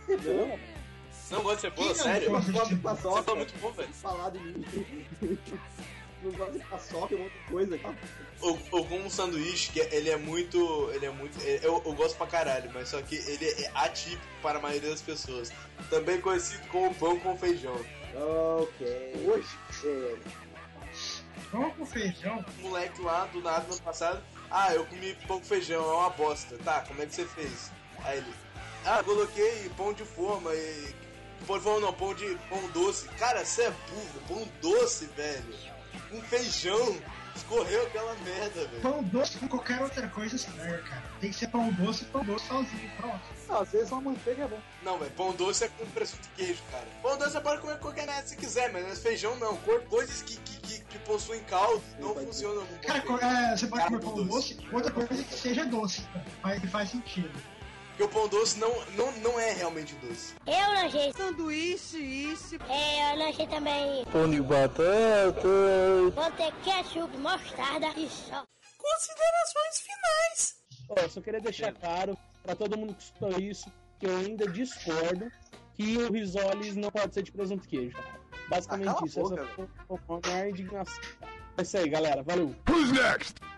Cebola? 0.07 0.59
Você 1.11 1.35
não 1.35 1.43
gosta 1.43 1.57
de 1.57 1.61
cebola? 1.61 1.89
Não 1.89 1.95
Sério? 1.97 2.33
não 2.33 2.79
paçoca, 2.79 3.31
é 3.31 3.35
muito 3.35 3.55
bom, 3.61 3.73
velho. 3.73 3.93
falado 3.93 4.39
em 4.39 4.43
mim. 4.43 5.39
Não 6.23 6.33
gosto 6.33 6.53
de 6.59 6.65
paçoca, 6.67 7.15
é 7.15 7.19
outra 7.19 7.41
coisa 7.49 7.75
aqui. 7.77 7.87
Ou, 8.43 8.59
ou 8.73 8.87
com 8.87 8.99
um 8.99 9.09
sanduíche 9.11 9.71
que 9.73 9.81
ele 9.81 10.11
é 10.11 10.17
muito. 10.17 10.91
Ele 10.93 11.07
é 11.07 11.11
muito. 11.11 11.39
é- 11.43 11.61
Eu, 11.63 11.83
eu 11.85 11.93
gosto 11.95 12.17
pra 12.17 12.27
caralho, 12.27 12.71
mas 12.75 12.89
só 12.89 13.01
que 13.01 13.17
ele 13.17 13.47
é 13.49 13.71
atípico 13.75 14.23
para 14.43 14.59
a 14.59 14.63
maioria 14.63 14.91
das 14.91 15.01
pessoas. 15.03 15.51
Também 15.89 16.21
conhecido 16.21 16.67
como 16.69 16.95
pão 16.95 17.19
com 17.21 17.37
feijão. 17.39 17.75
Ok. 18.15 19.27
Hoje? 19.27 19.49
É, 19.85 20.17
Pão 21.51 21.71
com 21.71 21.87
feijão. 21.87 22.45
Um 22.59 22.63
moleque 22.69 23.01
lá 23.03 23.25
do 23.27 23.41
nada 23.41 23.65
no 23.67 23.73
ano 23.73 23.83
passado. 23.83 24.23
Ah, 24.51 24.75
eu 24.75 24.85
comi 24.87 25.15
pão 25.27 25.39
com 25.39 25.45
feijão, 25.47 25.83
é 25.91 25.95
uma 25.95 26.11
bosta. 26.11 26.57
Tá, 26.59 26.81
como 26.83 27.03
é 27.03 27.07
que 27.07 27.15
você 27.15 27.25
fez? 27.25 27.71
Aí 28.05 28.19
ele. 28.19 28.33
Ah, 28.85 29.03
coloquei 29.03 29.71
pão 29.77 29.93
de 29.93 30.05
forma 30.05 30.55
e. 30.55 30.95
Pão 31.47 31.57
de 31.59 31.65
forma 31.65 31.81
não, 31.81 31.93
pão 31.93 32.15
de. 32.15 32.37
pão 32.49 32.61
doce. 32.69 33.09
Cara, 33.19 33.45
você 33.45 33.63
é 33.63 33.71
burro, 33.71 34.23
pão 34.29 34.49
doce, 34.61 35.07
velho. 35.17 35.70
Com 36.11 36.21
feijão. 36.23 36.99
Escorreu 37.37 37.87
aquela 37.87 38.13
merda, 38.17 38.67
velho. 38.67 38.83
Pão 38.83 39.03
doce 39.05 39.39
com 39.39 39.47
qualquer 39.49 39.81
outra 39.81 40.09
coisa 40.09 40.35
estraga, 40.35 40.79
cara. 40.83 41.03
Tem 41.21 41.31
que 41.31 41.37
ser 41.37 41.47
pão 41.47 41.73
doce, 41.73 42.05
pão 42.07 42.25
doce 42.25 42.45
sozinho, 42.47 42.91
pronto. 42.97 43.21
Não, 43.49 43.61
às 43.61 43.71
vezes 43.71 43.91
uma 43.93 44.01
manteiga 44.01 44.45
é 44.45 44.49
bom. 44.49 44.61
Não, 44.83 44.99
velho, 44.99 45.11
pão 45.13 45.33
doce 45.33 45.65
é 45.65 45.69
com 45.69 45.87
presunto 45.87 46.29
e 46.35 46.37
queijo, 46.45 46.61
cara. 46.73 46.87
Pão 47.01 47.17
doce 47.17 47.31
você 47.33 47.41
pode 47.41 47.61
comer 47.61 47.79
qualquer 47.79 48.07
merda 48.07 48.27
se 48.27 48.37
quiser, 48.37 48.73
mas 48.73 48.99
feijão 48.99 49.37
não. 49.37 49.57
Co- 49.59 49.81
Coisas 49.89 50.23
que, 50.23 50.37
que, 50.39 50.61
que, 50.61 50.81
que 50.85 50.99
possuem 50.99 51.41
caldo 51.45 51.81
não 52.01 52.15
pode 52.15 52.27
funcionam 52.27 52.67
Cara, 52.85 52.99
é, 52.99 53.57
você 53.57 53.67
pode 53.69 53.83
Cara, 53.85 53.91
comer 53.91 54.03
pão 54.03 54.15
pão 54.15 54.27
doce. 54.27 54.55
doce, 54.55 54.75
outra 54.75 54.91
coisa 54.93 55.23
que 55.25 55.35
seja 55.35 55.65
doce, 55.65 56.03
cara. 56.13 56.27
Mas 56.43 56.71
faz 56.71 56.91
sentido. 56.91 57.31
Porque 58.01 58.05
o 58.05 58.09
pão 58.09 58.29
doce 58.29 58.59
não, 58.59 58.73
não, 58.97 59.13
não 59.19 59.39
é 59.39 59.53
realmente 59.53 59.95
doce. 59.97 60.35
Eu 60.47 60.73
lanchei. 60.73 61.13
Sanduíche, 61.13 61.99
isso. 61.99 62.57
É, 62.67 63.13
eu 63.13 63.19
lanchei 63.19 63.47
também. 63.47 64.07
Pão 64.07 64.31
de 64.31 64.41
batata. 64.41 65.49
Vou 66.15 66.31
ter 66.33 66.51
ketchup, 66.65 67.15
mostarda 67.19 67.89
e 67.99 68.09
só. 68.09 68.43
Considerações 68.79 69.81
finais. 69.83 70.55
Ó, 70.89 71.09
só 71.11 71.21
queria 71.21 71.41
deixar 71.41 71.75
claro 71.75 72.17
pra 72.43 72.57
todo 72.57 72.79
mundo 72.79 72.95
que 72.95 73.03
escutou 73.03 73.39
isso 73.39 73.71
que 73.99 74.07
eu 74.07 74.17
ainda 74.17 74.47
discordo 74.49 75.31
que 75.75 75.99
o 75.99 76.11
risoles 76.11 76.75
não 76.77 76.91
pode 76.91 77.13
ser 77.13 77.23
de 77.23 77.33
presunto 77.33 77.67
e 77.67 77.69
queijo. 77.69 77.99
Basicamente 78.49 78.89
Ah, 78.89 79.05
isso. 79.05 79.21
boca, 79.21 79.43
Essa 79.43 79.69
foi 80.07 80.21
a 80.25 80.27
minha 80.27 80.49
indignação. 80.49 81.03
É 81.59 81.63
isso 81.63 81.77
aí, 81.77 81.89
galera. 81.91 82.23
Valeu. 82.23 82.57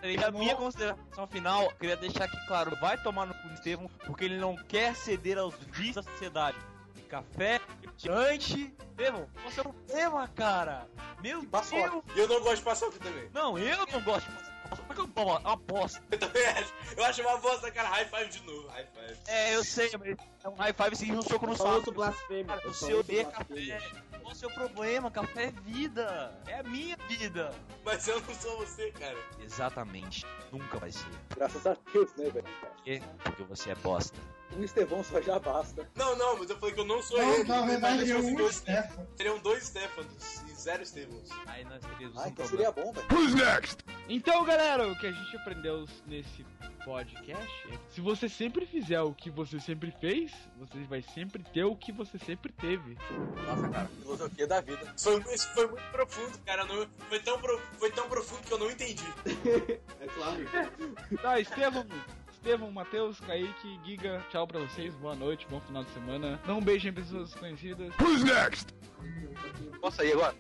E 0.03 0.23
a 0.23 0.31
minha 0.33 0.57
consideração 0.57 1.27
final, 1.29 1.73
queria 1.79 1.97
deixar 1.97 2.25
aqui 2.25 2.37
claro, 2.49 2.77
vai 2.81 3.01
tomar 3.01 3.25
no 3.25 3.35
cu 3.35 3.49
do 3.49 3.55
Estevão, 3.55 3.88
porque 4.05 4.25
ele 4.25 4.37
não 4.37 4.57
quer 4.57 4.97
ceder 4.97 5.38
aos 5.38 5.55
vícios 5.71 5.95
da 5.95 6.03
sociedade. 6.03 6.59
De 6.95 7.03
café, 7.03 7.61
diante. 7.97 8.75
Estevão, 8.91 9.29
qual 9.33 9.47
é 9.47 9.51
seu 9.53 9.65
problema, 9.65 10.29
cara? 10.29 10.88
Meu. 11.23 11.43
Deus! 11.43 11.71
E 12.17 12.19
eu 12.19 12.29
não 12.29 12.41
gosto 12.41 12.57
de 12.57 12.62
paçoca 12.62 12.99
também. 12.99 13.31
Não, 13.33 13.57
eu 13.57 13.77
não 13.77 14.03
gosto 14.03 14.29
de 14.29 14.37
paçoca. 14.37 14.52
Paçoca 14.76 15.02
é 15.20 15.22
uma- 15.24 15.38
uma 15.38 15.56
bosta. 15.56 16.02
Eu 16.11 16.18
também 16.18 16.44
acho. 16.46 16.72
Eu 16.96 17.04
acho 17.04 17.22
uma 17.22 17.37
bosta, 17.38 17.70
cara. 17.70 17.88
High 17.88 18.04
five 18.06 18.28
de 18.30 18.42
novo. 18.46 18.68
High 18.68 18.87
five. 18.87 19.18
É, 19.26 19.54
eu 19.54 19.64
sei, 19.64 19.90
mas 19.98 20.16
é 20.44 20.48
um 20.48 20.54
high 20.54 20.72
five 20.72 20.96
seguindo 20.96 21.18
um 21.18 21.22
soco 21.22 21.46
no 21.46 21.56
Só 21.56 21.64
saco. 21.64 21.76
outro 21.76 21.92
blasfêmio. 21.92 22.46
Cara, 22.46 22.61
eu 22.64 22.72
só 22.74 22.87
você 22.87 22.94
odeia 22.94 23.24
café. 23.26 23.78
Qual 24.20 24.30
é 24.30 24.35
o 24.35 24.37
seu 24.37 24.50
problema? 24.50 25.11
Café 25.11 25.44
é 25.46 25.50
vida. 25.50 26.40
É 26.46 26.61
a 26.61 26.62
minha 26.62 26.96
vida. 27.08 27.52
Mas 27.85 28.06
eu 28.08 28.20
não 28.20 28.35
sou 28.35 28.56
você, 28.58 28.90
cara. 28.92 29.18
Exatamente. 29.40 30.24
Nunca 30.52 30.78
vai 30.78 30.92
ser. 30.92 31.06
Graças 31.37 31.66
a 31.66 31.76
Deus, 31.92 32.11
né, 32.16 32.30
velho? 32.30 32.44
Por 32.61 32.82
quê? 32.85 33.02
Porque 33.24 33.42
você 33.44 33.70
é 33.70 33.74
bosta. 33.76 34.18
Um 34.54 34.62
Estevão 34.62 35.02
só 35.02 35.18
já 35.20 35.38
basta. 35.38 35.88
Não, 35.94 36.14
não, 36.14 36.37
mas 36.38 36.50
eu 36.50 36.58
falei 36.58 36.74
que 36.74 36.80
eu 36.80 36.85
não 36.85 37.02
sou 37.02 37.16
Não, 37.18 37.35
ele. 37.37 37.44
na 37.44 37.62
verdade, 37.64 37.96
Mas 38.00 38.11
eu 38.11 38.16
fosse 38.18 38.30
um 38.30 38.35
dois- 38.37 38.54
Stefan. 38.56 39.06
Seriam 39.16 39.38
dois 39.38 39.64
Stefanos 39.64 40.42
e 40.46 40.52
zero 40.52 40.82
Estevãos. 40.82 41.28
Aí 41.46 41.64
nós 41.64 41.80
teríamos 41.80 42.18
Ah, 42.18 42.24
um 42.24 42.28
então 42.28 42.46
problema. 42.46 42.72
seria 42.74 42.85
bom, 42.85 42.92
velho. 42.92 43.06
Então, 44.14 44.44
galera, 44.44 44.87
o 44.88 44.98
que 44.98 45.07
a 45.07 45.12
gente 45.12 45.35
aprendeu 45.37 45.87
nesse 46.07 46.44
podcast 46.85 47.68
é 47.72 47.79
se 47.88 47.98
você 48.03 48.29
sempre 48.29 48.66
fizer 48.66 49.01
o 49.01 49.14
que 49.14 49.31
você 49.31 49.59
sempre 49.59 49.90
fez, 49.90 50.31
você 50.59 50.81
vai 50.81 51.01
sempre 51.01 51.42
ter 51.42 51.64
o 51.64 51.75
que 51.75 51.90
você 51.92 52.18
sempre 52.18 52.53
teve. 52.53 52.98
Nossa, 53.46 53.68
cara, 53.70 53.88
filosofia 54.03 54.46
da 54.46 54.61
vida. 54.61 54.94
Foi, 54.98 55.16
isso 55.35 55.48
foi 55.55 55.66
muito 55.66 55.90
profundo, 55.90 56.38
cara. 56.44 56.64
Não, 56.66 56.87
foi, 57.09 57.20
tão 57.20 57.40
pro- 57.40 57.61
foi 57.79 57.90
tão 57.90 58.07
profundo 58.07 58.42
que 58.42 58.53
eu 58.53 58.59
não 58.59 58.70
entendi. 58.70 59.03
É 60.03 60.07
claro. 60.09 60.44
Tá, 61.22 61.38
Estevão, 61.40 61.87
Estevão, 62.42 62.72
Matheus, 62.72 63.20
Kaique, 63.20 63.78
Giga, 63.85 64.20
tchau 64.31 64.46
pra 64.48 64.59
vocês, 64.59 64.92
boa 64.96 65.14
noite, 65.14 65.46
bom 65.48 65.61
final 65.61 65.85
de 65.85 65.90
semana. 65.92 66.40
Não 66.44 66.61
beijem 66.61 66.92
pessoas 66.92 67.33
conhecidas. 67.37 67.94
Posso 69.81 69.96
sair 69.96 70.12
agora? 70.12 70.35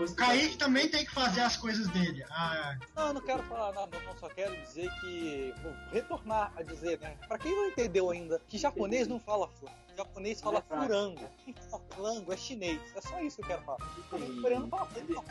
O 0.00 0.14
Kaique 0.16 0.56
também 0.58 0.88
tem 0.88 1.04
que 1.04 1.12
fazer 1.12 1.42
as 1.42 1.56
coisas 1.56 1.86
dele. 1.88 2.24
Ah, 2.30 2.76
Não, 2.96 3.06
eu 3.08 3.14
não 3.14 3.20
quero 3.20 3.42
falar 3.44 3.72
nada, 3.72 3.96
não. 4.04 4.16
Só 4.18 4.28
quero 4.28 4.56
dizer 4.62 4.90
que. 5.00 5.54
Vou 5.62 5.72
retornar 5.92 6.52
a 6.56 6.62
dizer, 6.64 6.98
né? 7.00 7.16
Pra 7.28 7.38
quem 7.38 7.54
não 7.54 7.66
entendeu 7.68 8.10
ainda, 8.10 8.40
que 8.48 8.58
japonês 8.58 9.06
não 9.06 9.20
fala 9.20 9.48
flan. 9.48 9.70
Japonês 9.96 10.40
fala 10.40 10.60
furango. 10.62 11.28
Quem 11.44 11.54
fala 11.54 11.82
flango 11.94 12.32
é 12.32 12.36
chinês. 12.36 12.80
É 12.96 13.00
só 13.00 13.20
isso 13.20 13.36
que 13.36 13.42
eu 13.44 13.46
quero 13.48 13.62
falar. 13.62 13.78
O 14.12 14.42
coreano 14.42 14.68
fala 14.68 14.86
flango. 14.86 15.24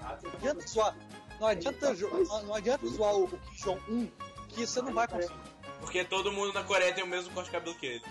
Não 0.00 0.32
adianta 0.34 0.66
zoar. 0.68 0.96
Não 1.40 1.46
adianta, 1.46 1.94
jo- 1.96 2.10
não, 2.44 2.54
adianta 2.54 2.86
zoar 2.86 3.14
o, 3.14 3.24
o 3.24 3.28
Kim 3.28 3.56
Jong-un, 3.64 4.08
que 4.50 4.66
você 4.66 4.82
não 4.82 4.92
vai 4.92 5.06
conseguir. 5.08 5.34
Porque 5.80 6.04
todo 6.04 6.30
mundo 6.30 6.52
na 6.52 6.62
Coreia 6.62 6.94
tem 6.94 7.02
o 7.02 7.06
mesmo 7.06 7.32
corte 7.32 7.46
de 7.46 7.52
cabelo 7.52 7.74
que 7.76 7.86
ele. 7.86 8.02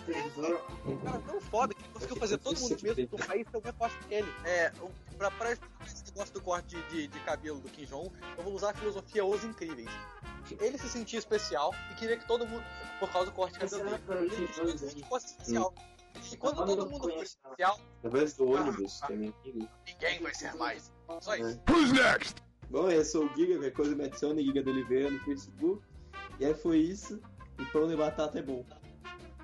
O 0.86 0.98
cara 0.98 1.18
é 1.18 1.22
tão 1.22 1.40
foda 1.40 1.74
que 1.74 1.82
ele 1.82 1.94
conseguiu 1.94 2.16
fazer 2.16 2.38
todo 2.40 2.60
mundo 2.60 2.78
mesmo 2.82 3.08
do 3.08 3.26
país 3.26 3.48
ter 3.48 3.58
o 3.58 3.62
mesmo 3.64 3.78
corte 3.78 3.96
que 4.08 4.14
ele. 4.14 4.34
É, 4.44 4.72
pra, 5.18 5.30
pra 5.32 5.52
explicar 5.52 5.86
esse 5.86 6.06
negócio 6.06 6.34
do 6.34 6.42
corte 6.42 6.76
de, 6.76 6.82
de, 6.90 7.08
de 7.08 7.20
cabelo 7.20 7.60
do 7.60 7.70
Kim 7.70 7.86
Jong, 7.86 8.12
eu 8.38 8.44
vou 8.44 8.54
usar 8.54 8.72
a 8.72 8.74
filosofia 8.74 9.24
Os 9.24 9.44
Incríveis. 9.44 9.90
Ele 10.60 10.78
se 10.80 10.90
sentia 10.90 11.20
especial 11.20 11.74
e 11.92 11.96
queria 11.96 12.18
que 12.18 12.26
todo 12.26 12.48
mundo, 12.48 12.64
por 13.00 13.12
causa 13.12 13.30
do 13.30 13.36
corte 13.36 13.54
de 13.54 13.60
cabelo 13.60 13.84
dele, 13.84 14.02
ele 14.20 14.30
queria 14.30 14.48
que 14.48 14.54
todo 14.54 14.68
mundo 14.68 15.06
fosse 15.06 15.28
especial. 15.28 15.74
E 16.32 16.38
quando 16.38 16.66
todo 16.66 16.90
mundo 16.90 17.02
for 17.02 17.24
especial, 17.24 17.80
Através 18.00 18.34
do 18.34 18.52
ônibus, 18.52 19.00
que 19.02 19.14
é 19.14 19.16
minha 19.16 19.34
ninguém 19.44 20.20
vai 20.22 20.34
ser 20.34 20.56
mais. 20.56 20.92
Só 21.22 21.36
isso. 21.36 21.62
Who's 21.70 21.92
next? 21.92 22.36
Bom, 22.70 22.90
eu 22.90 23.04
sou 23.04 23.26
o 23.26 23.36
Giga, 23.36 23.56
qualquer 23.56 23.74
coisa 23.74 23.96
me 23.96 24.06
adicione, 24.06 24.44
Giga 24.44 24.62
do 24.62 24.70
Oliveira 24.70 25.10
no 25.10 25.20
Facebook. 25.22 25.84
E 26.40 26.46
aí 26.46 26.54
foi 26.54 26.78
isso. 26.80 27.22
E 27.58 27.66
pão 27.66 27.88
de 27.88 27.96
batata 27.96 28.40
é 28.40 28.42
bom. 28.42 28.66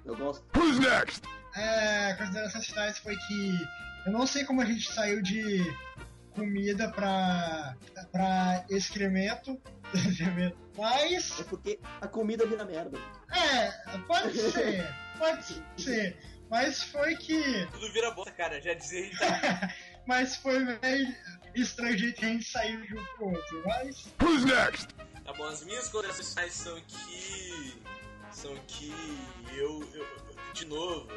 Eu 0.05 0.15
gosto. 0.15 0.45
Who's 0.57 0.79
next? 0.79 1.21
É, 1.55 2.13
considerações 2.13 2.65
finais 2.67 2.97
foi 2.99 3.15
que 3.15 3.59
eu 4.05 4.11
não 4.11 4.27
sei 4.27 4.43
como 4.45 4.61
a 4.61 4.65
gente 4.65 4.91
saiu 4.91 5.21
de 5.21 5.63
comida 6.33 6.89
pra, 6.91 7.75
pra 8.11 8.65
excremento, 8.69 9.59
excremento, 9.93 10.57
mas 10.77 11.39
É 11.39 11.43
porque 11.45 11.79
a 12.01 12.07
comida 12.07 12.45
vira 12.45 12.65
merda. 12.65 12.99
é, 13.31 13.71
pode 14.05 14.37
ser, 14.37 14.85
pode 15.17 15.63
ser, 15.77 16.17
mas 16.49 16.83
foi 16.83 17.15
que, 17.15 17.65
Tudo 17.71 17.91
vira 17.93 18.11
bosta, 18.11 18.31
cara. 18.33 18.61
Já 18.61 18.73
dizia 18.73 19.09
mas 20.05 20.35
foi 20.35 20.59
meio 20.59 21.15
estranho 21.55 21.95
o 21.95 21.97
jeito 21.97 22.19
que 22.19 22.25
a 22.25 22.29
gente 22.29 22.45
saiu 22.45 22.81
de 22.81 22.97
um 22.97 23.05
pro 23.15 23.27
outro, 23.29 23.63
mas 23.65 24.05
Who's 24.21 24.43
next? 24.43 24.87
Tá 25.25 25.33
bom, 25.33 25.45
as 25.45 25.63
minhas 25.63 25.87
considerações 25.89 26.29
finais 26.29 26.53
são 26.53 26.79
que. 26.87 27.73
São 28.31 28.55
que 28.67 28.93
eu, 29.55 29.83
eu. 29.93 30.05
De 30.53 30.65
novo, 30.65 31.07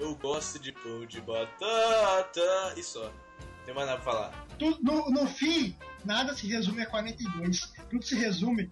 eu 0.00 0.14
gosto 0.16 0.58
de 0.58 0.72
pão 0.72 1.04
de 1.06 1.20
batata 1.20 2.74
e 2.76 2.82
só. 2.82 3.04
Não 3.04 3.64
tem 3.64 3.74
mais 3.74 3.86
nada 3.86 4.00
pra 4.00 4.12
falar. 4.12 4.46
tu- 4.58 4.78
no, 4.82 5.10
no 5.10 5.26
fim, 5.28 5.76
nada 6.04 6.34
se 6.34 6.46
resume 6.46 6.82
a 6.82 6.86
42, 6.86 7.72
tudo 7.90 8.04
se 8.04 8.14
resume 8.14 8.70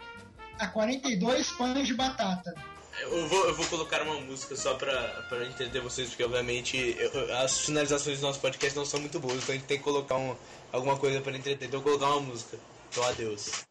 a 0.58 0.66
42 0.68 1.50
pães 1.52 1.86
de 1.86 1.94
batata. 1.94 2.54
Eu 2.98 3.28
vou, 3.28 3.46
eu 3.46 3.54
vou 3.54 3.66
colocar 3.66 4.00
uma 4.02 4.18
música 4.22 4.56
só 4.56 4.74
pra, 4.74 4.96
pra 5.28 5.44
entender 5.44 5.80
vocês, 5.80 6.08
porque 6.08 6.24
obviamente 6.24 6.96
eu- 6.98 7.36
as 7.36 7.60
finalizações 7.60 8.20
do 8.20 8.26
nosso 8.26 8.40
podcast 8.40 8.74
não 8.76 8.86
são 8.86 8.98
muito 9.00 9.20
boas, 9.20 9.36
então 9.42 9.50
a 9.54 9.58
gente 9.58 9.66
tem 9.66 9.76
que 9.76 9.84
colocar 9.84 10.16
um, 10.16 10.34
alguma 10.72 10.96
coisa 10.96 11.20
pra 11.20 11.36
entreter. 11.36 11.68
Então 11.68 11.80
eu 11.80 11.84
vou 11.84 11.98
colocar 11.98 12.16
uma 12.16 12.22
música. 12.26 12.58
Então 12.90 13.04
adeus. 13.04 13.66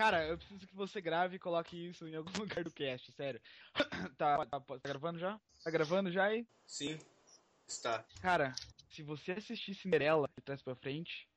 Cara, 0.00 0.26
eu 0.26 0.38
preciso 0.38 0.66
que 0.66 0.74
você 0.74 0.98
grave 0.98 1.36
e 1.36 1.38
coloque 1.38 1.76
isso 1.76 2.08
em 2.08 2.16
algum 2.16 2.32
lugar 2.40 2.64
do 2.64 2.70
cast, 2.70 3.12
sério. 3.12 3.38
tá, 4.16 4.46
tá, 4.46 4.58
tá 4.58 4.78
gravando 4.82 5.18
já? 5.18 5.38
Tá 5.62 5.70
gravando 5.70 6.10
já 6.10 6.24
aí? 6.24 6.48
Sim, 6.66 6.98
está. 7.68 8.02
Cara, 8.22 8.54
se 8.88 9.02
você 9.02 9.32
assistir 9.32 9.74
Cinderela 9.74 10.26
de 10.34 10.42
trás 10.42 10.62
pra 10.62 10.74
frente, 10.74 11.28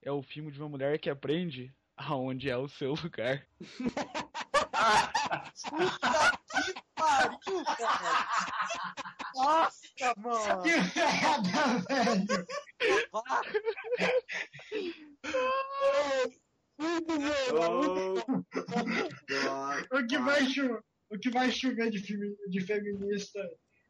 é 0.00 0.10
o 0.10 0.22
filme 0.22 0.50
de 0.50 0.58
uma 0.58 0.70
mulher 0.70 0.98
que 0.98 1.10
aprende 1.10 1.70
aonde 1.94 2.48
é 2.48 2.56
o 2.56 2.66
seu 2.70 2.94
lugar. 2.94 3.46
Que 6.54 6.74
pariu, 6.94 7.64
cara! 7.76 8.28
Nossa, 9.34 10.14
mano! 10.16 10.62
Que 10.62 10.76
merda, 10.98 11.84
velho! 11.86 12.46
Muito 16.78 17.06
bom, 17.06 18.16
Oh, 19.92 19.96
O 19.98 20.06
que 20.06 20.18
vai 20.18 20.46
chover, 20.46 20.80
o 21.10 21.18
que 21.18 21.30
vai 21.30 21.50
chover 21.50 21.90
de, 21.90 21.98
femi- 22.00 22.36
de 22.48 22.60
feminista 22.60 23.38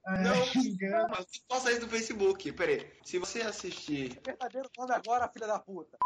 é, 0.09 0.23
Não, 0.23 0.45
xingando. 0.47 1.09
mas 1.11 1.27
posta 1.49 1.73
isso 1.73 1.81
no 1.83 1.89
Facebook. 1.89 2.53
Pera 2.53 2.73
aí. 2.73 2.93
Se 3.05 3.19
você 3.19 3.43
assistir. 3.43 4.21
Verdadeiro 4.25 4.69
nome 4.79 4.93
agora, 4.95 5.29
filha 5.29 5.47
da 5.47 5.59
puta. 5.59 5.97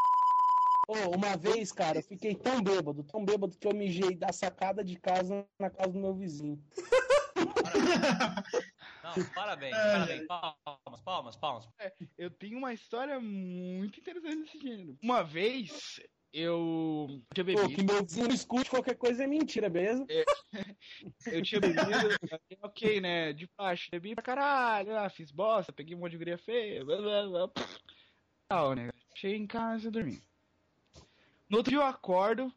Ô, 0.89 1.15
uma 1.17 1.37
vez, 1.37 1.71
cara, 1.71 1.99
eu 1.99 2.03
fiquei 2.03 2.35
tão 2.35 2.63
bêbado, 2.63 3.05
tão 3.05 3.25
bêbado 3.25 3.57
que 3.59 3.67
eu 3.69 3.75
mijei 3.75 4.17
da 4.17 4.33
sacada 4.33 4.83
de 4.83 4.97
casa 4.99 5.47
na 5.59 5.71
casa 5.71 5.93
do 5.93 5.99
meu 6.01 6.15
vizinho. 6.15 6.61
Não, 9.03 9.13
parabéns, 9.35 9.75
É. 9.77 9.93
parabéns. 9.93 10.27
Palmas, 10.27 11.01
palmas, 11.05 11.37
palmas. 11.37 11.69
Eu 12.19 12.31
tenho 12.31 12.59
uma 12.59 12.73
história 12.73 13.21
muito 13.21 14.01
interessante 14.01 14.43
desse 14.43 14.59
gênero. 14.59 14.99
Uma 15.03 15.23
vez, 15.23 16.01
eu 16.33 17.23
tinha 17.35 17.45
Pô, 17.45 17.63
bebido. 17.63 17.69
que 17.75 17.83
meu 17.83 18.05
vizinho 18.05 18.33
escute 18.33 18.71
qualquer 18.71 18.97
coisa 18.97 19.25
é 19.25 19.27
mentira, 19.27 19.69
beleza? 19.69 20.07
Eu 21.27 21.43
tinha 21.43 21.61
bebido, 21.61 22.09
ok, 22.63 23.01
né? 23.01 23.33
De 23.33 23.49
baixo, 23.57 23.91
bebi 23.91 24.15
pra 24.15 24.23
caralho, 24.23 24.97
ah, 24.97 25.09
fiz 25.09 25.31
bosta, 25.31 25.73
peguei 25.73 25.95
um 25.95 25.99
monte 25.99 26.13
de 26.13 26.19
guria 26.19 26.39
feia, 26.39 26.85
blá 26.85 26.97
blá 26.97 27.27
blá. 27.27 27.49
pff. 27.49 27.81
Tal, 28.49 28.75
né? 28.75 28.91
Cheguei 29.15 29.37
em 29.37 29.47
casa 29.47 29.89
e 29.89 29.91
dormi. 29.91 30.23
No 31.49 31.59
outro 31.59 31.71
dia 31.71 31.81
eu 31.81 31.85
acordo, 31.85 32.53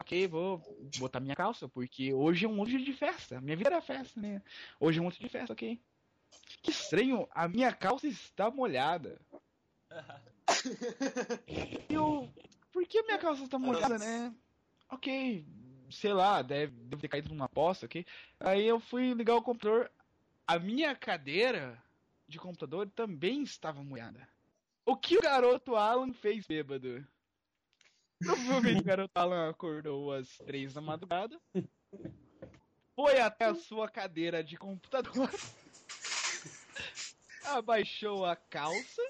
ok, 0.00 0.26
vou 0.28 0.62
botar 0.98 1.20
minha 1.20 1.34
calça, 1.34 1.68
porque 1.68 2.12
hoje 2.12 2.44
é 2.44 2.48
um 2.48 2.54
monte 2.54 2.76
de 2.82 2.92
festa. 2.92 3.40
Minha 3.40 3.56
vida 3.56 3.70
era 3.70 3.80
festa, 3.80 4.20
né? 4.20 4.42
Hoje 4.78 4.98
é 4.98 5.00
um 5.02 5.04
monte 5.06 5.20
de 5.20 5.28
festa, 5.28 5.52
ok. 5.52 5.80
Que 6.62 6.70
estranho, 6.70 7.26
a 7.30 7.48
minha 7.48 7.72
calça 7.72 8.06
está 8.06 8.50
molhada. 8.50 9.20
Eu. 11.88 12.28
Por 12.76 12.86
que 12.86 13.02
minha 13.04 13.16
calça 13.16 13.42
está 13.42 13.58
molhada, 13.58 13.96
né? 13.96 14.34
Ok, 14.90 15.46
sei 15.90 16.12
lá, 16.12 16.42
deve, 16.42 16.74
deve 16.84 17.00
ter 17.00 17.08
caído 17.08 17.30
numa 17.30 17.48
poça, 17.48 17.86
ok? 17.86 18.04
Aí 18.38 18.66
eu 18.66 18.78
fui 18.78 19.14
ligar 19.14 19.34
o 19.34 19.42
computador. 19.42 19.90
A 20.46 20.58
minha 20.58 20.94
cadeira 20.94 21.82
de 22.28 22.38
computador 22.38 22.86
também 22.90 23.42
estava 23.42 23.82
molhada. 23.82 24.28
O 24.84 24.94
que 24.94 25.16
o 25.16 25.22
garoto 25.22 25.74
Alan 25.74 26.12
fez 26.12 26.46
bêbado? 26.46 27.02
Provavelmente 28.18 28.82
o 28.82 28.84
garoto 28.84 29.12
Alan 29.14 29.48
acordou 29.48 30.12
às 30.12 30.36
três 30.36 30.74
da 30.74 30.82
madrugada. 30.82 31.40
Foi 32.94 33.20
até 33.20 33.46
a 33.46 33.54
sua 33.54 33.88
cadeira 33.88 34.44
de 34.44 34.58
computador. 34.58 35.30
Abaixou 37.42 38.26
a 38.26 38.36
calça. 38.36 39.02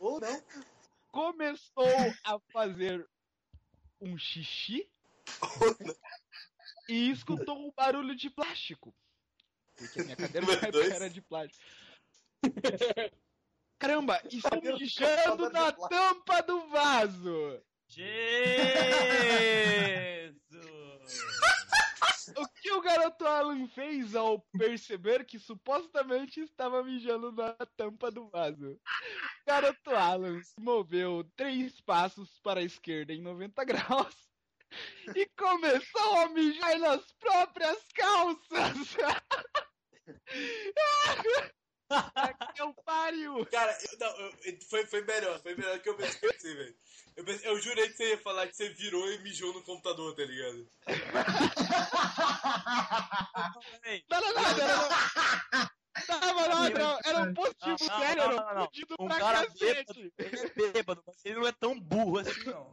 Ou 0.00 0.18
não. 0.18 0.42
Começou 1.12 1.86
a 2.24 2.40
fazer 2.52 3.06
um 4.00 4.18
xixi. 4.18 4.90
E 6.88 7.10
escutou 7.10 7.56
um 7.56 7.70
barulho 7.76 8.16
de 8.16 8.30
plástico. 8.30 8.94
Porque 9.76 10.00
a 10.00 10.04
minha 10.04 10.16
cadeira 10.16 10.46
era 10.94 11.10
de 11.10 11.20
plástico. 11.20 11.62
Caramba, 13.78 14.20
estou 14.30 14.62
mijando 14.62 15.50
na 15.50 15.70
tampa 15.72 16.42
do 16.42 16.66
vaso. 16.68 17.62
Jesus! 17.88 18.32
O 22.36 22.48
que 22.48 22.72
o 22.72 22.80
garoto 22.80 23.26
Alan 23.26 23.66
fez 23.68 24.14
ao 24.14 24.40
perceber 24.58 25.24
que 25.24 25.38
supostamente 25.38 26.40
estava 26.40 26.82
mijando 26.82 27.32
na 27.32 27.54
tampa 27.76 28.10
do 28.10 28.28
vaso? 28.30 28.80
Garoto 29.46 29.90
Alan 29.90 30.42
se 30.42 30.60
moveu 30.60 31.24
três 31.36 31.80
passos 31.80 32.38
para 32.40 32.60
a 32.60 32.64
esquerda 32.64 33.12
em 33.12 33.22
90 33.22 33.64
graus 33.64 34.16
e 35.16 35.26
começou 35.36 36.16
a 36.18 36.28
mijar 36.30 36.78
nas 36.78 37.12
próprias 37.12 37.78
calças. 37.94 38.96
que 42.54 42.62
eu 42.62 42.72
pariu! 42.84 43.46
Cara, 43.46 43.76
eu, 43.92 43.98
não, 43.98 44.16
eu- 44.20 44.32
foi, 44.68 44.86
foi 44.86 45.02
melhor, 45.02 45.40
foi 45.40 45.54
melhor 45.54 45.78
que 45.78 45.88
eu 45.88 45.94
pensei, 45.96 46.54
velho. 46.54 46.74
Eu, 47.16 47.24
pensei- 47.24 47.50
eu 47.50 47.60
jurei 47.60 47.88
que 47.88 47.96
você 47.96 48.10
ia 48.10 48.18
falar 48.18 48.46
que 48.46 48.56
você 48.56 48.70
virou 48.70 49.10
e 49.12 49.18
mijou 49.18 49.52
no 49.52 49.62
computador, 49.62 50.14
tá 50.14 50.24
ligado? 50.24 50.66
Não, 54.10 54.20
não, 54.20 54.32
não, 54.32 54.42
não, 54.42 54.56
não. 54.56 55.72
Tava 56.06 56.46
lá, 56.46 56.66
era, 56.66 56.98
era 57.04 57.20
um 57.22 57.34
positivo 57.34 57.76
Não, 57.80 57.86
não, 57.88 57.98
sério, 58.00 58.22
não, 58.22 58.32
era 58.32 58.34
não, 58.42 58.50
um 58.50 58.54
não. 58.54 58.64
fudido 58.64 58.96
Um 58.98 59.08
pra 59.08 59.18
cara 59.18 59.46
cacete. 59.46 60.12
É 60.18 60.70
bêbado, 60.72 61.02
mas 61.06 61.16
ele 61.24 61.34
não 61.40 61.46
é 61.46 61.52
tão 61.52 61.78
burro 61.78 62.18
assim, 62.18 62.44
não. 62.44 62.70